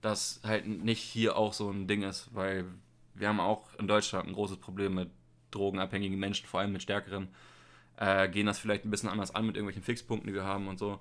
das 0.00 0.40
halt 0.44 0.66
nicht 0.68 1.02
hier 1.02 1.36
auch 1.36 1.52
so 1.52 1.68
ein 1.68 1.88
Ding 1.88 2.02
ist, 2.02 2.32
weil 2.32 2.64
wir 3.14 3.28
haben 3.28 3.40
auch 3.40 3.74
in 3.74 3.88
Deutschland 3.88 4.28
ein 4.28 4.34
großes 4.34 4.58
Problem 4.58 4.94
mit 4.94 5.10
drogenabhängigen 5.50 6.18
Menschen, 6.18 6.46
vor 6.46 6.60
allem 6.60 6.72
mit 6.72 6.82
stärkeren, 6.82 7.28
äh, 7.96 8.28
gehen 8.28 8.46
das 8.46 8.58
vielleicht 8.58 8.84
ein 8.84 8.90
bisschen 8.90 9.08
anders 9.08 9.34
an 9.34 9.46
mit 9.46 9.56
irgendwelchen 9.56 9.82
Fixpunkten, 9.82 10.28
die 10.28 10.34
wir 10.34 10.44
haben 10.44 10.68
und 10.68 10.78
so. 10.78 11.00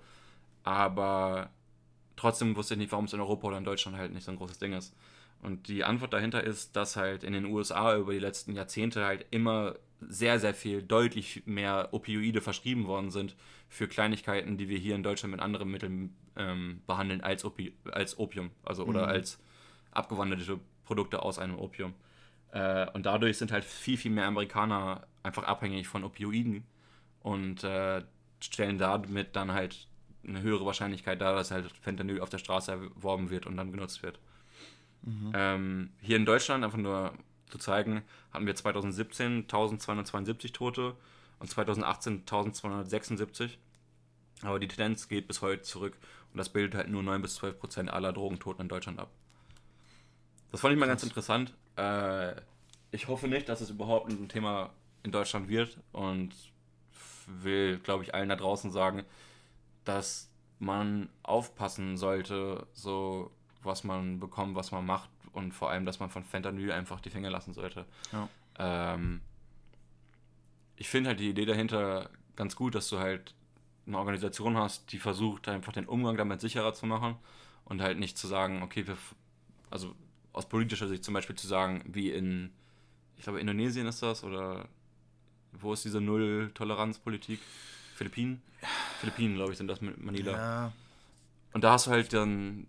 Aber 0.63 1.49
trotzdem 2.15 2.55
wusste 2.55 2.73
ich 2.75 2.79
nicht, 2.79 2.91
warum 2.91 3.05
es 3.05 3.13
in 3.13 3.19
Europa 3.19 3.47
oder 3.47 3.57
in 3.57 3.65
Deutschland 3.65 3.97
halt 3.97 4.13
nicht 4.13 4.23
so 4.23 4.31
ein 4.31 4.37
großes 4.37 4.59
Ding 4.59 4.73
ist. 4.73 4.95
Und 5.41 5.67
die 5.67 5.83
Antwort 5.83 6.13
dahinter 6.13 6.43
ist, 6.43 6.75
dass 6.75 6.95
halt 6.95 7.23
in 7.23 7.33
den 7.33 7.45
USA 7.45 7.95
über 7.95 8.13
die 8.13 8.19
letzten 8.19 8.55
Jahrzehnte 8.55 9.05
halt 9.05 9.25
immer 9.31 9.75
sehr, 10.01 10.39
sehr 10.39 10.53
viel, 10.53 10.81
deutlich 10.81 11.43
mehr 11.45 11.89
Opioide 11.91 12.41
verschrieben 12.41 12.87
worden 12.87 13.11
sind 13.11 13.35
für 13.69 13.87
Kleinigkeiten, 13.87 14.57
die 14.57 14.69
wir 14.69 14.77
hier 14.77 14.95
in 14.95 15.03
Deutschland 15.03 15.31
mit 15.31 15.41
anderen 15.41 15.69
Mitteln 15.69 16.15
ähm, 16.35 16.81
behandeln 16.87 17.21
als, 17.21 17.45
Opi 17.45 17.73
als 17.91 18.17
Opium, 18.17 18.51
also 18.63 18.85
oder 18.85 19.03
Mhm. 19.03 19.09
als 19.09 19.39
abgewandelte 19.91 20.59
Produkte 20.83 21.21
aus 21.21 21.39
einem 21.39 21.57
Opium. 21.57 21.93
Äh, 22.55 22.89
und 22.93 23.05
dadurch 23.05 23.37
sind 23.37 23.51
halt 23.51 23.65
viel, 23.65 23.97
viel 23.97 24.11
mehr 24.11 24.27
Amerikaner 24.27 25.05
einfach 25.23 25.43
abhängig 25.43 25.89
von 25.89 26.05
Opioiden 26.05 26.63
und 27.21 27.65
äh, 27.65 28.01
stellen 28.39 28.77
damit 28.77 29.35
dann 29.35 29.51
halt 29.51 29.87
eine 30.25 30.41
höhere 30.41 30.65
Wahrscheinlichkeit 30.65 31.19
dar, 31.19 31.35
dass 31.35 31.51
halt 31.51 31.69
Fentanyl 31.81 32.21
auf 32.21 32.29
der 32.29 32.37
Straße 32.37 32.71
erworben 32.71 33.29
wird 33.29 33.45
und 33.45 33.57
dann 33.57 33.73
genutzt 33.73 34.03
wird. 34.03 34.19
Ähm, 35.35 35.89
hier 36.01 36.15
in 36.15 36.25
Deutschland, 36.25 36.63
einfach 36.63 36.77
nur 36.77 37.13
zu 37.49 37.57
zeigen, 37.57 38.03
hatten 38.31 38.45
wir 38.45 38.55
2017 38.55 39.41
1272 39.41 40.53
Tote 40.53 40.95
und 41.39 41.49
2018 41.49 42.21
1276. 42.21 43.59
Aber 44.43 44.59
die 44.59 44.69
Tendenz 44.69 45.09
geht 45.09 45.27
bis 45.27 45.41
heute 45.41 45.63
zurück 45.63 45.97
und 46.31 46.37
das 46.37 46.49
bildet 46.49 46.75
halt 46.75 46.87
nur 46.87 47.03
9 47.03 47.21
bis 47.21 47.35
12 47.35 47.59
Prozent 47.59 47.89
aller 47.89 48.13
Drogentoten 48.13 48.61
in 48.61 48.69
Deutschland 48.69 48.99
ab. 48.99 49.11
Das 50.51 50.61
fand 50.61 50.73
ich 50.73 50.79
mal 50.79 50.87
ganz 50.87 51.03
interessant. 51.03 51.53
Äh, 51.75 52.33
ich 52.91 53.07
hoffe 53.07 53.27
nicht, 53.27 53.49
dass 53.49 53.61
es 53.61 53.69
überhaupt 53.69 54.09
ein 54.09 54.29
Thema 54.29 54.71
in 55.03 55.11
Deutschland 55.11 55.49
wird 55.49 55.77
und 55.91 56.33
will, 57.27 57.79
glaube 57.79 58.03
ich, 58.03 58.13
allen 58.13 58.29
da 58.29 58.35
draußen 58.35 58.71
sagen, 58.71 59.03
dass 59.83 60.29
man 60.59 61.09
aufpassen 61.23 61.97
sollte, 61.97 62.65
so 62.73 63.31
was 63.63 63.83
man 63.83 64.19
bekommt, 64.19 64.55
was 64.55 64.71
man 64.71 64.85
macht 64.85 65.09
und 65.33 65.51
vor 65.53 65.69
allem, 65.69 65.85
dass 65.85 65.99
man 65.99 66.09
von 66.09 66.23
Fentanyl 66.23 66.71
einfach 66.71 67.01
die 67.01 67.09
Finger 67.09 67.29
lassen 67.29 67.53
sollte. 67.53 67.85
Ja. 68.11 68.29
Ähm, 68.57 69.21
ich 70.77 70.89
finde 70.89 71.09
halt 71.09 71.19
die 71.19 71.29
Idee 71.29 71.45
dahinter 71.45 72.09
ganz 72.35 72.55
gut, 72.55 72.75
dass 72.75 72.89
du 72.89 72.99
halt 72.99 73.33
eine 73.87 73.97
Organisation 73.97 74.57
hast, 74.57 74.91
die 74.91 74.99
versucht 74.99 75.47
einfach 75.47 75.73
den 75.73 75.85
Umgang 75.85 76.17
damit 76.17 76.41
sicherer 76.41 76.73
zu 76.73 76.85
machen 76.85 77.15
und 77.65 77.81
halt 77.81 77.99
nicht 77.99 78.17
zu 78.17 78.27
sagen, 78.27 78.63
okay, 78.63 78.87
wir, 78.87 78.97
also 79.69 79.95
aus 80.35 80.47
politischer 80.47 80.87
Sicht 80.87 81.03
zum 81.03 81.13
Beispiel 81.13 81.35
zu 81.35 81.47
sagen, 81.47 81.83
wie 81.87 82.11
in, 82.11 82.51
ich 83.17 83.23
glaube 83.23 83.39
Indonesien 83.39 83.87
ist 83.87 84.01
das 84.01 84.23
oder 84.23 84.67
wo 85.53 85.73
ist 85.73 85.85
diese 85.85 86.01
Null-Toleranz-Politik? 86.01 87.39
Philippinen? 87.95 88.41
Philippinen, 88.99 89.35
glaube 89.35 89.51
ich, 89.53 89.57
sind 89.57 89.67
das 89.67 89.79
mit 89.81 89.97
Manila. 90.03 90.31
Ja, 90.31 90.73
Und 91.53 91.63
da 91.63 91.71
hast 91.71 91.87
du 91.87 91.91
halt 91.91 92.11
dann 92.11 92.67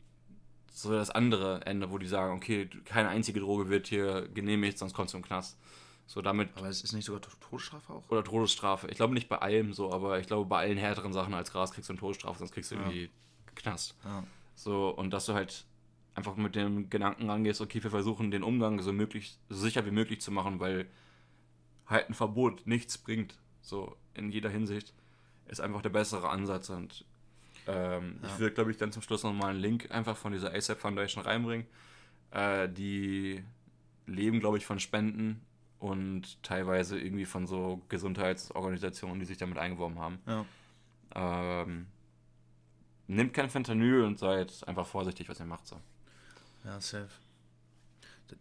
so 0.73 0.93
das 0.93 1.11
andere 1.11 1.63
Ende, 1.67 1.91
wo 1.91 1.99
die 1.99 2.07
sagen, 2.07 2.35
okay, 2.37 2.69
keine 2.85 3.09
einzige 3.09 3.41
Droge 3.41 3.69
wird 3.69 3.89
hier 3.89 4.29
genehmigt, 4.29 4.79
sonst 4.79 4.95
kommst 4.95 5.15
du 5.15 5.19
im 5.19 5.25
Knast. 5.25 5.59
So 6.07 6.23
damit, 6.23 6.51
aber 6.55 6.69
es 6.69 6.85
ist 6.85 6.93
nicht 6.93 7.05
sogar 7.07 7.21
Todesstrafe 7.41 7.93
auch? 7.93 8.09
oder 8.11 8.23
Todesstrafe. 8.23 8.87
Ich 8.89 8.97
glaube 8.97 9.15
nicht 9.15 9.29
bei 9.29 9.39
allem 9.39 9.73
so, 9.73 9.93
aber 9.93 10.21
ich 10.21 10.29
glaube 10.29 10.49
bei 10.49 10.59
allen 10.61 10.79
härteren 10.79 11.13
Sachen 11.13 11.35
als 11.35 11.51
Gras 11.51 11.73
kriegst 11.73 11.89
du 11.89 11.95
eine 11.95 12.01
Todesstrafe, 12.01 12.39
sonst 12.39 12.53
kriegst 12.53 12.71
du 12.71 12.77
Ja. 12.77 12.83
irgendwie 12.83 13.11
Knast. 13.57 13.97
Ja. 14.05 14.23
So, 14.55 14.91
und 14.91 15.11
dass 15.11 15.27
du 15.27 15.35
halt 15.35 15.65
einfach 16.17 16.35
mit 16.37 16.55
dem 16.57 16.89
Gedanken 16.91 17.29
rangehst, 17.29 17.61
okay, 17.61 17.83
wir 17.83 17.91
versuchen 17.91 18.31
den 18.31 18.43
Umgang 18.43 18.81
so 18.81 18.93
möglich, 18.93 19.39
so 19.51 19.57
sicher 19.59 19.85
wie 19.85 19.91
möglich 19.91 20.21
zu 20.23 20.33
machen, 20.33 20.59
weil 20.61 20.87
halt 21.87 22.09
ein 22.09 22.15
Verbot 22.15 22.67
nichts 22.67 22.97
bringt, 22.99 23.39
so 23.61 23.97
in 24.15 24.31
jeder 24.31 24.49
Hinsicht, 24.49 24.95
ist 25.47 25.61
einfach 25.61 25.83
der 25.83 25.91
bessere 25.91 26.31
Ansatz. 26.31 26.71
Und 26.71 27.05
ähm, 27.67 28.19
Ja. 28.23 28.29
ich 28.29 28.39
würde, 28.39 28.55
glaube 28.55 28.71
ich, 28.71 28.79
dann 28.79 28.93
zum 28.93 29.03
Schluss 29.03 29.23
nochmal 29.25 29.51
einen 29.51 29.61
Link 29.61 29.91
einfach 29.91 30.17
von 30.17 30.33
dieser 30.33 30.53
ASAP 30.55 30.81
Foundation 30.81 31.23
reinbringen. 31.23 31.67
Äh, 32.31 32.69
die 32.71 33.45
leben, 34.07 34.41
glaube 34.41 34.57
ich, 34.57 34.65
von 34.67 34.81
Spenden 34.81 35.43
und 35.79 36.43
teilweise 36.43 36.99
irgendwie 36.99 37.27
von 37.27 37.47
so 37.47 37.83
Gesundheitsorganisationen, 37.91 39.21
die 39.21 39.27
sich 39.27 39.37
damit 39.37 39.59
eingeworben 39.59 39.99
haben. 39.99 40.19
Ja. 40.27 40.45
Ähm, 41.15 41.87
nehmt 43.07 43.35
kein 43.35 43.51
Fentanyl 43.51 44.03
und 44.03 44.19
seid 44.19 44.67
einfach 44.67 44.87
vorsichtig, 44.87 45.29
was 45.29 45.39
ihr 45.41 45.47
macht. 45.47 45.67
So. 45.67 45.77
Ja, 46.67 46.81
safe. 46.81 47.09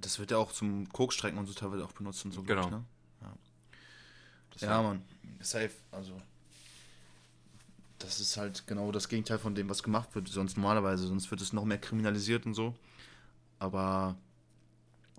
Das 0.02 0.18
wird 0.20 0.32
ja 0.32 0.38
auch 0.38 0.52
zum 0.52 0.90
Kokstrecken 0.90 1.38
und 1.38 1.46
so 1.46 1.54
teilweise 1.54 1.86
auch 1.86 1.92
benutzt 1.92 2.26
und 2.26 2.32
so. 2.32 2.44
Genau. 2.44 2.66
Ich, 2.66 2.72
ne? 2.72 2.84
Das 4.52 4.62
Ja, 4.62 4.82
Mann. 4.82 5.02
Safe. 5.42 5.72
Also. 5.92 6.20
Das 8.00 8.20
ist 8.20 8.36
halt 8.38 8.66
genau 8.68 8.92
das 8.92 9.08
Gegenteil 9.10 9.38
von 9.40 9.56
dem, 9.56 9.70
was 9.70 9.84
gemacht 9.84 10.16
wird, 10.16 10.28
sonst 10.28 10.58
normalerweise. 10.58 11.08
Sonst 11.08 11.30
wird 11.32 11.42
es 11.42 11.54
noch 11.54 11.66
mehr 11.66 11.78
kriminalisiert 11.78 12.46
und 12.46 12.54
so. 12.54 12.76
Aber 13.60 14.16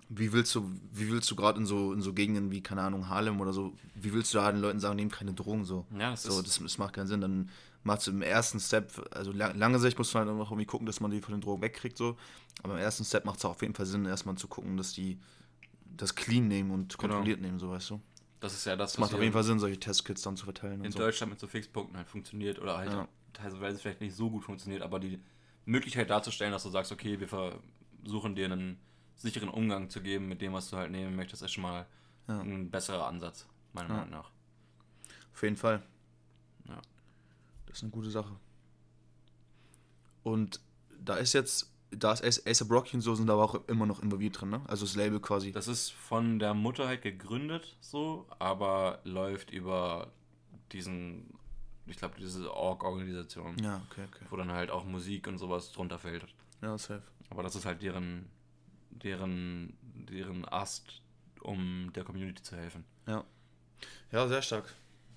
wie 0.09 0.31
willst 0.31 0.53
du, 0.55 0.71
wie 0.91 1.09
willst 1.09 1.29
du 1.31 1.35
gerade 1.35 1.59
in 1.59 1.65
so, 1.65 1.93
in 1.93 2.01
so 2.01 2.13
Gegenden 2.13 2.51
wie, 2.51 2.61
keine 2.61 2.81
Ahnung, 2.81 3.09
Harlem 3.09 3.41
oder 3.41 3.53
so, 3.53 3.73
wie 3.95 4.13
willst 4.13 4.33
du 4.33 4.37
da 4.37 4.51
den 4.51 4.61
Leuten 4.61 4.79
sagen, 4.79 4.95
nehmt 4.95 5.13
keine 5.13 5.33
Drogen 5.33 5.65
so? 5.65 5.85
Ja, 5.97 6.11
das 6.11 6.23
So, 6.23 6.39
ist, 6.39 6.47
das, 6.47 6.59
das 6.59 6.77
macht 6.77 6.93
keinen 6.93 7.07
Sinn. 7.07 7.21
Dann 7.21 7.49
macht 7.83 8.01
es 8.01 8.07
im 8.07 8.21
ersten 8.21 8.59
Step, 8.59 8.91
also 9.15 9.31
la- 9.31 9.51
lange 9.51 9.79
Sicht 9.79 9.97
muss 9.97 10.13
man 10.13 10.27
halt 10.27 10.37
noch 10.37 10.51
irgendwie 10.51 10.65
gucken, 10.65 10.85
dass 10.85 10.99
man 10.99 11.11
die 11.11 11.21
von 11.21 11.33
den 11.33 11.41
Drogen 11.41 11.61
wegkriegt, 11.61 11.97
so. 11.97 12.17
Aber 12.63 12.73
im 12.73 12.79
ersten 12.79 13.05
Step 13.05 13.23
macht 13.25 13.39
es 13.39 13.45
auf 13.45 13.61
jeden 13.61 13.73
Fall 13.75 13.85
Sinn, 13.85 14.05
erstmal 14.05 14.35
zu 14.35 14.47
gucken, 14.47 14.77
dass 14.77 14.93
die 14.93 15.19
das 15.85 16.15
clean 16.15 16.47
nehmen 16.47 16.71
und 16.71 16.97
Genau. 16.97 17.13
kontrolliert 17.13 17.41
nehmen, 17.41 17.59
so 17.59 17.69
weißt 17.69 17.89
du. 17.91 18.01
das 18.39 18.53
ist 18.53 18.65
ja 18.65 18.75
das, 18.75 18.93
Es 18.93 18.97
macht 18.99 19.13
auf 19.15 19.21
jeden 19.21 19.33
Fall 19.33 19.43
Sinn, 19.43 19.57
solche 19.59 19.79
Testkits 19.79 20.21
dann 20.21 20.37
zu 20.37 20.43
verteilen 20.45 20.83
in 20.83 20.91
so. 20.91 20.99
Deutschland 20.99 21.31
mit 21.31 21.39
so 21.39 21.47
Fixpunkten 21.47 21.97
halt 21.97 22.07
funktioniert 22.07 22.59
oder 22.59 22.77
halt 22.77 22.91
Ja. 22.91 23.07
teilweise 23.33 23.79
vielleicht 23.79 24.01
nicht 24.01 24.15
so 24.15 24.29
gut 24.29 24.43
funktioniert, 24.43 24.81
aber 24.83 24.99
die 24.99 25.19
Möglichkeit 25.65 26.09
darzustellen, 26.09 26.51
dass 26.51 26.63
du 26.63 26.69
sagst, 26.69 26.91
okay, 26.91 27.19
wir 27.19 27.27
versuchen 27.27 28.35
dir 28.35 28.45
einen 28.45 28.77
sicheren 29.15 29.49
Umgang 29.49 29.89
zu 29.89 30.01
geben 30.01 30.27
mit 30.27 30.41
dem, 30.41 30.53
was 30.53 30.69
du 30.69 30.77
halt 30.77 30.91
nehmen 30.91 31.15
möchtest, 31.15 31.41
ist 31.41 31.51
schon 31.53 31.63
mal 31.63 31.87
Ja. 32.27 32.39
ein 32.41 32.69
besserer 32.69 33.07
Ansatz, 33.07 33.47
meiner 33.73 33.89
Ja. 33.89 33.95
Meinung 33.95 34.11
nach. 34.11 34.29
Auf 35.33 35.41
jeden 35.43 35.57
Fall. 35.57 35.81
Ja. 36.67 36.79
Das 37.77 37.83
ist 37.83 37.83
eine 37.83 37.91
gute 37.91 38.09
Sache. 38.09 38.35
Und 40.23 40.59
da 40.99 41.15
ist 41.17 41.33
jetzt, 41.33 41.71
da 41.91 42.11
ist 42.11 42.23
Ace- 42.23 42.41
Ace 42.47 42.67
Rocky 42.71 42.95
und 42.95 43.01
so 43.01 43.13
sind 43.13 43.29
aber 43.29 43.43
auch 43.43 43.67
immer 43.67 43.85
noch 43.85 44.01
involviert 44.01 44.41
drin, 44.41 44.49
ne? 44.49 44.61
Also 44.67 44.83
das 44.83 44.95
Label 44.95 45.19
quasi. 45.19 45.51
Das 45.51 45.67
ist 45.67 45.91
von 45.91 46.39
der 46.39 46.55
Mutter 46.55 46.87
halt 46.87 47.03
gegründet, 47.03 47.77
so, 47.79 48.25
aber 48.39 48.99
läuft 49.03 49.51
über 49.51 50.11
diesen, 50.71 51.35
ich 51.85 51.97
glaube, 51.97 52.15
diese 52.17 52.51
Org-Organisation, 52.51 53.59
ja, 53.59 53.79
okay, 53.91 54.05
okay. 54.11 54.25
wo 54.31 54.37
dann 54.37 54.51
halt 54.51 54.71
auch 54.71 54.83
Musik 54.83 55.27
und 55.27 55.37
sowas 55.37 55.71
drunter 55.71 55.99
fällt. 55.99 56.25
Ja, 56.63 56.75
safe. 56.79 57.03
Aber 57.29 57.43
das 57.43 57.55
ist 57.55 57.65
halt 57.67 57.83
deren, 57.83 58.27
deren, 58.89 59.77
deren 60.09 60.45
Ast, 60.45 61.03
um 61.41 61.91
der 61.93 62.03
Community 62.03 62.41
zu 62.41 62.55
helfen. 62.57 62.83
Ja. 63.07 63.23
Ja, 64.11 64.27
sehr 64.27 64.41
stark. 64.41 64.73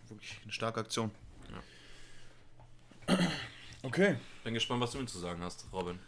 Wirklich 0.08 0.38
eine 0.42 0.52
starke 0.52 0.80
Aktion. 0.80 1.10
Okay. 3.82 4.16
Bin 4.44 4.54
gespannt, 4.54 4.80
was 4.82 4.92
du 4.92 4.98
mir 4.98 5.06
zu 5.06 5.18
sagen 5.18 5.42
hast, 5.42 5.66
Robin. 5.72 5.98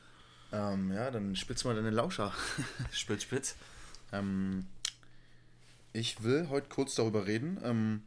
Ähm, 0.52 0.92
ja, 0.92 1.10
dann 1.10 1.34
spitz 1.34 1.64
mal 1.64 1.74
deine 1.74 1.90
Lauscher. 1.90 2.32
Spitz, 2.92 3.22
spitz. 3.22 3.56
Ähm, 4.12 4.66
ich 5.94 6.22
will 6.22 6.48
heute 6.50 6.68
kurz 6.68 6.94
darüber 6.94 7.26
reden. 7.26 7.58
Ähm, 7.64 8.02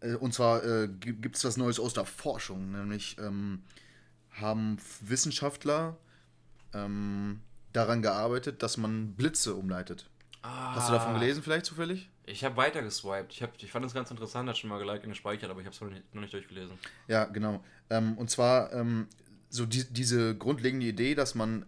äh, 0.00 0.14
und 0.14 0.34
zwar 0.34 0.64
äh, 0.64 0.88
gibt 0.88 1.36
es 1.36 1.44
was 1.44 1.56
Neues 1.56 1.78
aus 1.78 1.94
der 1.94 2.04
Forschung. 2.04 2.72
Nämlich 2.72 3.16
ähm, 3.18 3.62
haben 4.32 4.78
Wissenschaftler 5.00 5.96
ähm, 6.72 7.40
daran 7.72 8.02
gearbeitet, 8.02 8.62
dass 8.62 8.76
man 8.76 9.14
Blitze 9.14 9.54
umleitet. 9.54 10.10
Hast 10.42 10.88
du 10.88 10.92
davon 10.92 11.14
gelesen 11.14 11.42
vielleicht 11.42 11.66
zufällig? 11.66 12.10
Ich 12.26 12.44
habe 12.44 12.56
weiter 12.56 12.82
geswiped. 12.82 13.32
Ich, 13.32 13.42
hab, 13.42 13.50
ich 13.62 13.70
fand 13.70 13.84
das 13.84 13.92
ganz 13.92 14.10
interessant, 14.10 14.48
hat 14.48 14.56
schon 14.56 14.70
mal 14.70 14.78
geliked 14.78 15.04
und 15.04 15.10
gespeichert, 15.10 15.50
aber 15.50 15.60
ich 15.60 15.66
habe 15.66 15.74
es 15.74 15.80
noch 15.80 15.90
nicht, 15.90 16.14
noch 16.14 16.22
nicht 16.22 16.32
durchgelesen. 16.32 16.78
Ja, 17.06 17.24
genau. 17.24 17.62
Ähm, 17.90 18.16
und 18.16 18.30
zwar 18.30 18.72
ähm, 18.72 19.08
so 19.50 19.66
die, 19.66 19.84
diese 19.84 20.36
grundlegende 20.36 20.86
Idee, 20.86 21.14
dass 21.14 21.34
man 21.34 21.66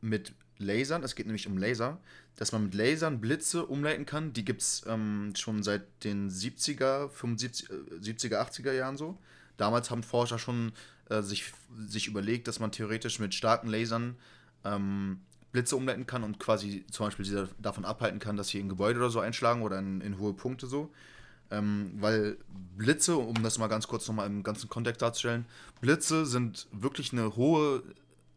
mit 0.00 0.32
Lasern, 0.58 1.02
es 1.02 1.14
geht 1.14 1.26
nämlich 1.26 1.46
um 1.46 1.56
Laser, 1.56 1.98
dass 2.36 2.52
man 2.52 2.64
mit 2.64 2.74
Lasern 2.74 3.20
Blitze 3.20 3.64
umleiten 3.64 4.06
kann. 4.06 4.32
Die 4.32 4.44
gibt 4.44 4.60
es 4.60 4.84
ähm, 4.86 5.32
schon 5.36 5.62
seit 5.62 5.82
den 6.04 6.30
70er, 6.30 7.08
75, 7.08 7.70
äh, 7.70 7.74
70er, 7.94 8.36
80er 8.40 8.72
Jahren 8.72 8.96
so. 8.96 9.18
Damals 9.56 9.90
haben 9.90 10.02
Forscher 10.02 10.38
schon 10.38 10.72
äh, 11.08 11.22
sich, 11.22 11.52
sich 11.88 12.06
überlegt, 12.06 12.48
dass 12.48 12.60
man 12.60 12.70
theoretisch 12.70 13.18
mit 13.18 13.34
starken 13.34 13.68
Lasern 13.68 14.16
ähm, 14.64 15.20
Blitze 15.52 15.76
umleiten 15.76 16.06
kann 16.06 16.24
und 16.24 16.38
quasi 16.38 16.84
zum 16.90 17.06
Beispiel 17.06 17.24
sie 17.24 17.48
davon 17.58 17.84
abhalten 17.84 18.18
kann, 18.18 18.36
dass 18.36 18.48
sie 18.48 18.60
in 18.60 18.68
Gebäude 18.68 18.98
oder 18.98 19.10
so 19.10 19.20
einschlagen 19.20 19.62
oder 19.62 19.78
in, 19.78 20.00
in 20.00 20.18
hohe 20.18 20.34
Punkte 20.34 20.66
so. 20.66 20.90
Ähm, 21.50 21.92
weil 21.98 22.36
Blitze, 22.76 23.16
um 23.16 23.42
das 23.42 23.58
mal 23.58 23.68
ganz 23.68 23.88
kurz 23.88 24.06
nochmal 24.06 24.26
im 24.26 24.42
ganzen 24.42 24.68
Kontext 24.68 25.00
darzustellen, 25.00 25.46
Blitze 25.80 26.26
sind 26.26 26.66
wirklich 26.72 27.12
eine 27.12 27.36
hohe, 27.36 27.82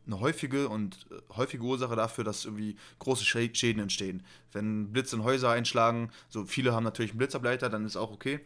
eine 0.07 0.21
häufige 0.21 0.69
und 0.69 1.07
äh, 1.11 1.35
häufige 1.35 1.63
Ursache 1.63 1.97
dafür, 1.97 2.23
dass 2.23 2.45
irgendwie 2.45 2.77
große 2.99 3.25
Schäden 3.25 3.81
entstehen. 3.81 4.23
Wenn 4.53 4.93
Blitze 4.93 5.17
in 5.17 5.23
Häuser 5.23 5.49
einschlagen, 5.49 6.09
so 6.29 6.45
viele 6.45 6.73
haben 6.73 6.85
natürlich 6.85 7.11
einen 7.11 7.17
Blitzableiter, 7.17 7.69
dann 7.69 7.85
ist 7.85 7.97
auch 7.97 8.11
okay. 8.11 8.39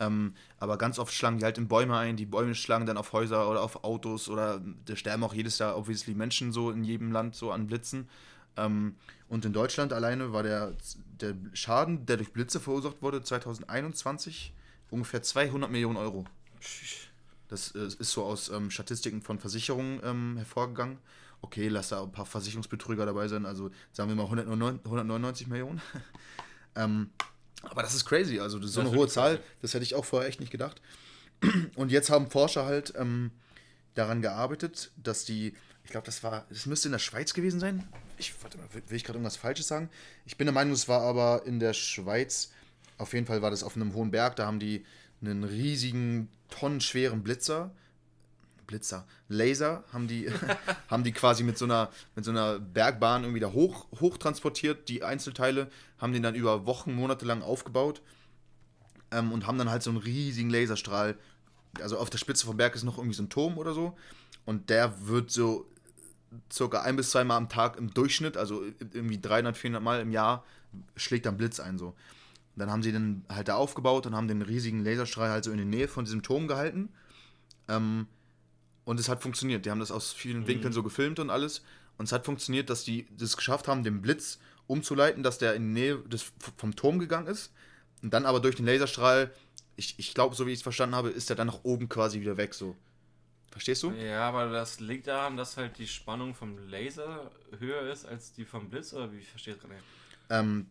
Ähm, 0.00 0.34
aber 0.58 0.78
ganz 0.78 0.98
oft 0.98 1.12
schlagen 1.12 1.38
die 1.38 1.44
halt 1.44 1.58
in 1.58 1.68
Bäume 1.68 1.96
ein, 1.96 2.16
die 2.16 2.26
Bäume 2.26 2.54
schlagen 2.54 2.86
dann 2.86 2.96
auf 2.96 3.12
Häuser 3.12 3.48
oder 3.50 3.62
auf 3.62 3.84
Autos 3.84 4.30
oder 4.30 4.60
da 4.86 4.96
sterben 4.96 5.22
auch 5.22 5.34
jedes 5.34 5.58
Jahr 5.58 5.76
obviously 5.76 6.14
Menschen 6.14 6.52
so 6.52 6.70
in 6.70 6.84
jedem 6.84 7.12
Land 7.12 7.36
so 7.36 7.52
an 7.52 7.66
Blitzen. 7.66 8.08
Ähm, 8.56 8.96
und 9.28 9.44
in 9.44 9.52
Deutschland 9.52 9.92
alleine 9.92 10.32
war 10.32 10.42
der, 10.42 10.72
der 11.20 11.34
Schaden, 11.52 12.06
der 12.06 12.16
durch 12.16 12.32
Blitze 12.32 12.60
verursacht 12.60 13.02
wurde, 13.02 13.22
2021 13.22 14.54
ungefähr 14.90 15.22
200 15.22 15.70
Millionen 15.70 15.98
Euro. 15.98 16.24
Das 17.48 17.74
äh, 17.74 17.86
ist 17.86 18.12
so 18.12 18.24
aus 18.24 18.48
ähm, 18.48 18.70
Statistiken 18.70 19.20
von 19.20 19.38
Versicherungen 19.38 20.00
ähm, 20.02 20.36
hervorgegangen. 20.36 20.98
Okay, 21.42 21.68
lass 21.68 21.90
da 21.90 22.02
ein 22.02 22.12
paar 22.12 22.26
Versicherungsbetrüger 22.26 23.06
dabei 23.06 23.28
sein, 23.28 23.46
also 23.46 23.70
sagen 23.92 24.08
wir 24.10 24.16
mal 24.16 24.24
199 24.24 25.46
Millionen. 25.46 25.80
ähm, 26.74 27.10
aber 27.62 27.82
das 27.82 27.94
ist 27.94 28.04
crazy, 28.04 28.40
also 28.40 28.60
so 28.66 28.80
eine 28.80 28.90
hohe 28.90 29.08
Zahl, 29.08 29.36
crazy. 29.36 29.48
das 29.62 29.74
hätte 29.74 29.84
ich 29.84 29.94
auch 29.94 30.04
vorher 30.04 30.28
echt 30.28 30.40
nicht 30.40 30.52
gedacht. 30.52 30.80
Und 31.74 31.90
jetzt 31.90 32.10
haben 32.10 32.30
Forscher 32.30 32.66
halt 32.66 32.92
ähm, 32.96 33.30
daran 33.94 34.22
gearbeitet, 34.22 34.92
dass 34.96 35.24
die, 35.24 35.54
ich 35.84 35.90
glaube, 35.90 36.06
das 36.06 36.22
war, 36.22 36.46
das 36.48 36.66
müsste 36.66 36.88
in 36.88 36.92
der 36.92 36.98
Schweiz 36.98 37.34
gewesen 37.34 37.60
sein. 37.60 37.86
Ich, 38.18 38.34
warte 38.42 38.58
mal, 38.58 38.66
will 38.72 38.96
ich 38.96 39.04
gerade 39.04 39.18
irgendwas 39.18 39.36
Falsches 39.36 39.68
sagen? 39.68 39.90
Ich 40.26 40.36
bin 40.36 40.46
der 40.46 40.54
Meinung, 40.54 40.72
es 40.72 40.88
war 40.88 41.00
aber 41.02 41.46
in 41.46 41.58
der 41.58 41.72
Schweiz. 41.72 42.50
Auf 42.98 43.14
jeden 43.14 43.26
Fall 43.26 43.40
war 43.42 43.50
das 43.50 43.62
auf 43.62 43.76
einem 43.76 43.94
hohen 43.94 44.10
Berg, 44.10 44.36
da 44.36 44.46
haben 44.46 44.60
die 44.60 44.84
einen 45.22 45.44
riesigen, 45.44 46.28
tonnenschweren 46.50 47.22
Blitzer 47.22 47.74
Blitzer, 48.70 49.04
Laser 49.28 49.82
haben 49.92 50.06
die, 50.06 50.30
haben 50.88 51.02
die 51.02 51.12
quasi 51.12 51.42
mit 51.42 51.58
so 51.58 51.64
einer, 51.64 51.90
mit 52.14 52.24
so 52.24 52.30
einer 52.30 52.60
Bergbahn 52.60 53.24
irgendwie 53.24 53.40
da 53.40 53.52
hoch, 53.52 53.86
hoch 54.00 54.16
transportiert, 54.16 54.88
die 54.88 55.02
Einzelteile, 55.02 55.68
haben 55.98 56.12
den 56.12 56.22
dann 56.22 56.36
über 56.36 56.66
Wochen, 56.66 56.94
Monate 56.94 57.26
lang 57.26 57.42
aufgebaut 57.42 58.00
ähm, 59.10 59.32
und 59.32 59.46
haben 59.46 59.58
dann 59.58 59.70
halt 59.70 59.82
so 59.82 59.90
einen 59.90 59.98
riesigen 59.98 60.50
Laserstrahl. 60.50 61.18
Also 61.80 61.98
auf 61.98 62.10
der 62.10 62.18
Spitze 62.18 62.46
vom 62.46 62.56
Berg 62.56 62.76
ist 62.76 62.84
noch 62.84 62.96
irgendwie 62.96 63.16
so 63.16 63.24
ein 63.24 63.28
Turm 63.28 63.58
oder 63.58 63.74
so 63.74 63.96
und 64.44 64.70
der 64.70 65.06
wird 65.08 65.32
so 65.32 65.66
circa 66.52 66.82
ein 66.82 66.94
bis 66.94 67.10
zweimal 67.10 67.36
am 67.36 67.48
Tag 67.48 67.76
im 67.76 67.92
Durchschnitt, 67.92 68.36
also 68.36 68.62
irgendwie 68.92 69.20
300, 69.20 69.56
400 69.56 69.82
Mal 69.82 70.00
im 70.00 70.12
Jahr, 70.12 70.44
schlägt 70.94 71.26
dann 71.26 71.36
Blitz 71.36 71.58
ein 71.58 71.76
so. 71.76 71.94
Dann 72.56 72.70
haben 72.70 72.82
sie 72.82 72.92
den 72.92 73.24
halt 73.28 73.48
da 73.48 73.56
aufgebaut 73.56 74.06
und 74.06 74.14
haben 74.14 74.28
den 74.28 74.42
riesigen 74.42 74.84
Laserstrahl 74.84 75.30
halt 75.30 75.44
so 75.44 75.50
in 75.50 75.56
der 75.56 75.66
Nähe 75.66 75.88
von 75.88 76.04
diesem 76.04 76.22
Turm 76.22 76.46
gehalten. 76.46 76.90
Ähm, 77.68 78.06
und 78.84 78.98
es 79.00 79.08
hat 79.08 79.22
funktioniert. 79.22 79.66
Die 79.66 79.70
haben 79.70 79.80
das 79.80 79.90
aus 79.90 80.12
vielen 80.12 80.40
mhm. 80.40 80.46
Winkeln 80.46 80.72
so 80.72 80.82
gefilmt 80.82 81.18
und 81.18 81.30
alles. 81.30 81.62
Und 81.98 82.06
es 82.06 82.12
hat 82.12 82.24
funktioniert, 82.24 82.70
dass 82.70 82.84
die 82.84 83.06
das 83.16 83.36
geschafft 83.36 83.68
haben, 83.68 83.84
den 83.84 84.00
Blitz 84.00 84.38
umzuleiten, 84.66 85.22
dass 85.22 85.38
der 85.38 85.54
in 85.54 85.74
die 85.74 85.80
Nähe 85.80 85.98
des, 85.98 86.32
vom 86.56 86.74
Turm 86.74 86.98
gegangen 86.98 87.26
ist. 87.26 87.52
Und 88.02 88.14
dann 88.14 88.24
aber 88.24 88.40
durch 88.40 88.56
den 88.56 88.66
Laserstrahl, 88.66 89.32
ich, 89.76 89.98
ich 89.98 90.14
glaube, 90.14 90.34
so 90.34 90.46
wie 90.46 90.52
ich 90.52 90.58
es 90.58 90.62
verstanden 90.62 90.94
habe, 90.94 91.10
ist 91.10 91.28
der 91.28 91.36
dann 91.36 91.48
nach 91.48 91.60
oben 91.62 91.88
quasi 91.88 92.20
wieder 92.20 92.36
weg. 92.36 92.54
So. 92.54 92.76
Verstehst 93.50 93.82
du? 93.82 93.90
Ja, 93.92 94.28
aber 94.28 94.50
das 94.50 94.80
liegt 94.80 95.08
daran, 95.08 95.36
dass 95.36 95.56
halt 95.56 95.76
die 95.76 95.88
Spannung 95.88 96.34
vom 96.34 96.56
Laser 96.68 97.30
höher 97.58 97.90
ist 97.90 98.06
als 98.06 98.32
die 98.32 98.44
vom 98.44 98.70
Blitz, 98.70 98.92
oder 98.92 99.12
wie 99.12 99.22
verstehe 99.22 99.54
ich 99.54 99.60
das 99.60 99.68
gerade? 99.68 99.82
Ähm, 100.30 100.66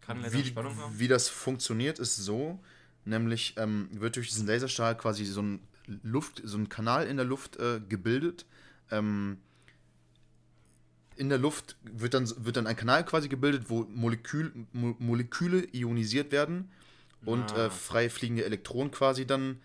Kann 0.00 0.22
Laser 0.22 0.38
wie, 0.38 0.44
Spannung 0.44 0.76
haben? 0.78 0.98
Wie 0.98 1.08
das 1.08 1.28
funktioniert, 1.28 1.98
ist 1.98 2.16
so, 2.16 2.58
nämlich 3.04 3.54
ähm, 3.58 3.88
wird 3.92 4.16
durch 4.16 4.28
diesen 4.28 4.46
Laserstrahl 4.46 4.96
quasi 4.96 5.26
so 5.26 5.42
ein 5.42 5.60
Luft, 6.02 6.42
so 6.44 6.58
ein 6.58 6.68
Kanal 6.68 7.06
in 7.06 7.16
der 7.16 7.26
Luft 7.26 7.56
äh, 7.56 7.80
gebildet. 7.88 8.46
Ähm, 8.90 9.38
in 11.16 11.28
der 11.28 11.38
Luft 11.38 11.76
wird 11.82 12.14
dann, 12.14 12.30
wird 12.44 12.56
dann 12.56 12.66
ein 12.66 12.76
Kanal 12.76 13.04
quasi 13.04 13.28
gebildet, 13.28 13.64
wo 13.68 13.84
Molekül, 13.90 14.52
Mo 14.72 14.94
Moleküle 14.98 15.66
ionisiert 15.72 16.30
werden 16.30 16.70
und 17.24 17.52
ah. 17.54 17.66
äh, 17.66 17.70
frei 17.70 18.08
fliegende 18.08 18.44
Elektronen 18.44 18.92
quasi 18.92 19.26
dann 19.26 19.60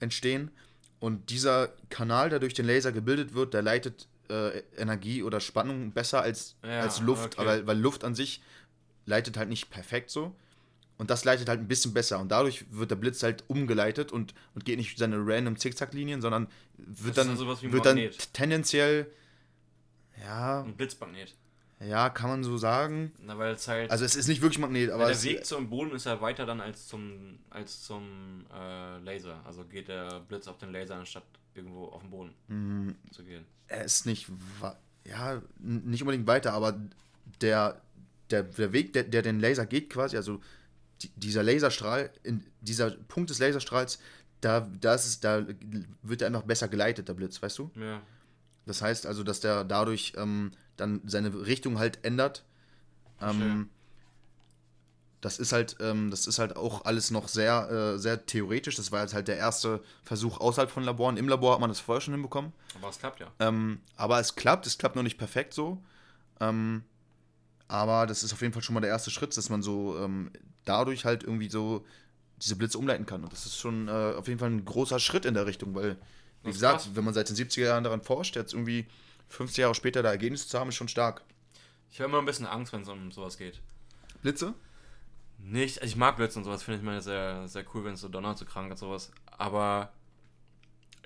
entstehen. 0.00 0.50
Und 0.98 1.30
dieser 1.30 1.68
Kanal, 1.90 2.30
der 2.30 2.40
durch 2.40 2.54
den 2.54 2.66
Laser 2.66 2.90
gebildet 2.90 3.34
wird, 3.34 3.54
der 3.54 3.62
leitet 3.62 4.08
äh, 4.28 4.62
Energie 4.76 5.22
oder 5.22 5.40
Spannung 5.40 5.92
besser 5.92 6.22
als, 6.22 6.56
ja, 6.64 6.80
als 6.80 7.00
Luft, 7.00 7.38
okay. 7.38 7.46
weil, 7.46 7.66
weil 7.66 7.78
Luft 7.78 8.02
an 8.02 8.14
sich 8.14 8.42
leitet 9.04 9.36
halt 9.36 9.48
nicht 9.48 9.70
perfekt 9.70 10.10
so. 10.10 10.34
Und 10.98 11.10
das 11.10 11.24
leitet 11.24 11.48
halt 11.48 11.60
ein 11.60 11.68
bisschen 11.68 11.92
besser. 11.92 12.18
Und 12.18 12.30
dadurch 12.30 12.64
wird 12.70 12.90
der 12.90 12.96
Blitz 12.96 13.22
halt 13.22 13.44
umgeleitet 13.48 14.12
und, 14.12 14.34
und 14.54 14.64
geht 14.64 14.78
nicht 14.78 14.98
seine 14.98 15.16
random 15.18 15.56
Zickzacklinien, 15.56 16.20
sondern 16.20 16.48
wird 16.78 17.18
dann, 17.18 17.38
wird 17.38 17.86
dann 17.86 18.10
tendenziell. 18.32 19.06
Ja. 20.22 20.62
Ein 20.62 20.76
Blitzmagnet. 20.76 21.34
Ja, 21.78 22.08
kann 22.08 22.30
man 22.30 22.42
so 22.42 22.56
sagen. 22.56 23.12
Na, 23.20 23.36
weil 23.36 23.52
es 23.52 23.68
halt. 23.68 23.90
Also 23.90 24.06
es 24.06 24.16
ist 24.16 24.28
nicht 24.28 24.40
wirklich 24.40 24.58
Magnet, 24.58 24.90
aber. 24.90 25.08
Der 25.08 25.22
Weg 25.22 25.44
zum 25.44 25.68
Boden 25.68 25.94
ist 25.94 26.06
ja 26.06 26.18
weiter 26.22 26.46
dann 26.46 26.62
als 26.62 26.88
zum 26.88 27.38
als 27.50 27.82
zum 27.82 28.46
äh, 28.50 28.98
Laser. 29.00 29.42
Also 29.44 29.64
geht 29.64 29.88
der 29.88 30.20
Blitz 30.20 30.48
auf 30.48 30.56
den 30.56 30.72
Laser 30.72 30.96
anstatt 30.96 31.24
irgendwo 31.54 31.88
auf 31.88 32.00
den 32.00 32.10
Boden 32.10 32.32
mm, 32.48 33.12
zu 33.12 33.24
gehen. 33.24 33.44
Er 33.68 33.84
ist 33.84 34.06
nicht 34.06 34.30
ja, 35.08 35.42
nicht 35.58 36.02
unbedingt 36.02 36.26
weiter, 36.26 36.52
aber 36.52 36.78
der, 37.40 37.80
der, 38.30 38.42
der 38.42 38.72
Weg, 38.72 38.92
der, 38.92 39.04
der 39.04 39.22
den 39.22 39.40
Laser 39.40 39.66
geht 39.66 39.90
quasi, 39.90 40.16
also 40.16 40.40
dieser 41.16 41.42
Laserstrahl, 41.42 42.10
in 42.22 42.44
dieser 42.60 42.90
Punkt 42.90 43.30
des 43.30 43.38
Laserstrahls, 43.38 43.98
da, 44.40 44.60
das 44.60 45.06
ist, 45.06 45.24
da 45.24 45.46
wird 46.02 46.22
er 46.22 46.28
einfach 46.28 46.42
besser 46.42 46.68
geleitet, 46.68 47.08
der 47.08 47.14
Blitz, 47.14 47.40
weißt 47.40 47.58
du? 47.58 47.70
Ja. 47.74 48.02
Das 48.66 48.82
heißt 48.82 49.06
also, 49.06 49.22
dass 49.22 49.40
der 49.40 49.64
dadurch 49.64 50.12
ähm, 50.16 50.52
dann 50.76 51.00
seine 51.06 51.46
Richtung 51.46 51.78
halt 51.78 52.04
ändert. 52.04 52.44
Ähm, 53.20 53.70
das 55.20 55.38
ist 55.38 55.52
halt, 55.52 55.76
ähm, 55.80 56.10
das 56.10 56.26
ist 56.26 56.38
halt 56.38 56.56
auch 56.56 56.84
alles 56.84 57.10
noch 57.10 57.28
sehr, 57.28 57.70
äh, 57.70 57.98
sehr 57.98 58.26
theoretisch. 58.26 58.76
Das 58.76 58.92
war 58.92 59.02
jetzt 59.02 59.14
halt 59.14 59.28
der 59.28 59.36
erste 59.36 59.82
Versuch 60.02 60.38
außerhalb 60.38 60.70
von 60.70 60.84
Laboren. 60.84 61.16
Im 61.16 61.28
Labor 61.28 61.54
hat 61.54 61.60
man 61.60 61.70
das 61.70 61.80
vorher 61.80 62.00
schon 62.00 62.14
hinbekommen. 62.14 62.52
Aber 62.74 62.90
es 62.90 62.98
klappt 62.98 63.20
ja. 63.20 63.32
Ähm, 63.38 63.80
aber 63.96 64.20
es 64.20 64.34
klappt, 64.34 64.66
es 64.66 64.78
klappt 64.78 64.96
noch 64.96 65.02
nicht 65.02 65.18
perfekt 65.18 65.54
so. 65.54 65.82
Ähm, 66.40 66.84
aber 67.68 68.06
das 68.06 68.22
ist 68.22 68.32
auf 68.32 68.40
jeden 68.42 68.52
Fall 68.52 68.62
schon 68.62 68.74
mal 68.74 68.80
der 68.80 68.90
erste 68.90 69.10
Schritt, 69.10 69.36
dass 69.36 69.48
man 69.48 69.62
so 69.62 69.98
ähm, 69.98 70.30
dadurch 70.64 71.04
halt 71.04 71.24
irgendwie 71.24 71.48
so 71.48 71.84
diese 72.40 72.56
Blitze 72.56 72.78
umleiten 72.78 73.06
kann. 73.06 73.24
Und 73.24 73.32
das 73.32 73.46
ist 73.46 73.58
schon 73.58 73.88
äh, 73.88 74.14
auf 74.16 74.28
jeden 74.28 74.38
Fall 74.38 74.50
ein 74.50 74.64
großer 74.64 75.00
Schritt 75.00 75.24
in 75.24 75.34
der 75.34 75.46
Richtung, 75.46 75.74
weil, 75.74 75.96
wie 76.42 76.52
gesagt, 76.52 76.82
krass. 76.82 76.90
wenn 76.94 77.04
man 77.04 77.14
seit 77.14 77.28
den 77.28 77.36
70er 77.36 77.64
Jahren 77.64 77.84
daran 77.84 78.02
forscht, 78.02 78.36
jetzt 78.36 78.52
irgendwie 78.52 78.86
50 79.28 79.58
Jahre 79.58 79.74
später 79.74 80.02
da 80.02 80.10
Ergebnisse 80.10 80.48
zu 80.48 80.58
haben, 80.58 80.68
ist 80.68 80.76
schon 80.76 80.88
stark. 80.88 81.22
Ich 81.90 82.00
habe 82.00 82.10
immer 82.10 82.18
ein 82.18 82.26
bisschen 82.26 82.46
Angst, 82.46 82.72
wenn 82.72 82.82
es 82.82 82.88
um 82.88 83.10
sowas 83.10 83.38
geht. 83.38 83.60
Blitze? 84.22 84.54
Nicht, 85.38 85.80
also 85.80 85.90
ich 85.90 85.96
mag 85.96 86.16
Blitze 86.16 86.38
und 86.38 86.44
sowas, 86.44 86.62
finde 86.62 86.78
ich 86.78 86.84
mal 86.84 87.00
sehr, 87.00 87.48
sehr 87.48 87.64
cool, 87.74 87.84
wenn 87.84 87.94
es 87.94 88.00
so 88.00 88.08
donnert, 88.08 88.38
so 88.38 88.44
krank 88.44 88.70
und 88.70 88.76
sowas. 88.76 89.10
Aber 89.38 89.92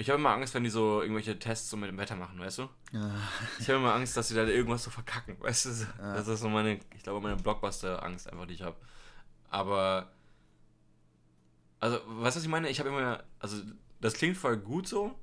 ich 0.01 0.09
habe 0.09 0.19
immer 0.19 0.31
Angst, 0.31 0.55
wenn 0.55 0.65
die 0.65 0.71
so 0.71 1.03
irgendwelche 1.03 1.39
Tests 1.39 1.69
so 1.69 1.77
mit 1.77 1.91
dem 1.91 1.99
Wetter 1.99 2.17
machen, 2.17 2.39
weißt 2.39 2.59
du? 2.59 2.69
Ja. 2.91 3.15
Ich 3.59 3.69
habe 3.69 3.81
immer 3.81 3.93
Angst, 3.93 4.17
dass 4.17 4.29
sie 4.29 4.35
da 4.35 4.45
irgendwas 4.45 4.83
so 4.83 4.91
verkacken, 4.91 5.39
weißt 5.39 5.67
du? 5.67 5.69
Ja. 5.99 6.15
Das 6.15 6.27
ist 6.27 6.41
so 6.41 6.49
meine, 6.49 6.81
ich 6.97 7.03
glaube, 7.03 7.21
meine 7.21 7.37
Blockbuster-Angst 7.37 8.33
einfach, 8.33 8.47
die 8.47 8.55
ich 8.55 8.63
habe. 8.63 8.77
Aber, 9.51 10.11
also, 11.81 11.97
weißt 11.97 12.37
du, 12.37 12.39
was 12.39 12.45
ich 12.45 12.49
meine? 12.49 12.71
Ich 12.71 12.81
habe 12.81 12.89
immer, 12.89 13.23
also, 13.41 13.63
das 14.01 14.15
klingt 14.15 14.39
voll 14.39 14.57
gut 14.57 14.89
so, 14.89 15.15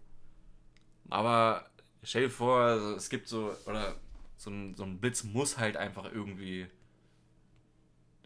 aber 1.10 1.68
stell 2.04 2.24
dir 2.24 2.30
vor, 2.30 2.60
also, 2.60 2.94
es 2.94 3.10
gibt 3.10 3.28
so, 3.28 3.56
oder 3.66 3.96
so 4.36 4.52
ein, 4.52 4.76
so 4.76 4.84
ein 4.84 5.00
Blitz 5.00 5.24
muss 5.24 5.58
halt 5.58 5.76
einfach 5.76 6.06
irgendwie 6.06 6.68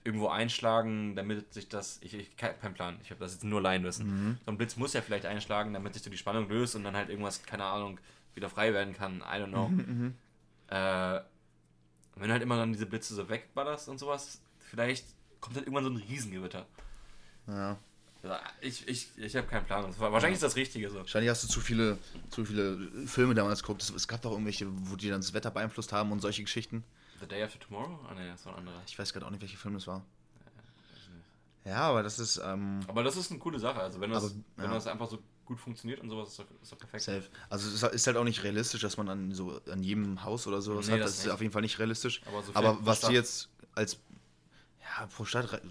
irgendwo 0.03 0.29
einschlagen, 0.29 1.15
damit 1.15 1.53
sich 1.53 1.69
das, 1.69 1.99
ich, 2.01 2.13
ich 2.13 2.35
kein 2.35 2.73
Plan, 2.73 2.97
ich 3.03 3.11
habe 3.11 3.19
das 3.19 3.33
jetzt 3.33 3.43
nur 3.43 3.61
Laienwissen. 3.61 4.07
Mhm. 4.07 4.37
So 4.45 4.51
ein 4.51 4.57
Blitz 4.57 4.75
muss 4.75 4.93
ja 4.93 5.01
vielleicht 5.01 5.25
einschlagen, 5.25 5.73
damit 5.73 5.93
sich 5.93 6.03
so 6.03 6.09
die 6.09 6.17
Spannung 6.17 6.49
löst 6.49 6.75
und 6.75 6.83
dann 6.83 6.95
halt 6.95 7.09
irgendwas, 7.09 7.43
keine 7.43 7.65
Ahnung, 7.65 7.99
wieder 8.33 8.49
frei 8.49 8.73
werden 8.73 8.93
kann. 8.93 9.19
I 9.19 9.35
don't 9.35 9.49
know. 9.49 9.67
Mhm, 9.67 9.77
mhm. 9.77 10.15
äh, 10.67 11.21
wenn 12.15 12.27
du 12.27 12.31
halt 12.31 12.43
immer 12.43 12.57
dann 12.57 12.73
diese 12.73 12.85
Blitze 12.85 13.13
so 13.13 13.29
wegballerst 13.29 13.89
und 13.89 13.99
sowas, 13.99 14.41
vielleicht 14.59 15.05
kommt 15.39 15.55
halt 15.55 15.65
irgendwann 15.65 15.83
so 15.83 15.91
ein 15.91 15.97
Riesengewitter. 15.97 16.65
Ja. 17.47 17.77
Ich, 18.59 18.87
ich, 18.87 19.09
ich 19.17 19.35
habe 19.35 19.47
keinen 19.47 19.65
Plan. 19.65 19.83
Wahrscheinlich 19.97 20.35
ist 20.35 20.43
das 20.43 20.55
Richtige 20.55 20.91
so. 20.91 20.99
Wahrscheinlich 20.99 21.31
hast 21.31 21.43
du 21.43 21.47
zu 21.47 21.59
viele, 21.59 21.97
zu 22.29 22.45
viele 22.45 23.07
Filme 23.07 23.33
damals 23.33 23.63
geguckt. 23.63 23.81
Es, 23.81 23.89
es 23.89 24.07
gab 24.07 24.21
doch 24.21 24.31
irgendwelche, 24.31 24.67
wo 24.69 24.95
die 24.95 25.09
dann 25.09 25.21
das 25.21 25.33
Wetter 25.33 25.49
beeinflusst 25.49 25.91
haben 25.91 26.11
und 26.11 26.19
solche 26.19 26.43
Geschichten. 26.43 26.83
The 27.21 27.27
Day 27.27 27.43
After 27.43 27.59
Tomorrow? 27.59 27.99
Ah, 28.09 28.13
ne, 28.13 28.27
das 28.31 28.45
war 28.45 28.53
ein 28.53 28.59
anderer. 28.59 28.81
Ich 28.87 28.97
weiß 28.99 29.13
gerade 29.13 29.25
auch 29.25 29.29
nicht, 29.29 29.41
welcher 29.41 29.57
Film 29.57 29.75
das 29.75 29.87
war. 29.87 30.03
Ja, 31.63 31.81
aber 31.81 32.01
das 32.03 32.17
ist. 32.19 32.37
Ähm, 32.43 32.79
Aber 32.87 33.03
das 33.03 33.15
ist 33.15 33.29
eine 33.29 33.39
coole 33.39 33.59
Sache. 33.59 33.79
Also, 33.79 34.01
wenn 34.01 34.09
das, 34.09 34.23
Aber, 34.25 34.33
wenn 34.57 34.65
ja. 34.65 34.73
das 34.73 34.87
einfach 34.87 35.07
so 35.09 35.19
gut 35.45 35.59
funktioniert 35.59 35.99
und 35.99 36.09
sowas, 36.09 36.29
ist 36.29 36.39
doch, 36.39 36.45
ist 36.61 36.71
doch 36.71 36.77
perfekt. 36.77 37.03
safe. 37.03 37.23
Also 37.49 37.67
es 37.69 37.83
ist 37.93 38.07
halt 38.07 38.17
auch 38.17 38.23
nicht 38.23 38.43
realistisch, 38.43 38.81
dass 38.81 38.97
man 38.97 39.09
an 39.09 39.31
so 39.33 39.61
an 39.69 39.83
jedem 39.83 40.23
Haus 40.23 40.47
oder 40.47 40.61
sowas 40.61 40.87
Nee, 40.87 40.93
hat. 40.93 41.01
das 41.01 41.17
Das 41.17 41.25
ist 41.25 41.31
auf 41.31 41.41
jeden 41.41 41.53
Fall 41.53 41.61
nicht 41.61 41.77
realistisch. 41.77 42.21
Aber 42.25 42.41
so 42.41 42.55
Aber 42.55 42.77
was 42.85 43.01
die 43.01 43.13
jetzt 43.13 43.49
als 43.75 43.99
ja, 44.97 45.05
pro 45.07 45.23
Stadt, 45.25 45.61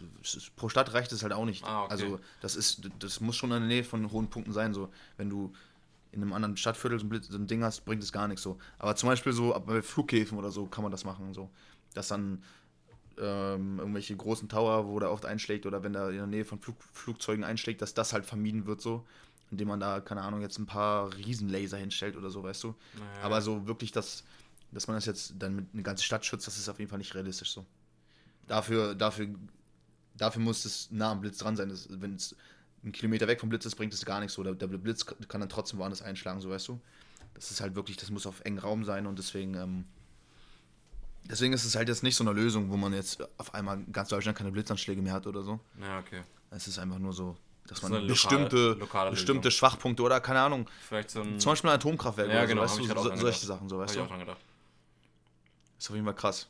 pro 0.57 0.69
Stadt 0.69 0.93
reicht 0.95 1.11
es 1.13 1.23
halt 1.23 1.33
auch 1.33 1.45
nicht. 1.45 1.65
Ah, 1.65 1.85
okay. 1.85 1.93
Also 1.93 2.21
das 2.41 2.55
ist, 2.57 2.89
das 3.01 3.21
muss 3.21 3.37
schon 3.37 3.51
in 3.51 3.59
der 3.61 3.69
Nähe 3.69 3.85
von 3.85 4.11
hohen 4.13 4.31
Punkten 4.31 4.53
sein. 4.53 4.73
So, 4.73 4.93
wenn 5.17 5.29
du 5.29 5.53
in 6.13 6.23
einem 6.23 6.33
anderen 6.33 6.57
Stadtviertel 6.57 6.99
so 6.99 7.07
ein, 7.07 7.23
so 7.23 7.39
ein 7.39 7.47
Ding 7.47 7.63
hast, 7.63 7.85
bringt 7.85 8.03
es 8.03 8.13
gar 8.13 8.27
nichts 8.29 8.43
so. 8.43 8.59
Aber 8.79 8.97
zum 8.97 9.09
Beispiel 9.09 9.33
so 9.33 9.53
bei 9.65 9.81
Flughäfen 9.83 10.39
oder 10.39 10.51
so 10.51 10.67
kann 10.67 10.83
man 10.83 10.91
das 10.91 11.05
machen. 11.05 11.33
So, 11.35 11.51
dass 11.95 12.09
dann 12.09 12.43
ähm, 13.19 13.79
irgendwelche 13.79 14.17
großen 14.17 14.49
Tower, 14.49 14.87
wo 14.89 14.99
der 14.99 15.11
oft 15.11 15.27
einschlägt 15.27 15.67
oder 15.67 15.83
wenn 15.83 15.93
der 15.93 16.09
in 16.11 16.17
der 16.17 16.27
Nähe 16.27 16.45
von 16.45 16.59
Flug, 16.61 16.77
Flugzeugen 16.93 17.45
einschlägt, 17.45 17.83
dass 17.83 17.95
das 17.95 18.13
halt 18.13 18.25
vermieden 18.27 18.67
wird 18.67 18.81
so, 18.81 19.05
indem 19.51 19.69
man 19.69 19.81
da 19.81 20.01
keine 20.01 20.23
Ahnung 20.23 20.41
jetzt 20.41 20.59
ein 20.59 20.67
paar 20.67 21.15
Riesenlaser 21.17 21.77
hinstellt 21.77 22.17
oder 22.17 22.31
so, 22.31 22.43
weißt 22.43 22.63
du. 22.65 22.75
Naja. 22.99 23.23
Aber 23.23 23.43
so 23.43 23.67
wirklich, 23.67 23.93
dass, 23.93 24.25
dass 24.73 24.87
man 24.87 24.97
das 24.97 25.07
jetzt 25.07 25.35
dann 25.39 25.55
mit 25.57 25.67
eine 25.73 25.83
ganze 25.83 26.03
Stadt 26.05 26.25
schützt, 26.25 26.47
das 26.47 26.57
ist 26.57 26.69
auf 26.69 26.79
jeden 26.79 26.89
Fall 26.89 26.99
nicht 26.99 27.15
realistisch 27.15 27.53
so. 27.53 27.67
Dafür, 28.47 28.95
dafür, 28.95 29.29
dafür 30.17 30.43
muss 30.43 30.65
es 30.65 30.91
nah 30.91 31.13
am 31.13 31.21
Blitz 31.21 31.39
dran 31.39 31.57
sein. 31.57 31.69
Das- 31.69 31.89
Wenn 32.01 32.19
es 32.83 32.85
ein 32.89 32.93
Kilometer 32.93 33.26
weg 33.28 33.41
vom 33.41 33.49
Blitz 33.49 33.64
ist, 33.66 33.76
bringt 33.76 33.93
es 33.95 34.05
gar 34.05 34.20
nichts 34.20 34.35
so. 34.35 34.43
Der, 34.43 34.55
der 34.55 34.66
Blitz 34.66 35.05
kann 35.07 35.41
dann 35.41 35.49
trotzdem 35.49 35.78
woanders 35.78 36.03
einschlagen, 36.03 36.41
so 36.41 36.51
weißt 36.51 36.68
du. 36.68 36.81
Das 37.35 37.51
ist 37.51 37.61
halt 37.61 37.74
wirklich, 37.74 37.97
das 37.97 38.11
muss 38.11 38.26
auf 38.26 38.41
engem 38.41 38.59
Raum 38.61 38.85
sein 38.85 39.07
und 39.07 39.18
deswegen, 39.18 39.55
ähm, 39.55 39.85
deswegen 41.24 41.53
ist 41.53 41.64
es 41.64 41.76
halt 41.76 41.89
jetzt 41.89 42.03
nicht 42.03 42.16
so 42.16 42.24
eine 42.24 42.33
Lösung, 42.33 42.70
wo 42.70 42.76
man 42.76 42.93
jetzt 42.93 43.22
auf 43.39 43.55
einmal 43.55 43.78
in 43.78 43.93
ganz 43.93 44.09
Deutschland 44.09 44.37
keine 44.37 44.51
Blitzanschläge 44.51 45.01
mehr 45.03 45.12
hat 45.12 45.26
oder 45.26 45.43
so. 45.43 45.61
Ja, 45.81 45.99
okay. 46.01 46.22
Es 46.51 46.66
ist 46.66 46.78
einfach 46.78 46.99
nur 46.99 47.12
so, 47.12 47.37
dass 47.68 47.81
Das 47.81 47.89
man 47.91 48.07
bestimmte, 48.07 48.57
lokale- 48.72 48.78
lokale 48.81 49.11
bestimmte. 49.12 49.51
Schwachpunkte 49.51 50.03
oder 50.03 50.20
keine 50.20 50.41
Ahnung, 50.41 50.68
Vielleicht 50.89 51.11
so 51.11 51.22
ein. 51.22 51.39
zum 51.39 51.53
Beispiel 51.53 51.70
ein 51.70 51.76
Atomkraftwerk 51.76 52.28
Ja, 52.28 52.39
oder 52.39 52.47
genau, 52.47 52.66
so, 52.66 52.78
weißt 52.83 52.95
du, 52.97 53.03
so, 53.03 53.16
solche. 53.16 53.47
Sachen, 53.47 53.68
so, 53.68 53.76
Hab 53.76 53.83
weißt 53.85 53.95
ich 53.95 53.99
du. 53.99 54.05
auch 54.05 54.09
dran 54.09 54.20
gedacht. 54.20 54.41
Ist 55.78 55.89
auf 55.89 55.95
jeden 55.95 56.07
Fall 56.07 56.14
krass. 56.16 56.49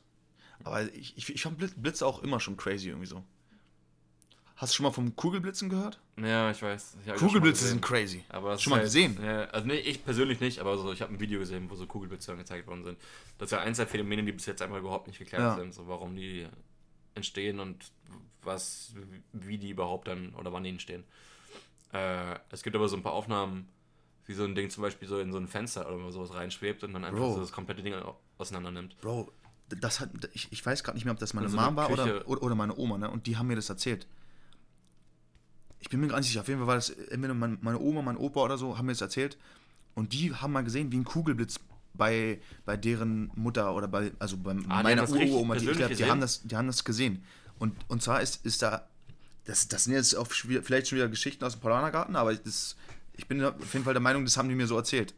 Aber 0.65 0.83
ich, 0.95 1.17
ich, 1.17 1.29
ich 1.35 1.43
fand 1.43 1.59
Blitz, 1.77 2.03
auch 2.03 2.23
immer 2.23 2.41
schon 2.41 2.57
crazy 2.57 2.89
irgendwie 2.89 3.07
so. 3.07 3.23
Hast 4.61 4.75
du 4.75 4.77
schon 4.77 4.85
mal 4.85 4.91
vom 4.93 5.17
Kugelblitzen 5.17 5.71
gehört? 5.71 5.99
Ja, 6.19 6.51
ich 6.51 6.61
weiß. 6.63 6.99
Ich 7.07 7.15
Kugelblitze 7.15 7.67
sind 7.67 7.81
crazy. 7.81 8.25
Aber 8.29 8.59
Schon 8.59 8.73
mal 8.73 8.83
gesehen? 8.83 9.19
Ja, 9.25 9.45
also 9.45 9.67
nee, 9.67 9.79
ich 9.79 10.05
persönlich 10.05 10.39
nicht, 10.41 10.59
aber 10.59 10.77
so, 10.77 10.93
ich 10.93 11.01
habe 11.01 11.15
ein 11.15 11.19
Video 11.19 11.39
gesehen, 11.41 11.71
wo 11.71 11.77
so 11.77 11.87
Kugelblitze 11.87 12.33
angezeigt 12.33 12.67
worden 12.67 12.85
sind. 12.85 12.99
Das 13.39 13.47
ist 13.47 13.53
ja 13.53 13.61
eins 13.61 13.79
der 13.79 13.87
Phänomene, 13.87 14.23
die 14.23 14.33
bis 14.33 14.45
jetzt 14.45 14.61
einmal 14.61 14.81
überhaupt 14.81 15.07
nicht 15.07 15.19
geklärt 15.19 15.41
Ja. 15.43 15.55
sind, 15.57 15.73
so 15.73 15.89
warum 15.89 16.15
die 16.15 16.47
entstehen 17.15 17.59
und 17.59 17.91
was, 18.43 18.93
wie 19.33 19.57
die 19.57 19.71
überhaupt 19.71 20.09
dann 20.09 20.35
oder 20.35 20.53
wann 20.53 20.63
die 20.65 20.71
entstehen. 20.71 21.05
Äh, 21.95 22.35
es 22.51 22.63
gibt 22.63 22.77
aber 22.77 22.87
so 22.89 22.97
ein 22.97 23.03
paar 23.03 23.13
Aufnahmen, 23.15 23.67
wie 24.27 24.35
so 24.35 24.45
ein 24.45 24.55
Ding 24.55 24.69
zum 24.69 24.83
Beispiel 24.83 25.09
so 25.09 25.21
in 25.21 25.33
so 25.33 25.39
ein 25.39 25.49
Fenster 25.49 25.91
oder 25.91 26.13
sowas 26.13 26.35
reinschwebt 26.35 26.85
und 26.85 26.93
dann 26.93 27.05
einfach 27.07 27.19
Bro. 27.19 27.35
so 27.37 27.41
das 27.41 27.51
komplette 27.53 27.83
Ding 27.83 27.95
au- 27.95 28.19
auseinander 28.37 28.71
nimmt. 28.71 29.01
Bro, 29.01 29.33
das 29.71 30.01
hat, 30.01 30.11
ich, 30.35 30.49
ich 30.53 30.65
weiß 30.67 30.85
gerade 30.85 30.97
nicht 30.99 31.07
mehr, 31.07 31.13
ob 31.15 31.19
das 31.19 31.33
meine 31.33 31.49
so 31.49 31.57
Mom 31.57 31.77
war 31.77 31.91
oder, 31.91 32.29
oder 32.29 32.55
meine 32.55 32.77
Oma, 32.77 32.99
ne? 32.99 33.11
Und 33.11 33.27
die 33.27 33.39
haben 33.39 33.47
mir 33.47 33.57
das 33.57 33.71
erzählt. 33.71 34.07
Ich 35.81 35.89
bin 35.89 36.01
mir 36.01 36.09
gar 36.09 36.19
nicht 36.19 36.29
sicher. 36.29 36.41
Auf 36.41 36.49
jeden 36.49 36.61
Fall 36.61 36.69
war 36.69 36.75
das 36.77 36.91
entweder 36.91 37.35
mein- 37.35 37.59
meine 37.63 37.79
Oma, 37.79 38.03
mein 38.03 38.17
Opa 38.17 38.41
oder 38.41 38.59
so, 38.59 38.77
haben 38.79 38.87
mir 38.87 38.93
das 38.93 39.01
erzählt. 39.01 39.37
Und 39.95 40.13
die 40.13 40.33
haben 40.35 40.53
mal 40.53 40.63
gesehen, 40.65 40.93
wie 40.93 40.99
ein 40.99 41.05
Kugelblitz 41.05 41.59
bei, 41.95 42.41
bei 42.65 42.77
deren 42.77 43.31
Mutter 43.35 43.75
oder 43.75 43.89
bei, 43.89 44.13
also 44.19 44.37
bei 44.37 44.53
Ah, 44.69 44.83
meiner 44.83 45.03
Uroma, 45.33 45.55
die, 45.57 45.67
glaub, 45.67 45.89
die, 45.97 46.05
haben 46.11 46.21
das, 46.21 46.43
die 46.43 46.57
haben 46.57 46.67
das 46.67 46.85
gesehen. 46.85 47.25
Und, 47.59 47.75
und 47.89 48.03
zwar 48.03 48.21
ist, 48.23 48.45
ist 48.47 48.63
da, 48.63 48.87
das, 49.45 49.69
das 49.69 49.85
sind 49.85 49.95
jetzt 49.95 50.15
auch 50.15 50.27
vielleicht 50.29 50.89
schon 50.89 50.97
wieder 50.97 51.09
Geschichten 51.09 51.45
aus 51.45 51.53
dem 51.55 51.61
Paulanergarten, 51.61 52.15
aber 52.17 52.33
ich, 52.33 52.41
das, 52.43 52.77
ich 53.15 53.27
bin 53.27 53.43
auf 53.45 53.55
jeden 53.73 53.85
Fall 53.85 53.95
der 53.95 54.01
Meinung, 54.01 54.25
das 54.25 54.37
haben 54.37 54.49
die 54.49 54.55
mir 54.55 54.67
so 54.67 54.77
erzählt. 54.77 55.15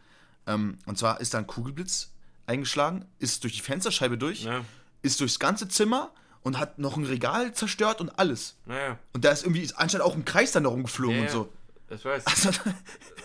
Ähm, 0.47 0.79
und 0.87 0.99
zwar 0.99 1.21
ist 1.21 1.35
da 1.35 1.39
ein 1.39 1.47
Kugelblitz 1.47 2.11
eingeschlagen, 2.47 3.05
ist 3.19 3.45
durch 3.45 3.53
die 3.55 3.61
Fensterscheibe 3.61 4.17
durch, 4.19 4.45
Ja, 4.45 4.65
ist 5.03 5.21
durchs 5.21 5.39
ganze 5.39 5.69
Zimmer 5.69 6.11
und 6.43 6.59
hat 6.59 6.79
noch 6.79 6.97
ein 6.97 7.05
Regal 7.05 7.53
zerstört 7.53 8.01
und 8.01 8.19
alles. 8.19 8.57
naja. 8.67 8.99
Und 9.13 9.25
da 9.25 9.31
ist 9.31 9.45
irgendwie 9.45 9.69
anscheinend 9.77 10.05
auch 10.07 10.15
ein 10.15 10.25
Kreis 10.25 10.53
dann 10.53 10.65
da 10.65 10.71
rumgeflogen 10.71 11.17
Ja, 11.17 11.23
und 11.23 11.31
so. 11.31 11.49
Ich 11.91 12.05
weiß. 12.05 12.25
Also, 12.27 12.51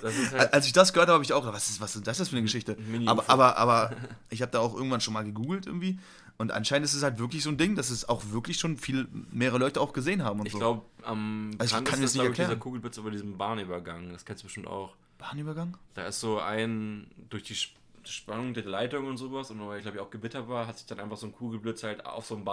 Das 0.02 0.32
halt, 0.34 0.54
als 0.54 0.66
ich 0.68 0.74
das 0.74 0.92
gehört 0.92 1.08
habe, 1.08 1.14
habe 1.16 1.24
ich 1.24 1.32
auch 1.34 1.40
gedacht, 1.40 1.56
was 1.56 1.70
ist, 1.70 1.80
was 1.80 1.96
ist 1.96 2.06
das 2.06 2.28
für 2.30 2.36
eine 2.36 2.44
Geschichte? 2.44 2.78
Aber, 3.06 3.24
aber, 3.30 3.58
aber 3.58 3.96
ich 4.30 4.42
habe 4.42 4.52
da 4.52 4.60
auch 4.60 4.76
irgendwann 4.76 5.00
schon 5.02 5.14
mal 5.14 5.24
gegoogelt 5.24 5.66
irgendwie. 5.68 5.98
Und 6.38 6.52
anscheinend 6.52 6.86
ist 6.86 6.94
es 6.94 7.02
halt 7.02 7.18
wirklich 7.18 7.42
so 7.44 7.50
ein 7.50 7.58
Ding, 7.58 7.76
dass 7.76 7.90
es 7.90 8.08
auch 8.08 8.22
wirklich 8.32 8.60
schon 8.60 8.78
viel, 8.78 9.08
mehrere 9.32 9.58
Leute 9.58 9.82
auch 9.82 9.92
gesehen 9.94 10.24
haben 10.24 10.40
und 10.42 10.46
ich 10.46 10.52
so. 10.52 10.60
glaube, 10.60 10.82
am 11.04 11.52
Also 11.58 11.78
ich 11.78 11.84
kann 11.86 12.02
das 12.02 12.14
nicht 12.14 12.24
ich, 12.24 12.30
dieser 12.32 12.42
erklären. 12.44 12.60
Kugelblitz 12.60 12.98
über 12.98 13.10
diesen 13.10 13.38
Bahnübergang. 13.38 14.12
Das 14.12 14.24
kennst 14.26 14.44
du 14.44 14.48
bestimmt 14.48 14.68
auch. 14.68 14.94
Bahnübergang? 15.18 15.78
Da 15.96 16.06
ist 16.06 16.20
so 16.20 16.40
ein, 16.40 17.08
durch 17.30 17.44
die 17.44 17.54
Sp- 17.58 17.74
Spannung 18.04 18.54
der 18.54 18.66
Leitung 18.66 19.08
und 19.08 19.18
sowas, 19.18 19.50
und 19.50 19.66
weil 19.68 19.78
ich 19.80 19.84
glaube 19.84 19.98
ich 19.98 20.04
auch 20.04 20.12
Gewitter 20.12 20.48
war, 20.48 20.68
hat 20.68 20.78
sich 20.78 20.86
dann 20.88 21.00
einfach 21.00 21.18
so 21.18 21.26
ein 21.26 21.32
Kugelblitz 21.34 21.84
halt 21.84 22.06
auf 22.06 22.26
so 22.28 22.36
einem 22.36 22.46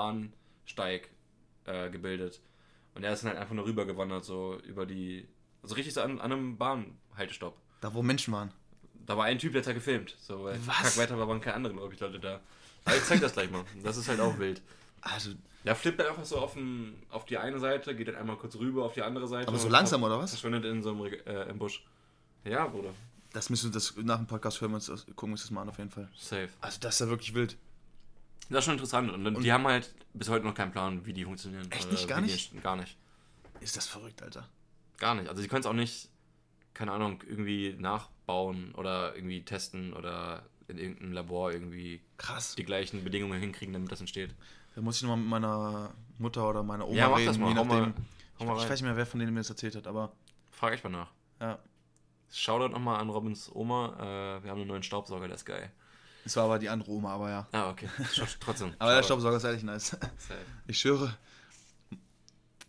Bahnsteig 0.64 1.08
äh, 1.66 1.90
gebildet. 1.90 2.40
Und 2.94 3.04
er 3.04 3.12
ist 3.12 3.22
dann 3.22 3.30
halt 3.30 3.40
einfach 3.40 3.54
nur 3.54 3.64
rübergewandert, 3.66 4.24
so 4.24 4.58
über 4.60 4.86
die, 4.86 5.26
also 5.62 5.74
richtig 5.74 5.94
so 5.94 6.00
an, 6.02 6.20
an 6.20 6.32
einem 6.32 6.56
Bahnhaltestopp. 6.56 7.56
Da, 7.80 7.92
wo 7.92 8.02
Menschen 8.02 8.32
waren. 8.32 8.52
Da 9.06 9.16
war 9.16 9.24
ein 9.24 9.38
Typ, 9.38 9.52
der 9.52 9.60
hat 9.62 9.68
da 9.68 9.72
gefilmt. 9.72 10.16
So, 10.20 10.44
weil 10.44 10.58
Was? 10.66 10.76
Kackwetter 10.82 11.18
war, 11.18 11.28
waren 11.28 11.40
keine 11.40 11.56
anderen, 11.56 11.76
glaube 11.76 11.92
ich, 11.92 12.00
Leute 12.00 12.20
da. 12.20 12.40
Aber 12.84 12.96
ich 12.96 13.04
zeig 13.04 13.20
das 13.20 13.32
gleich 13.32 13.50
mal. 13.50 13.64
Das 13.82 13.96
ist 13.96 14.08
halt 14.08 14.20
auch 14.20 14.38
wild. 14.38 14.62
Also, 15.00 15.32
Der 15.64 15.74
flippt 15.74 16.00
dann 16.00 16.06
einfach 16.06 16.24
so 16.24 16.38
auf, 16.38 16.54
den, 16.54 16.94
auf 17.10 17.24
die 17.26 17.36
eine 17.36 17.58
Seite, 17.58 17.94
geht 17.94 18.08
dann 18.08 18.14
einmal 18.14 18.36
kurz 18.36 18.56
rüber 18.56 18.84
auf 18.84 18.94
die 18.94 19.02
andere 19.02 19.26
Seite. 19.26 19.48
aber 19.48 19.58
so 19.58 19.68
langsam 19.68 20.02
oder 20.02 20.18
was? 20.18 20.30
Verschwindet 20.30 20.64
in 20.64 20.82
so 20.82 20.90
einem 20.90 21.04
äh, 21.04 21.50
im 21.50 21.58
Busch. 21.58 21.84
Ja, 22.44 22.66
Bruder. 22.66 22.90
Das 23.32 23.50
müssen 23.50 23.70
wir 23.70 23.74
das 23.74 23.94
nach 23.96 24.18
dem 24.18 24.26
Podcast 24.26 24.60
hören, 24.60 24.70
wir 24.70 24.76
uns 24.76 24.86
das, 24.86 25.04
gucken 25.06 25.30
wir 25.30 25.32
uns 25.32 25.42
das 25.42 25.50
mal 25.50 25.62
an 25.62 25.68
auf 25.68 25.78
jeden 25.78 25.90
Fall. 25.90 26.08
Safe. 26.16 26.48
Also 26.60 26.78
das 26.80 26.94
ist 26.94 27.00
ja 27.00 27.08
wirklich 27.08 27.34
wild. 27.34 27.56
Das 28.50 28.58
ist 28.60 28.64
schon 28.64 28.74
interessant. 28.74 29.10
Und, 29.10 29.24
dann- 29.24 29.34
die 29.40 29.52
haben 29.52 29.66
halt 29.66 29.94
bis 30.12 30.28
heute 30.28 30.44
noch 30.44 30.54
keinen 30.54 30.72
Plan, 30.72 31.04
wie 31.06 31.12
die 31.12 31.24
funktionieren. 31.24 31.70
Echt 31.70 31.84
Oder 31.86 31.92
nicht? 31.92 32.08
Gar 32.08 32.20
nicht? 32.20 32.62
Gar 32.62 32.76
nicht. 32.76 32.96
Ist 33.60 33.76
das 33.76 33.86
verrückt, 33.86 34.22
Alter. 34.22 34.48
Gar 34.98 35.14
nicht. 35.14 35.28
Also 35.28 35.40
sie 35.42 35.48
können 35.48 35.60
es 35.60 35.66
auch 35.66 35.72
nicht, 35.72 36.08
keine 36.74 36.92
Ahnung, 36.92 37.22
irgendwie 37.26 37.74
nachbauen 37.78 38.74
oder 38.74 39.14
irgendwie 39.16 39.42
testen 39.44 39.92
oder 39.92 40.44
in 40.68 40.78
irgendeinem 40.78 41.12
Labor 41.12 41.52
irgendwie 41.52 42.00
Krass. 42.16 42.54
die 42.54 42.64
gleichen 42.64 43.02
Bedingungen 43.04 43.38
hinkriegen, 43.40 43.72
damit 43.72 43.90
das 43.92 44.00
entsteht. 44.00 44.34
Da 44.74 44.80
muss 44.80 44.96
ich 44.96 45.02
nochmal 45.02 45.18
mit 45.18 45.28
meiner 45.28 45.92
Mutter 46.18 46.48
oder 46.48 46.62
meiner 46.62 46.86
Oma 46.86 46.96
Ja, 46.96 47.08
mach 47.08 47.18
reden, 47.18 47.26
das 47.26 47.38
mal. 47.38 47.50
je 47.50 47.56
Hau 47.56 47.64
mal, 47.64 47.80
nachdem. 47.86 48.04
hau 48.40 48.44
mal 48.46 48.54
ich 48.56 48.62
rein. 48.62 48.70
weiß 48.70 48.80
nicht 48.80 48.88
mehr, 48.88 48.96
wer 48.96 49.06
von 49.06 49.20
denen 49.20 49.34
mir 49.34 49.40
das 49.40 49.50
erzählt 49.50 49.76
hat, 49.76 49.86
aber 49.86 50.12
Frag 50.50 50.74
ich 50.74 50.82
mal 50.84 50.90
nach. 50.90 51.10
ja. 51.40 51.58
Shoutout 52.32 52.72
nochmal 52.72 53.00
an 53.00 53.10
Robins 53.10 53.48
Oma. 53.54 53.94
Äh, 54.38 54.42
wir 54.42 54.50
haben 54.50 54.58
einen 54.60 54.66
neuen 54.66 54.82
Staubsauger, 54.82 55.26
der 55.28 55.36
ist 55.36 55.44
geil. 55.44 55.70
Es 56.24 56.36
war 56.36 56.44
aber 56.44 56.58
die 56.58 56.68
andere 56.68 56.90
Oma, 56.90 57.14
aber 57.14 57.30
ja. 57.30 57.48
Ah, 57.52 57.70
okay. 57.70 57.88
Trotzdem. 58.40 58.72
Aber 58.78 58.94
der. 58.94 59.02
Staubsauger 59.02 59.36
ist 59.36 59.44
ehrlich 59.44 59.62
nice. 59.62 59.88
Safe. 59.88 60.00
Ich 60.66 60.78
schwöre, 60.78 61.14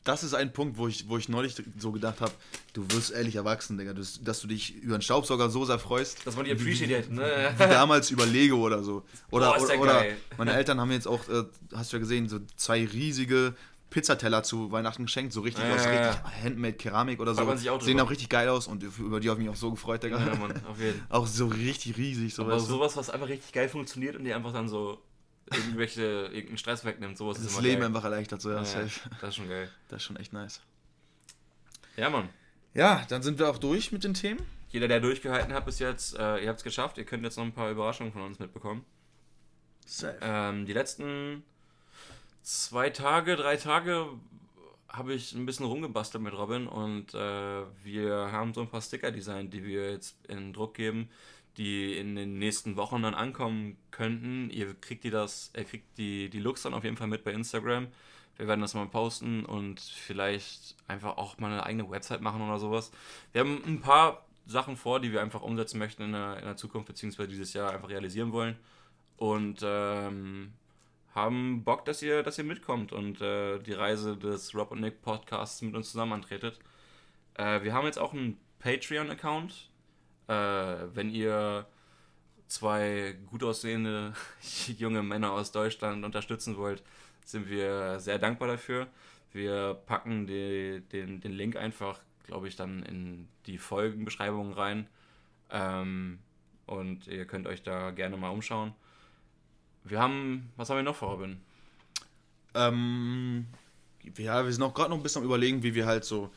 das 0.06 0.24
ist 0.24 0.36
ein 0.36 0.54
Punkt, 0.54 0.78
wo 0.78 0.88
ich, 0.88 1.10
wo 1.10 1.18
ich 1.18 1.30
neulich 1.30 1.56
so 1.80 1.92
gedacht 1.92 2.22
habe, 2.22 2.32
du 2.74 2.86
wirst 2.92 3.12
ehrlich 3.12 3.36
erwachsen, 3.36 3.78
Digga. 3.78 3.94
Du, 3.94 4.04
dass 4.22 4.40
du 4.40 4.48
dich 4.48 4.76
über 4.76 4.94
einen 4.94 5.02
Staubsauger 5.02 5.50
so 5.50 5.66
sehr 5.66 5.80
freust, 5.80 6.26
Dass 6.28 6.36
man 6.36 6.46
die 6.46 6.52
appreciated, 6.52 7.12
ne? 7.12 7.54
wie 7.58 7.64
damals 7.64 8.12
über 8.12 8.26
Lego 8.26 8.58
oder 8.58 8.84
so. 8.84 9.04
Oder, 9.32 9.54
Boah, 9.54 9.64
oder, 9.64 9.80
oder 9.80 10.06
meine 10.38 10.54
Eltern 10.56 10.80
haben 10.80 10.92
jetzt 10.92 11.08
auch, 11.08 11.28
äh, 11.28 11.44
hast 11.74 11.92
du 11.92 11.98
ja 11.98 12.02
gesehen, 12.02 12.30
so 12.30 12.40
zwei 12.56 12.86
riesige 12.86 13.56
Pizzateller 13.90 14.44
zu 14.44 14.72
Weihnachten 14.72 15.06
geschenkt, 15.06 15.32
so 15.34 15.42
richtig 15.42 15.64
Ja, 15.64 15.76
aus 15.76 15.86
ja, 15.86 15.92
richtig 16.10 16.44
Handmade 16.44 16.74
Keramik 16.74 17.20
oder 17.20 17.34
so. 17.36 17.56
Sehen 17.56 17.80
drüber. 17.80 18.04
auch 18.04 18.10
richtig 18.10 18.30
geil 18.30 18.50
aus 18.50 18.68
und 18.68 18.84
über 18.84 19.20
die 19.20 19.30
habe 19.30 19.40
ich 19.40 19.46
mich 19.48 19.56
auch 19.56 19.60
so 19.60 19.72
gefreut, 19.72 20.04
Digga. 20.04 20.20
Ja, 20.20 20.36
Mann, 20.36 20.52
auf 20.66 20.80
jeden 20.80 21.00
Fall. 21.00 21.08
Auch 21.10 21.28
so 21.28 21.48
richtig 21.48 21.96
riesig, 21.98 22.34
so 22.34 22.44
Aber 22.44 22.60
sowas, 22.60 22.98
was 22.98 23.10
einfach 23.10 23.30
richtig 23.30 23.54
geil 23.54 23.70
funktioniert 23.70 24.16
und 24.16 24.24
die 24.26 24.34
einfach 24.34 24.52
dann 24.54 24.68
so 24.68 25.02
irgendwelche, 25.54 26.02
irgendeinen 26.02 26.58
Stress 26.58 26.84
wegnimmt, 26.84 27.18
sowas 27.18 27.38
ist 27.40 27.46
Das 27.56 27.62
Leben 27.62 27.82
geil. 27.82 27.88
einfach 27.88 28.04
erleichtert, 28.04 28.42
so 28.42 28.50
ja, 28.50 28.58
Ja, 28.58 28.66
safe. 28.66 29.00
das 29.22 29.30
ist 29.30 29.36
schon 29.36 29.48
geil. 29.50 29.70
Das 29.88 29.98
ist 29.98 30.04
schon 30.04 30.18
echt 30.18 30.34
nice. 30.34 30.62
Ja, 31.96 32.10
Mann. 32.10 32.30
Ja, 32.74 33.06
dann 33.08 33.22
sind 33.22 33.40
wir 33.40 33.50
auch 33.50 33.58
durch 33.60 33.92
mit 33.92 34.04
den 34.04 34.14
Themen. 34.16 34.42
Jeder, 34.70 34.88
der 34.90 35.00
durchgehalten 35.00 35.54
hat 35.54 35.66
bis 35.66 35.80
jetzt, 35.80 36.18
äh, 36.18 36.40
ihr 36.44 36.50
habt 36.50 36.60
es 36.60 36.64
geschafft. 36.66 36.98
Ihr 36.98 37.06
könnt 37.06 37.24
jetzt 37.24 37.38
noch 37.38 37.46
ein 37.46 37.54
paar 37.54 37.72
Überraschungen 37.72 38.12
von 38.12 38.24
uns 38.24 38.40
mitbekommen. 38.40 38.84
Safe. 39.86 40.18
Ähm, 40.22 40.66
die 40.66 40.74
letzten 40.74 41.44
zwei 42.46 42.92
Tage, 42.92 43.36
drei 43.36 43.58
Tage 43.58 44.08
habe 44.88 45.14
ich 45.14 45.34
ein 45.34 45.46
bisschen 45.46 45.66
rumgebastelt 45.66 46.24
mit 46.24 46.34
Robin 46.34 46.68
und 46.68 47.14
äh, 47.14 47.64
wir 47.84 48.32
haben 48.32 48.54
so 48.54 48.62
ein 48.62 48.70
paar 48.70 48.82
Sticker 48.82 49.12
designt, 49.12 49.54
die 49.54 49.66
wir 49.66 49.92
jetzt 49.92 50.16
in 50.30 50.54
Druck 50.54 50.76
geben, 50.76 51.10
die 51.58 51.98
in 51.98 52.16
den 52.16 52.38
nächsten 52.38 52.78
Wochen 52.78 53.02
dann 53.02 53.16
ankommen 53.16 53.78
könnten. 53.92 54.50
Ihr 54.52 54.76
kriegt 54.76 55.04
die 55.04 55.10
das, 55.10 55.52
ihr 55.58 55.66
kriegt 55.66 55.98
die, 55.98 56.30
die 56.30 56.40
Looks 56.40 56.62
dann 56.62 56.74
auf 56.74 56.84
jeden 56.84 56.98
Fall 56.98 57.08
mit 57.08 57.24
bei 57.24 57.34
Instagram. 57.34 57.88
Wir 58.38 58.48
werden 58.48 58.62
das 58.62 58.74
mal 58.74 58.86
posten 58.88 59.44
und 59.44 59.80
vielleicht 59.80 60.76
einfach 60.88 61.18
auch 61.18 61.38
mal 61.40 61.52
eine 61.52 61.66
eigene 61.66 61.90
Website 61.90 62.22
machen 62.22 62.42
oder 62.42 62.60
sowas. 62.60 62.92
Wir 63.32 63.42
haben 63.42 63.64
ein 63.66 63.82
paar 63.82 64.26
Sachen 64.46 64.78
vor, 64.78 65.00
die 65.00 65.12
wir 65.12 65.22
einfach 65.22 65.42
umsetzen 65.42 65.80
möchten 65.80 66.04
in 66.04 66.12
der, 66.12 66.38
in 66.38 66.46
der 66.46 66.58
Zukunft, 66.58 66.88
beziehungsweise 66.88 67.30
dieses 67.30 67.54
Jahr 67.54 67.72
einfach 67.72 67.90
realisieren 67.90 68.32
wollen. 68.32 68.56
Und 69.18 69.62
ähm, 69.64 70.54
haben 71.16 71.64
Bock, 71.64 71.86
dass 71.86 72.02
ihr, 72.02 72.24
dass 72.24 72.38
ihr 72.38 72.44
mitkommt 72.44 72.92
und 72.92 73.22
äh, 73.22 73.60
die 73.60 73.74
Reise 73.74 74.18
des 74.18 74.54
Rob 74.54 74.72
und 74.72 74.82
Nick 74.82 75.02
Podcasts 75.02 75.62
mit 75.62 75.74
uns 75.74 75.92
zusammen 75.92 76.14
antretet. 76.14 76.60
Äh, 77.36 77.64
wir 77.64 77.74
haben 77.74 77.86
jetzt 77.86 77.98
auch 77.98 78.14
einen 78.14 78.38
Patreon-Account. 78.60 79.72
Äh, 80.28 80.34
wenn 80.94 81.10
ihr 81.12 81.66
zwei 82.48 83.16
gut 83.28 83.44
aussehende 83.44 84.14
junge 84.78 85.04
Männer 85.04 85.32
aus 85.32 85.54
Deutschland 85.54 86.04
unterstützen 86.04 86.58
wollt, 86.58 86.84
sind 87.24 87.50
wir 87.50 88.00
sehr 88.00 88.20
dankbar 88.20 88.50
dafür. 88.50 88.88
Wir 89.32 89.74
packen 89.86 90.28
die, 90.28 90.82
den, 90.92 91.22
den 91.22 91.32
Link 91.32 91.56
einfach, 91.56 92.00
glaube 92.26 92.50
ich, 92.50 92.58
dann 92.58 92.84
in 92.84 93.28
die 93.46 93.58
Folgenbeschreibung 93.58 94.54
rein. 94.54 94.88
Ähm, 95.50 96.20
und 96.66 97.08
ihr 97.08 97.26
könnt 97.26 97.48
euch 97.48 97.64
da 97.64 97.92
gerne 97.92 98.18
mal 98.18 98.30
umschauen. 98.30 98.74
Wir 99.86 100.00
haben, 100.00 100.52
was 100.58 100.70
haben 100.70 100.78
wir 100.78 100.84
noch 100.84 100.96
vor, 100.96 101.12
Robin? 101.12 101.38
Ähm, 102.56 103.46
ja, 104.18 104.44
wir 104.44 104.52
sind 104.52 104.64
auch 104.64 104.74
gerade 104.74 104.90
noch 104.90 104.98
ein 104.98 105.04
bisschen 105.04 105.22
am 105.22 105.28
überlegen, 105.28 105.62
wie 105.62 105.76
wir 105.76 105.86
halt 105.86 106.04
so, 106.04 106.32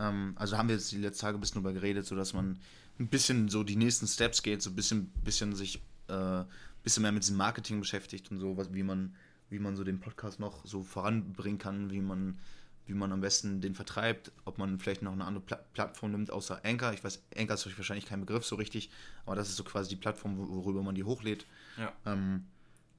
ähm, 0.00 0.32
also 0.36 0.56
haben 0.56 0.68
wir 0.68 0.76
jetzt 0.76 0.92
die 0.92 0.98
letzten 0.98 1.20
Tage 1.20 1.36
ein 1.36 1.40
bisschen 1.40 1.62
drüber 1.62 1.74
geredet, 1.74 2.06
so 2.06 2.16
dass 2.16 2.32
man 2.32 2.58
ein 2.98 3.08
bisschen 3.08 3.48
so 3.48 3.64
die 3.64 3.76
nächsten 3.76 4.06
Steps 4.06 4.42
geht, 4.42 4.62
so 4.62 4.70
ein 4.70 4.76
bisschen, 4.76 5.08
bisschen 5.24 5.54
sich, 5.54 5.82
äh, 6.08 6.44
bisschen 6.82 7.02
mehr 7.02 7.12
mit 7.12 7.22
diesem 7.22 7.36
Marketing 7.36 7.80
beschäftigt 7.80 8.30
und 8.30 8.38
so, 8.38 8.56
was, 8.56 8.72
wie 8.72 8.82
man, 8.82 9.14
wie 9.50 9.58
man 9.58 9.76
so 9.76 9.84
den 9.84 10.00
Podcast 10.00 10.40
noch 10.40 10.64
so 10.64 10.82
voranbringen 10.82 11.58
kann, 11.58 11.90
wie 11.90 12.00
man, 12.00 12.38
wie 12.86 12.94
man 12.94 13.12
am 13.12 13.20
besten 13.20 13.60
den 13.60 13.74
vertreibt, 13.74 14.32
ob 14.46 14.56
man 14.56 14.78
vielleicht 14.78 15.02
noch 15.02 15.12
eine 15.12 15.24
andere 15.24 15.44
Pla 15.44 15.56
Plattform 15.74 16.12
nimmt, 16.12 16.30
außer 16.30 16.64
Anchor. 16.64 16.94
Ich 16.94 17.04
weiß, 17.04 17.22
Anchor 17.36 17.54
ist 17.54 17.66
euch 17.66 17.76
wahrscheinlich 17.76 18.06
kein 18.06 18.20
Begriff 18.20 18.46
so 18.46 18.56
richtig, 18.56 18.88
aber 19.26 19.36
das 19.36 19.50
ist 19.50 19.56
so 19.56 19.64
quasi 19.64 19.90
die 19.90 19.96
Plattform, 19.96 20.38
worüber 20.38 20.82
man 20.82 20.94
die 20.94 21.04
hochlädt. 21.04 21.44
Ja. 21.76 21.92
Ähm, 22.06 22.46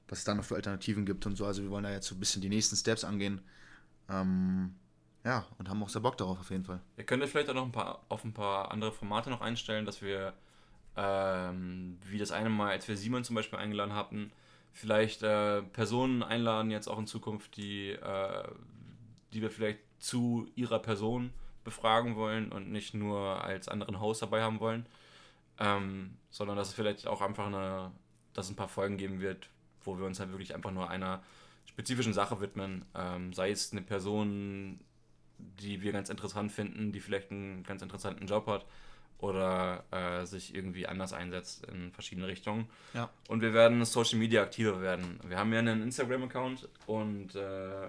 was 0.08 0.20
es 0.20 0.24
da 0.24 0.34
noch 0.34 0.44
für 0.44 0.56
Alternativen 0.56 1.06
gibt 1.06 1.26
und 1.26 1.36
so. 1.36 1.46
Also 1.46 1.62
wir 1.62 1.70
wollen 1.70 1.84
da 1.84 1.90
jetzt 1.90 2.06
so 2.06 2.14
ein 2.14 2.20
bisschen 2.20 2.42
die 2.42 2.48
nächsten 2.48 2.76
Steps 2.76 3.04
angehen. 3.04 3.40
Ähm, 4.08 4.74
ja, 5.24 5.46
und 5.58 5.68
haben 5.68 5.82
auch 5.82 5.88
sehr 5.88 6.00
Bock 6.00 6.16
darauf 6.16 6.40
auf 6.40 6.50
jeden 6.50 6.64
Fall. 6.64 6.80
Ihr 6.96 7.04
könnt 7.04 7.22
euch 7.22 7.30
vielleicht 7.30 7.50
auch 7.50 7.54
noch 7.54 7.66
ein 7.66 7.72
paar, 7.72 8.04
auf 8.08 8.24
ein 8.24 8.32
paar 8.32 8.70
andere 8.70 8.92
Formate 8.92 9.30
noch 9.30 9.40
einstellen, 9.40 9.84
dass 9.84 10.00
wir, 10.00 10.32
ähm, 10.96 11.98
wie 12.04 12.18
das 12.18 12.30
eine 12.30 12.48
Mal, 12.48 12.70
als 12.70 12.88
wir 12.88 12.96
Simon 12.96 13.24
zum 13.24 13.36
Beispiel 13.36 13.58
eingeladen 13.58 13.92
hatten, 13.92 14.32
vielleicht 14.72 15.22
äh, 15.22 15.62
Personen 15.62 16.22
einladen, 16.22 16.70
jetzt 16.70 16.88
auch 16.88 16.98
in 16.98 17.06
Zukunft, 17.06 17.56
die, 17.56 17.90
äh, 17.90 18.48
die 19.32 19.42
wir 19.42 19.50
vielleicht 19.50 19.80
zu 19.98 20.48
ihrer 20.54 20.78
Person 20.78 21.32
befragen 21.64 22.16
wollen 22.16 22.50
und 22.50 22.70
nicht 22.70 22.94
nur 22.94 23.44
als 23.44 23.68
anderen 23.68 24.00
Host 24.00 24.22
dabei 24.22 24.42
haben 24.42 24.60
wollen. 24.60 24.86
Ähm, 25.58 26.16
sondern 26.30 26.56
dass 26.56 26.68
es 26.68 26.74
vielleicht 26.74 27.06
auch 27.06 27.20
einfach 27.20 27.46
eine, 27.46 27.90
dass 28.32 28.46
es 28.46 28.52
ein 28.52 28.56
paar 28.56 28.68
Folgen 28.68 28.96
geben 28.96 29.20
wird, 29.20 29.50
wo 29.88 29.98
wir 29.98 30.04
uns 30.04 30.20
halt 30.20 30.30
wirklich 30.30 30.54
einfach 30.54 30.70
nur 30.70 30.90
einer 30.90 31.22
spezifischen 31.64 32.12
Sache 32.12 32.40
widmen. 32.40 32.84
Ähm, 32.94 33.32
sei 33.32 33.50
es 33.50 33.72
eine 33.72 33.82
Person, 33.82 34.80
die 35.38 35.80
wir 35.82 35.92
ganz 35.92 36.10
interessant 36.10 36.52
finden, 36.52 36.92
die 36.92 37.00
vielleicht 37.00 37.30
einen 37.30 37.62
ganz 37.62 37.82
interessanten 37.82 38.26
Job 38.26 38.46
hat 38.46 38.66
oder 39.18 39.84
äh, 39.90 40.26
sich 40.26 40.54
irgendwie 40.54 40.86
anders 40.86 41.12
einsetzt 41.12 41.66
in 41.66 41.90
verschiedene 41.92 42.28
Richtungen. 42.28 42.68
Ja. 42.94 43.10
Und 43.28 43.40
wir 43.40 43.54
werden 43.54 43.84
Social 43.84 44.18
Media 44.18 44.42
aktiver 44.42 44.80
werden. 44.80 45.18
Wir 45.26 45.38
haben 45.38 45.52
ja 45.52 45.58
einen 45.58 45.82
Instagram-Account 45.82 46.68
und 46.86 47.34
äh, 47.34 47.88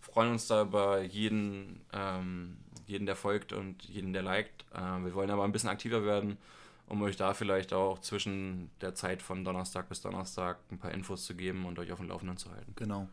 freuen 0.00 0.32
uns 0.32 0.46
da 0.46 0.62
über 0.62 1.02
jeden, 1.02 1.80
ähm, 1.92 2.58
jeden, 2.86 3.06
der 3.06 3.16
folgt 3.16 3.52
und 3.52 3.82
jeden, 3.84 4.12
der 4.12 4.22
liked. 4.22 4.64
Äh, 4.74 5.04
wir 5.04 5.14
wollen 5.14 5.30
aber 5.30 5.44
ein 5.44 5.52
bisschen 5.52 5.70
aktiver 5.70 6.04
werden 6.04 6.38
um 6.92 7.00
euch 7.00 7.16
da 7.16 7.32
vielleicht 7.32 7.72
auch 7.72 8.00
zwischen 8.00 8.70
der 8.82 8.94
Zeit 8.94 9.22
von 9.22 9.44
Donnerstag 9.44 9.88
bis 9.88 10.02
Donnerstag 10.02 10.58
ein 10.70 10.78
paar 10.78 10.90
Infos 10.90 11.24
zu 11.24 11.34
geben 11.34 11.64
und 11.64 11.78
euch 11.78 11.90
auf 11.90 11.98
dem 11.98 12.08
Laufenden 12.08 12.36
zu 12.36 12.50
halten. 12.50 12.74
Genau. 12.76 13.08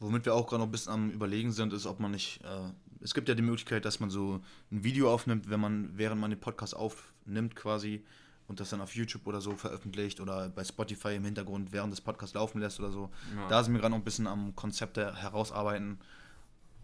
Womit 0.00 0.24
wir 0.24 0.32
auch 0.32 0.46
gerade 0.46 0.60
noch 0.60 0.68
ein 0.68 0.70
bisschen 0.70 0.94
am 0.94 1.10
Überlegen 1.10 1.52
sind, 1.52 1.74
ist, 1.74 1.84
ob 1.84 2.00
man 2.00 2.12
nicht. 2.12 2.42
Äh, 2.44 2.70
es 3.02 3.12
gibt 3.12 3.28
ja 3.28 3.34
die 3.34 3.42
Möglichkeit, 3.42 3.84
dass 3.84 4.00
man 4.00 4.08
so 4.08 4.40
ein 4.72 4.84
Video 4.84 5.12
aufnimmt, 5.12 5.50
wenn 5.50 5.60
man, 5.60 5.90
während 5.98 6.18
man 6.18 6.30
den 6.30 6.40
Podcast 6.40 6.74
aufnimmt, 6.74 7.56
quasi 7.56 8.02
und 8.48 8.58
das 8.58 8.70
dann 8.70 8.80
auf 8.80 8.94
YouTube 8.94 9.26
oder 9.26 9.42
so 9.42 9.54
veröffentlicht 9.54 10.18
oder 10.20 10.48
bei 10.48 10.64
Spotify 10.64 11.16
im 11.16 11.26
Hintergrund 11.26 11.72
während 11.72 11.92
des 11.92 12.00
Podcasts 12.00 12.34
laufen 12.34 12.62
lässt 12.62 12.80
oder 12.80 12.90
so. 12.90 13.10
Ja. 13.36 13.48
Da 13.48 13.64
sind 13.64 13.74
wir 13.74 13.80
gerade 13.80 13.90
noch 13.90 13.98
ein 13.98 14.04
bisschen 14.04 14.26
am 14.26 14.56
Konzept 14.56 14.96
herausarbeiten. 14.96 15.98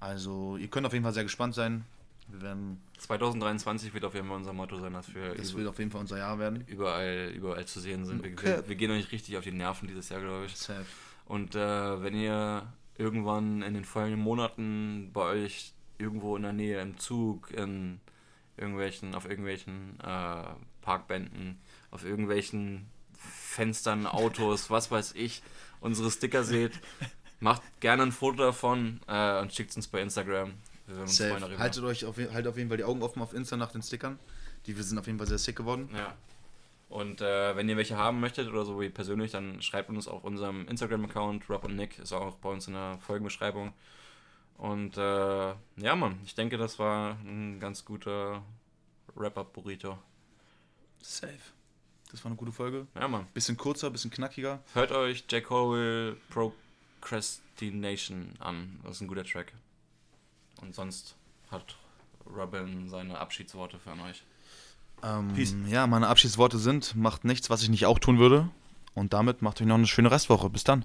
Also, 0.00 0.58
ihr 0.58 0.68
könnt 0.68 0.86
auf 0.86 0.92
jeden 0.92 1.04
Fall 1.04 1.14
sehr 1.14 1.22
gespannt 1.22 1.54
sein. 1.54 1.86
Wir 2.32 2.40
werden 2.40 2.80
2023 2.98 3.92
wird 3.92 4.04
auf 4.04 4.14
jeden 4.14 4.26
Fall 4.26 4.36
unser 4.36 4.54
Motto 4.54 4.78
sein, 4.78 4.94
dass 4.94 5.14
wir. 5.14 5.34
Das 5.34 5.54
wird 5.54 5.68
auf 5.68 5.78
jeden 5.78 5.90
Fall 5.90 6.00
unser 6.00 6.18
Jahr 6.18 6.38
werden. 6.38 6.64
Überall, 6.66 7.30
überall 7.34 7.66
zu 7.66 7.78
sehen 7.78 8.06
sind. 8.06 8.24
Wir, 8.24 8.42
wir, 8.42 8.68
wir 8.68 8.76
gehen 8.76 8.90
euch 8.90 9.12
richtig 9.12 9.36
auf 9.36 9.44
die 9.44 9.52
Nerven 9.52 9.86
dieses 9.86 10.08
Jahr, 10.08 10.20
glaube 10.20 10.46
ich. 10.46 10.56
Safe. 10.56 10.86
Und 11.26 11.54
äh, 11.54 12.02
wenn 12.02 12.14
ihr 12.14 12.72
irgendwann 12.96 13.62
in 13.62 13.74
den 13.74 13.84
folgenden 13.84 14.20
Monaten 14.20 15.10
bei 15.12 15.22
euch 15.22 15.72
irgendwo 15.98 16.36
in 16.36 16.42
der 16.42 16.52
Nähe 16.52 16.80
im 16.80 16.98
Zug, 16.98 17.50
in 17.52 18.00
irgendwelchen, 18.56 19.14
auf 19.14 19.28
irgendwelchen 19.28 19.98
äh, 20.00 20.44
Parkbänden, 20.80 21.58
auf 21.90 22.04
irgendwelchen 22.04 22.86
Fenstern, 23.18 24.06
Autos, 24.06 24.70
was 24.70 24.90
weiß 24.90 25.14
ich, 25.16 25.42
unsere 25.80 26.10
Sticker 26.10 26.44
seht, 26.44 26.80
macht 27.40 27.62
gerne 27.80 28.04
ein 28.04 28.12
Foto 28.12 28.38
davon 28.38 29.00
äh, 29.06 29.40
und 29.40 29.52
schickt 29.52 29.70
es 29.70 29.76
uns 29.76 29.88
bei 29.88 30.00
Instagram. 30.00 30.54
Wir 30.86 30.96
würden 30.96 31.02
uns 31.02 31.18
freuen 31.18 31.40
darüber. 31.40 31.58
Haltet 31.58 31.84
euch 31.84 32.04
auf, 32.04 32.16
halt 32.16 32.46
auf 32.46 32.56
jeden 32.56 32.68
Fall 32.68 32.78
die 32.78 32.84
Augen 32.84 33.02
offen 33.02 33.22
auf 33.22 33.34
Insta 33.34 33.56
nach 33.56 33.72
den 33.72 33.82
Stickern. 33.82 34.18
Die 34.66 34.74
sind 34.74 34.98
auf 34.98 35.06
jeden 35.06 35.18
Fall 35.18 35.26
sehr 35.26 35.38
sick 35.38 35.56
geworden. 35.56 35.88
Ja. 35.94 36.14
Und 36.88 37.22
äh, 37.22 37.56
wenn 37.56 37.68
ihr 37.68 37.76
welche 37.78 37.96
haben 37.96 38.20
möchtet 38.20 38.48
oder 38.48 38.66
so 38.66 38.78
wie 38.78 38.90
persönlich, 38.90 39.32
dann 39.32 39.62
schreibt 39.62 39.88
uns 39.88 40.06
auf 40.06 40.24
unserem 40.24 40.68
Instagram-Account. 40.68 41.48
Rob 41.48 41.64
und 41.64 41.74
Nick 41.74 41.98
ist 41.98 42.12
auch 42.12 42.36
bei 42.36 42.50
uns 42.50 42.66
in 42.66 42.74
der 42.74 42.98
Folgenbeschreibung. 42.98 43.72
Und 44.58 44.98
äh, 44.98 45.54
ja, 45.76 45.96
Mann, 45.96 46.20
ich 46.24 46.34
denke, 46.34 46.58
das 46.58 46.78
war 46.78 47.16
ein 47.24 47.58
ganz 47.60 47.84
guter 47.84 48.42
Wrap-Up-Burrito. 49.14 49.98
Safe. 51.00 51.32
Das 52.10 52.22
war 52.24 52.30
eine 52.30 52.36
gute 52.36 52.52
Folge. 52.52 52.86
Ja, 52.94 53.08
Mann. 53.08 53.26
Bisschen 53.32 53.56
kurzer, 53.56 53.90
bisschen 53.90 54.10
knackiger. 54.10 54.62
Hört 54.74 54.92
euch 54.92 55.24
Jack 55.30 55.48
Hole 55.48 56.16
Procrastination 56.28 58.34
an. 58.38 58.80
Das 58.84 58.96
ist 58.96 59.00
ein 59.00 59.08
guter 59.08 59.24
Track. 59.24 59.54
Und 60.62 60.74
sonst 60.74 61.16
hat 61.50 61.76
Robin 62.24 62.88
seine 62.88 63.18
Abschiedsworte 63.18 63.78
für 63.78 63.90
euch. 63.90 64.24
Ähm, 65.02 65.66
ja, 65.68 65.86
meine 65.86 66.08
Abschiedsworte 66.08 66.58
sind, 66.58 66.94
macht 66.94 67.24
nichts, 67.24 67.50
was 67.50 67.62
ich 67.62 67.68
nicht 67.68 67.86
auch 67.86 67.98
tun 67.98 68.18
würde. 68.18 68.48
Und 68.94 69.12
damit 69.12 69.42
macht 69.42 69.60
euch 69.60 69.66
noch 69.66 69.74
eine 69.74 69.86
schöne 69.86 70.10
Restwoche. 70.10 70.48
Bis 70.48 70.64
dann. 70.64 70.84